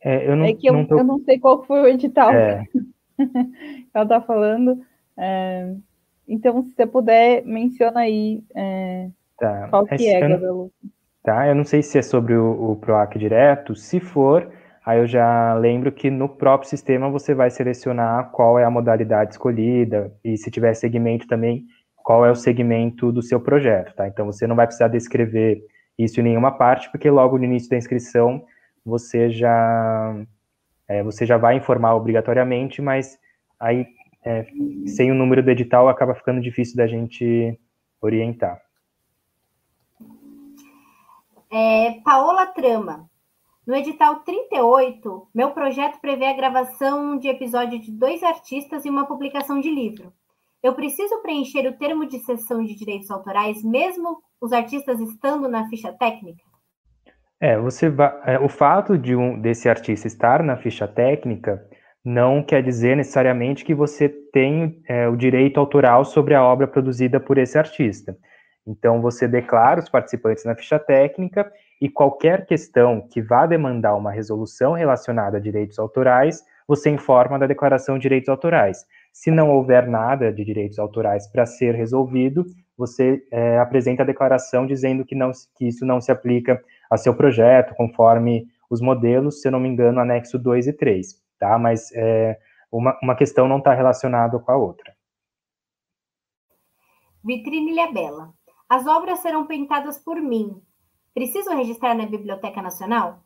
[0.00, 0.98] É, eu não, é que eu não, tô...
[0.98, 2.30] eu não sei qual foi o edital.
[2.32, 2.64] É.
[3.92, 4.82] Ela está falando.
[5.18, 5.74] É,
[6.26, 9.68] então, se você puder, menciona aí é, tá.
[9.68, 10.70] qual que é, Gabriel
[11.22, 11.46] tá?
[11.46, 14.50] Eu não sei se é sobre o, o PROAC direto, se for,
[14.84, 19.32] aí eu já lembro que no próprio sistema você vai selecionar qual é a modalidade
[19.32, 21.64] escolhida e se tiver segmento também,
[21.96, 24.08] qual é o segmento do seu projeto, tá?
[24.08, 25.62] Então você não vai precisar descrever
[25.98, 28.44] isso em nenhuma parte, porque logo no início da inscrição
[28.84, 30.16] você já
[30.88, 33.18] é, você já vai informar obrigatoriamente, mas
[33.60, 33.86] aí
[34.24, 34.46] é,
[34.86, 37.58] sem o número do edital acaba ficando difícil da gente
[38.00, 38.60] orientar.
[41.52, 43.10] É, Paola Trama.
[43.66, 49.06] No edital 38, meu projeto prevê a gravação de episódio de dois artistas e uma
[49.06, 50.14] publicação de livro.
[50.62, 55.68] Eu preciso preencher o termo de cessão de direitos autorais, mesmo os artistas estando na
[55.68, 56.42] ficha técnica?
[57.38, 57.92] É, você
[58.24, 61.62] é, o fato de um desse artista estar na ficha técnica
[62.02, 67.20] não quer dizer necessariamente que você tem é, o direito autoral sobre a obra produzida
[67.20, 68.16] por esse artista.
[68.66, 74.12] Então, você declara os participantes na ficha técnica e qualquer questão que vá demandar uma
[74.12, 78.86] resolução relacionada a direitos autorais, você informa da declaração de direitos autorais.
[79.12, 82.46] Se não houver nada de direitos autorais para ser resolvido,
[82.78, 87.14] você é, apresenta a declaração dizendo que, não, que isso não se aplica a seu
[87.14, 91.58] projeto, conforme os modelos, se eu não me engano, anexo 2 e 3, tá?
[91.58, 92.38] Mas é,
[92.70, 94.94] uma, uma questão não está relacionada com a outra.
[97.24, 98.32] Vitrine Bela.
[98.72, 100.58] As obras serão pintadas por mim.
[101.12, 103.22] Preciso registrar na Biblioteca Nacional?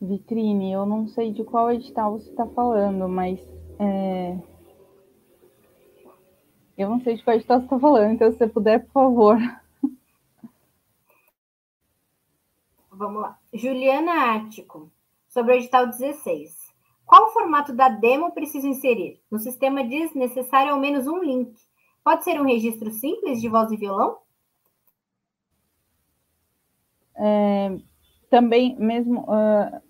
[0.00, 3.38] Vitrine, eu não sei de qual edital você está falando, mas
[3.78, 4.36] é...
[6.76, 9.38] eu não sei de qual edital você está falando, então se você puder, por favor.
[12.90, 13.38] Vamos lá.
[13.52, 14.90] Juliana Ático,
[15.28, 16.52] sobre o edital 16.
[17.06, 19.22] Qual o formato da demo preciso inserir?
[19.30, 21.54] No sistema diz necessário ao menos um link.
[22.04, 24.18] Pode ser um registro simples de voz e violão?
[27.16, 27.76] É,
[28.28, 29.80] também, mesmo, uh,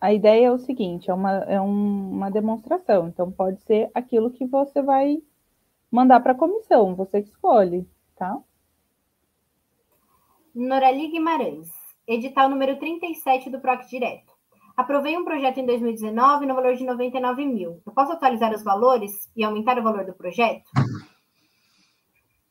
[0.00, 4.30] a ideia é o seguinte, é, uma, é um, uma demonstração, então pode ser aquilo
[4.30, 5.20] que você vai
[5.90, 7.86] mandar para a comissão, você que escolhe,
[8.16, 8.38] tá?
[10.54, 11.68] Norali Guimarães,
[12.06, 14.32] edital número 37 do PROC Direto.
[14.76, 17.82] Aprovei um projeto em 2019 no valor de 99 mil.
[17.84, 20.70] Eu posso atualizar os valores e aumentar o valor do projeto?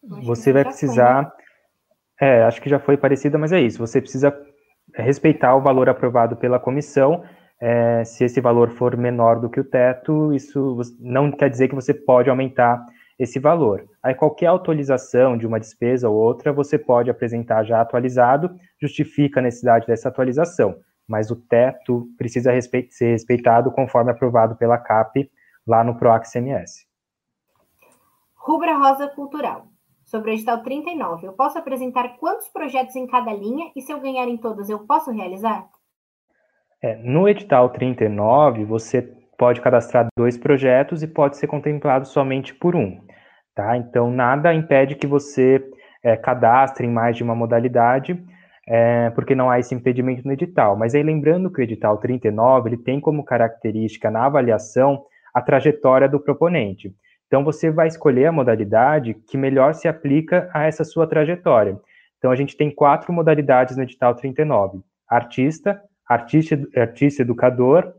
[0.04, 1.24] Você vai precisar.
[1.24, 1.32] Né?
[2.20, 3.80] É, acho que já foi parecida, mas é isso.
[3.80, 4.36] Você precisa
[4.96, 7.24] respeitar o valor aprovado pela comissão.
[7.60, 11.76] É, se esse valor for menor do que o teto, isso não quer dizer que
[11.76, 12.84] você pode aumentar
[13.18, 13.84] esse valor.
[14.02, 19.44] Aí qualquer atualização de uma despesa ou outra, você pode apresentar já atualizado, justifica a
[19.44, 20.76] necessidade dessa atualização,
[21.08, 25.30] mas o teto precisa respe ser respeitado conforme aprovado pela CAP
[25.66, 26.86] lá no PROAC CMS.
[28.36, 29.68] Rubra Rosa Cultural.
[30.08, 34.00] Sobre o edital 39, eu posso apresentar quantos projetos em cada linha e se eu
[34.00, 35.68] ganhar em todas, eu posso realizar?
[36.82, 39.02] É, no edital 39, você
[39.38, 43.02] pode cadastrar dois projetos e pode ser contemplado somente por um.
[43.54, 43.76] Tá?
[43.76, 45.62] Então, nada impede que você
[46.02, 48.18] é, cadastre em mais de uma modalidade,
[48.66, 50.78] é, porque não há esse impedimento no edital.
[50.78, 55.04] Mas aí, lembrando que o edital 39, ele tem como característica na avaliação
[55.34, 56.96] a trajetória do proponente.
[57.28, 61.80] Então, você vai escolher a modalidade que melhor se aplica a essa sua trajetória.
[62.18, 67.94] Então, a gente tem quatro modalidades no edital 39: artista, artista, artista educador,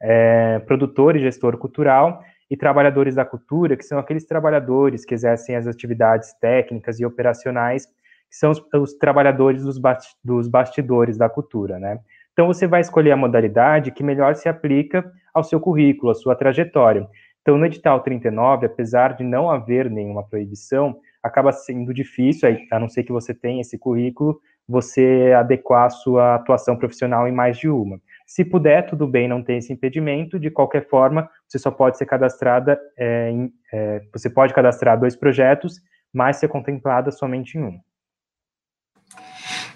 [0.00, 5.56] é, produtor e gestor cultural e trabalhadores da cultura, que são aqueles trabalhadores que exercem
[5.56, 9.80] as atividades técnicas e operacionais, que são os, os trabalhadores dos,
[10.22, 11.98] dos bastidores da cultura, né?
[12.32, 16.34] Então, você vai escolher a modalidade que melhor se aplica ao seu currículo, à sua
[16.34, 17.08] trajetória.
[17.44, 22.88] Então, no edital 39, apesar de não haver nenhuma proibição, acaba sendo difícil, a não
[22.88, 27.68] ser que você tenha esse currículo, você adequar a sua atuação profissional em mais de
[27.68, 28.00] uma.
[28.26, 30.38] Se puder, tudo bem, não tem esse impedimento.
[30.40, 35.14] De qualquer forma, você só pode ser cadastrada, é, em, é, você pode cadastrar dois
[35.14, 37.78] projetos, mas ser contemplada somente em um.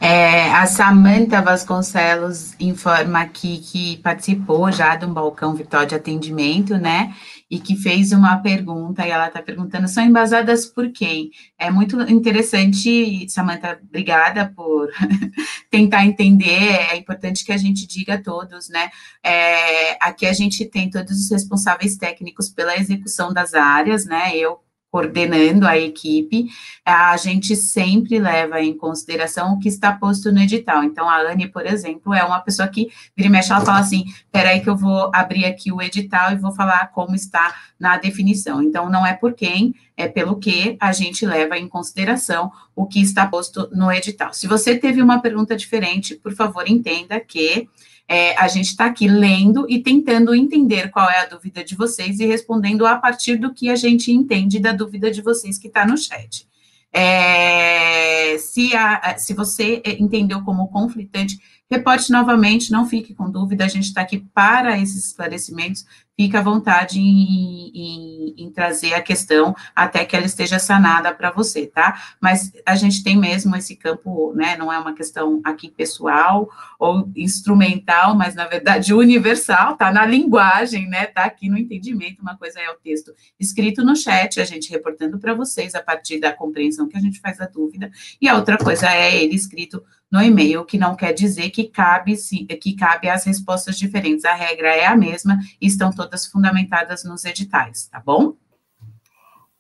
[0.00, 6.78] É, a Samanta Vasconcelos informa aqui que participou já de um balcão virtual de atendimento,
[6.78, 7.14] né?
[7.50, 11.30] E que fez uma pergunta, e ela está perguntando: são embasadas por quem?
[11.58, 14.88] É muito interessante, Samanta, obrigada por
[15.68, 16.92] tentar entender.
[16.92, 18.90] É importante que a gente diga a todos, né?
[19.20, 24.36] É, aqui a gente tem todos os responsáveis técnicos pela execução das áreas, né?
[24.36, 26.46] Eu, coordenando a equipe,
[26.84, 30.82] a gente sempre leva em consideração o que está posto no edital.
[30.82, 34.04] Então, a Anne, por exemplo, é uma pessoa que vira e mexe, ela fala assim,
[34.32, 38.62] peraí que eu vou abrir aqui o edital e vou falar como está na definição.
[38.62, 43.00] Então, não é por quem, é pelo que a gente leva em consideração o que
[43.00, 44.32] está posto no edital.
[44.32, 47.68] Se você teve uma pergunta diferente, por favor, entenda que
[48.08, 52.18] é, a gente está aqui lendo e tentando entender qual é a dúvida de vocês
[52.18, 55.86] e respondendo a partir do que a gente entende da dúvida de vocês que está
[55.86, 56.48] no chat.
[56.90, 61.38] É, se, a, se você entendeu como conflitante,
[61.70, 65.84] reporte novamente, não fique com dúvida, a gente está aqui para esses esclarecimentos,
[66.18, 71.30] fica à vontade em, em, em, trazer a questão até que ela esteja sanada para
[71.30, 72.16] você, tá?
[72.20, 74.56] Mas a gente tem mesmo esse campo, né?
[74.56, 80.88] Não é uma questão aqui pessoal ou instrumental, mas na verdade universal, tá na linguagem,
[80.88, 81.06] né?
[81.06, 82.20] Tá aqui no entendimento.
[82.20, 86.18] Uma coisa é o texto escrito no chat, a gente reportando para vocês a partir
[86.18, 89.84] da compreensão que a gente faz da dúvida, e a outra coisa é ele escrito
[90.10, 92.14] no e-mail, que não quer dizer que cabe,
[92.60, 94.24] que cabe as respostas diferentes.
[94.24, 98.34] A regra é a mesma e estão todas fundamentadas nos editais, tá bom?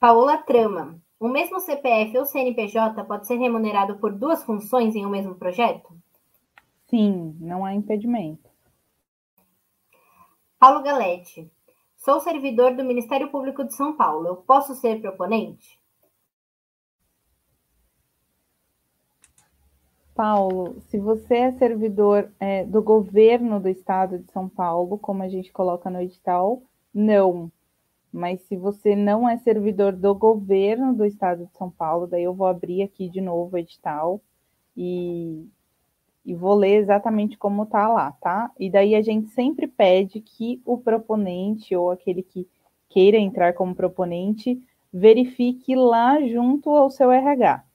[0.00, 1.00] Paola Trama.
[1.20, 5.96] O mesmo CPF ou CNPJ pode ser remunerado por duas funções em um mesmo projeto?
[6.88, 8.48] Sim, não há impedimento.
[10.58, 11.50] Paulo Galete.
[11.96, 14.28] Sou servidor do Ministério Público de São Paulo.
[14.28, 15.77] Eu posso ser proponente?
[20.18, 25.28] Paulo, se você é servidor é, do governo do estado de São Paulo, como a
[25.28, 26.60] gente coloca no edital,
[26.92, 27.52] não.
[28.12, 32.34] Mas se você não é servidor do governo do estado de São Paulo, daí eu
[32.34, 34.20] vou abrir aqui de novo o edital
[34.76, 35.46] e,
[36.26, 38.50] e vou ler exatamente como está lá, tá?
[38.58, 42.44] E daí a gente sempre pede que o proponente ou aquele que
[42.88, 44.60] queira entrar como proponente
[44.92, 47.67] verifique lá junto ao seu RH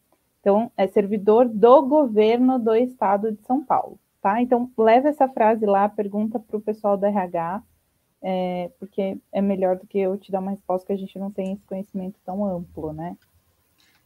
[0.44, 4.42] então, é servidor do governo do estado de São Paulo, tá?
[4.42, 7.64] Então, leva essa frase lá, pergunta para o pessoal do RH,
[8.22, 11.32] é, porque é melhor do que eu te dar uma resposta que a gente não
[11.32, 13.16] tem esse conhecimento tão amplo, né?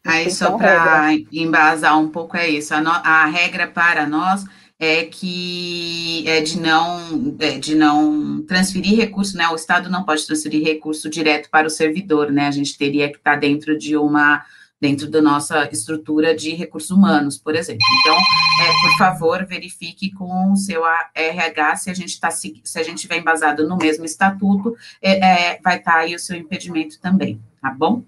[0.05, 2.71] Aí, só para embasar um pouco, é isso.
[2.71, 4.45] A, no, a, regra para nós
[4.77, 9.47] é que é de não, é de não transferir recurso, né?
[9.49, 12.45] O Estado não pode transferir recurso direto para o servidor, né?
[12.45, 14.45] A gente teria que estar dentro de uma
[14.79, 17.85] dentro da nossa estrutura de recursos humanos, por exemplo.
[18.01, 20.83] Então, é, por favor, verifique com o seu
[21.15, 25.61] RH se a gente está se a gente estiver embasado no mesmo estatuto, é, é,
[25.61, 28.03] vai estar tá aí o seu impedimento também, tá bom?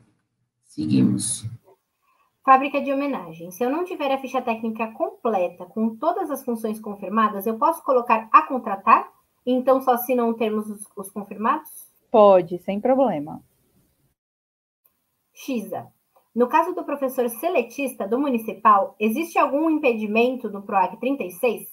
[0.63, 1.45] Seguimos.
[2.45, 3.51] Fábrica de homenagem.
[3.51, 7.83] Se eu não tiver a ficha técnica completa com todas as funções confirmadas, eu posso
[7.83, 9.07] colocar a contratar?
[9.45, 11.69] Então só se não termos os, os confirmados?
[12.11, 13.41] Pode, sem problema.
[15.33, 15.87] Xisa.
[16.39, 21.67] No caso do professor seletista do municipal, existe algum impedimento no PROAC 36?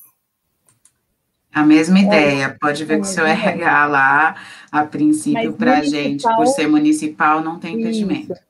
[1.54, 4.34] A mesma ideia, pode ver que o seu RH lá,
[4.72, 8.32] a princípio, para a gente, por ser municipal, não tem impedimento.
[8.32, 8.42] Isso.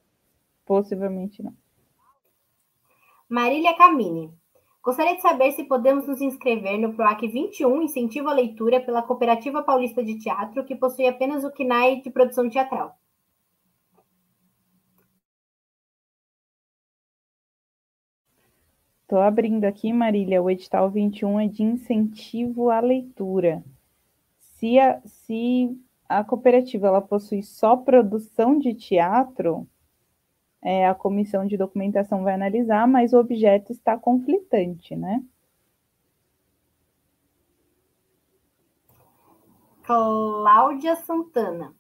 [0.65, 1.53] Possivelmente não.
[3.29, 4.33] Marília Camini.
[4.83, 9.63] Gostaria de saber se podemos nos inscrever no PROAC 21, Incentivo à Leitura, pela Cooperativa
[9.63, 12.97] Paulista de Teatro, que possui apenas o KNAI de produção teatral.
[19.07, 23.63] Estou abrindo aqui, Marília, o edital 21 é de incentivo à leitura.
[24.41, 29.65] Se a, se a cooperativa ela possui só produção de teatro,
[30.61, 35.23] é, a comissão de documentação vai analisar, mas o objeto está conflitante, né?
[39.85, 41.73] Cláudia Santana.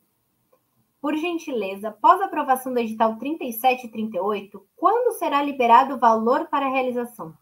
[1.07, 6.49] Por gentileza, após a aprovação do edital 37 e 38, quando será liberado o valor
[6.49, 7.33] para a realização?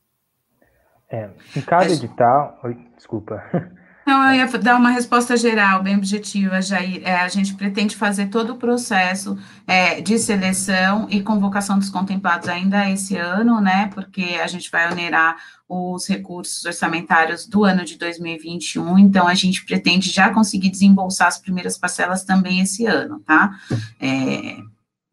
[1.08, 2.60] É, em cada edital.
[2.62, 3.42] Oi, desculpa.
[4.06, 7.00] Não, eu ia dar uma resposta geral, bem objetiva, Jair.
[7.04, 12.48] É, a gente pretende fazer todo o processo é, de seleção e convocação dos contemplados
[12.48, 13.90] ainda esse ano, né?
[13.94, 15.36] Porque a gente vai onerar
[15.66, 21.38] os recursos orçamentários do ano de 2021, então a gente pretende já conseguir desembolsar as
[21.38, 23.58] primeiras parcelas também esse ano, tá?
[23.98, 24.58] É,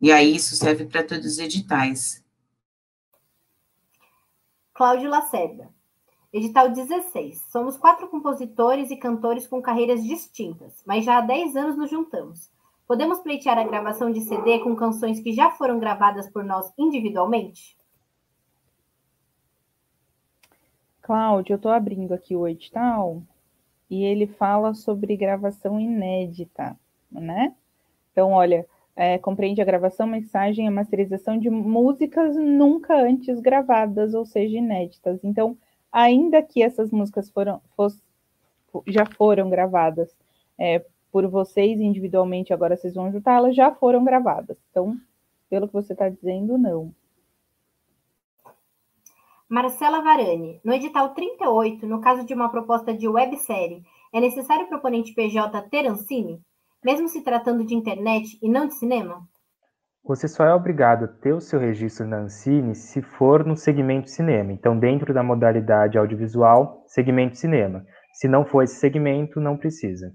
[0.01, 2.21] e aí isso serve para todos os editais.
[4.73, 5.80] Cláudio Lacerda.
[6.33, 7.41] Edital 16.
[7.51, 12.49] Somos quatro compositores e cantores com carreiras distintas, mas já há 10 anos nos juntamos.
[12.87, 17.75] Podemos pleitear a gravação de CD com canções que já foram gravadas por nós individualmente?
[21.01, 23.21] Cláudio, eu estou abrindo aqui o edital
[23.89, 26.79] e ele fala sobre gravação inédita,
[27.11, 27.53] né?
[28.13, 34.25] Então, olha, é, compreende a gravação, mensagem e masterização de músicas nunca antes gravadas, ou
[34.25, 35.19] seja, inéditas.
[35.23, 35.57] Então,
[35.91, 37.61] ainda que essas músicas foram,
[38.87, 40.15] já foram gravadas
[40.57, 44.57] é, por vocês individualmente, agora vocês vão juntar, elas já foram gravadas.
[44.69, 44.97] Então,
[45.49, 46.93] pelo que você está dizendo, não.
[49.49, 54.69] Marcela Varane, no edital 38, no caso de uma proposta de websérie, é necessário o
[54.69, 56.41] proponente PJ ter Ancine,
[56.81, 59.27] mesmo se tratando de internet e não de cinema?
[60.03, 64.09] Você só é obrigado a ter o seu registro na Ancine se for no segmento
[64.09, 64.51] cinema.
[64.51, 67.85] Então, dentro da modalidade audiovisual, segmento cinema.
[68.13, 70.11] Se não for esse segmento, não precisa.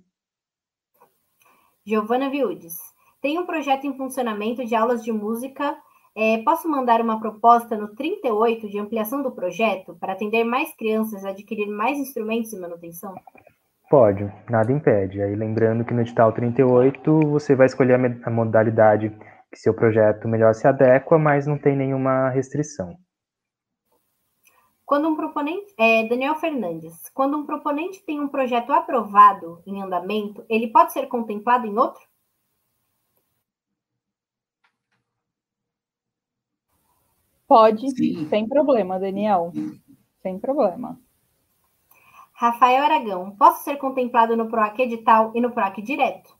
[1.86, 2.74] Giovana Viudes.
[3.22, 5.76] Tem um projeto em funcionamento de aulas de música.
[6.16, 11.24] É, posso mandar uma proposta no 38 de ampliação do projeto para atender mais crianças
[11.24, 13.14] adquirir mais instrumentos de manutenção?
[13.88, 15.22] Pode, nada impede.
[15.22, 19.16] Aí lembrando que no edital 38 você vai escolher a modalidade
[19.50, 22.96] que seu projeto melhor se adequa, mas não tem nenhuma restrição.
[24.84, 30.44] Quando um proponente, é, Daniel Fernandes, quando um proponente tem um projeto aprovado em andamento,
[30.48, 32.00] ele pode ser contemplado em outro?
[37.48, 38.28] Pode, Sim.
[38.28, 39.52] sem problema, Daniel.
[40.22, 40.98] Sem problema.
[42.32, 46.35] Rafael Aragão, posso ser contemplado no PROAC edital e no PROAC direto?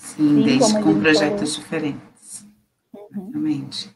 [0.00, 2.46] Sim, desde com projetos diferentes.
[2.94, 3.28] Uhum.
[3.28, 3.94] Exatamente.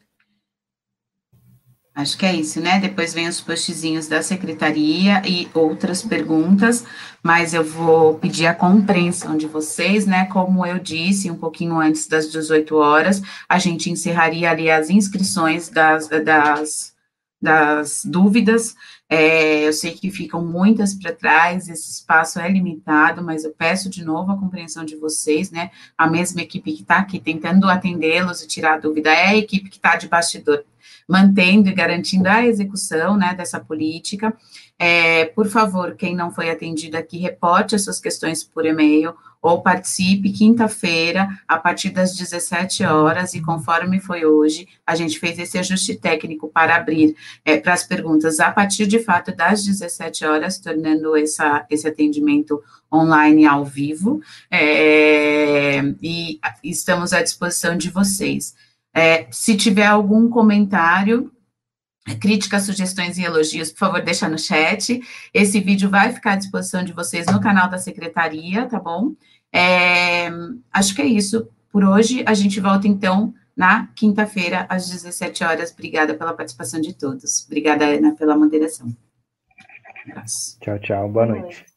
[1.94, 2.80] Acho que é isso, né?
[2.80, 6.84] Depois vem os postzinhos da secretaria e outras perguntas,
[7.22, 10.26] mas eu vou pedir a compreensão de vocês, né?
[10.26, 15.68] Como eu disse, um pouquinho antes das 18 horas, a gente encerraria ali as inscrições
[15.68, 16.92] das, das,
[17.40, 18.74] das dúvidas
[19.08, 23.90] é, eu sei que ficam muitas para trás, esse espaço é limitado, mas eu peço
[23.90, 25.70] de novo a compreensão de vocês, né?
[25.96, 29.68] A mesma equipe que está aqui tentando atendê-los e tirar a dúvida é a equipe
[29.68, 30.64] que está de bastidor,
[31.08, 34.34] mantendo e garantindo a execução né, dessa política.
[34.78, 39.14] É, por favor, quem não foi atendido aqui, reporte as suas questões por e-mail
[39.44, 45.38] ou participe quinta-feira, a partir das 17 horas, e conforme foi hoje, a gente fez
[45.38, 47.14] esse ajuste técnico para abrir
[47.44, 52.62] é, para as perguntas a partir de fato das 17 horas, tornando essa, esse atendimento
[52.90, 58.54] online ao vivo, é, e estamos à disposição de vocês.
[58.94, 61.32] É, se tiver algum comentário,
[62.20, 65.00] críticas, sugestões e elogios, por favor, deixa no chat.
[65.32, 69.14] Esse vídeo vai ficar à disposição de vocês no canal da secretaria, tá bom?
[69.52, 70.30] É,
[70.72, 72.22] acho que é isso por hoje.
[72.26, 75.72] A gente volta então na quinta-feira, às 17 horas.
[75.72, 77.44] Obrigada pela participação de todos.
[77.46, 78.86] Obrigada, Ana, pela moderação.
[78.86, 80.58] Um abraço.
[80.60, 81.08] Tchau, tchau.
[81.08, 81.73] Boa noite.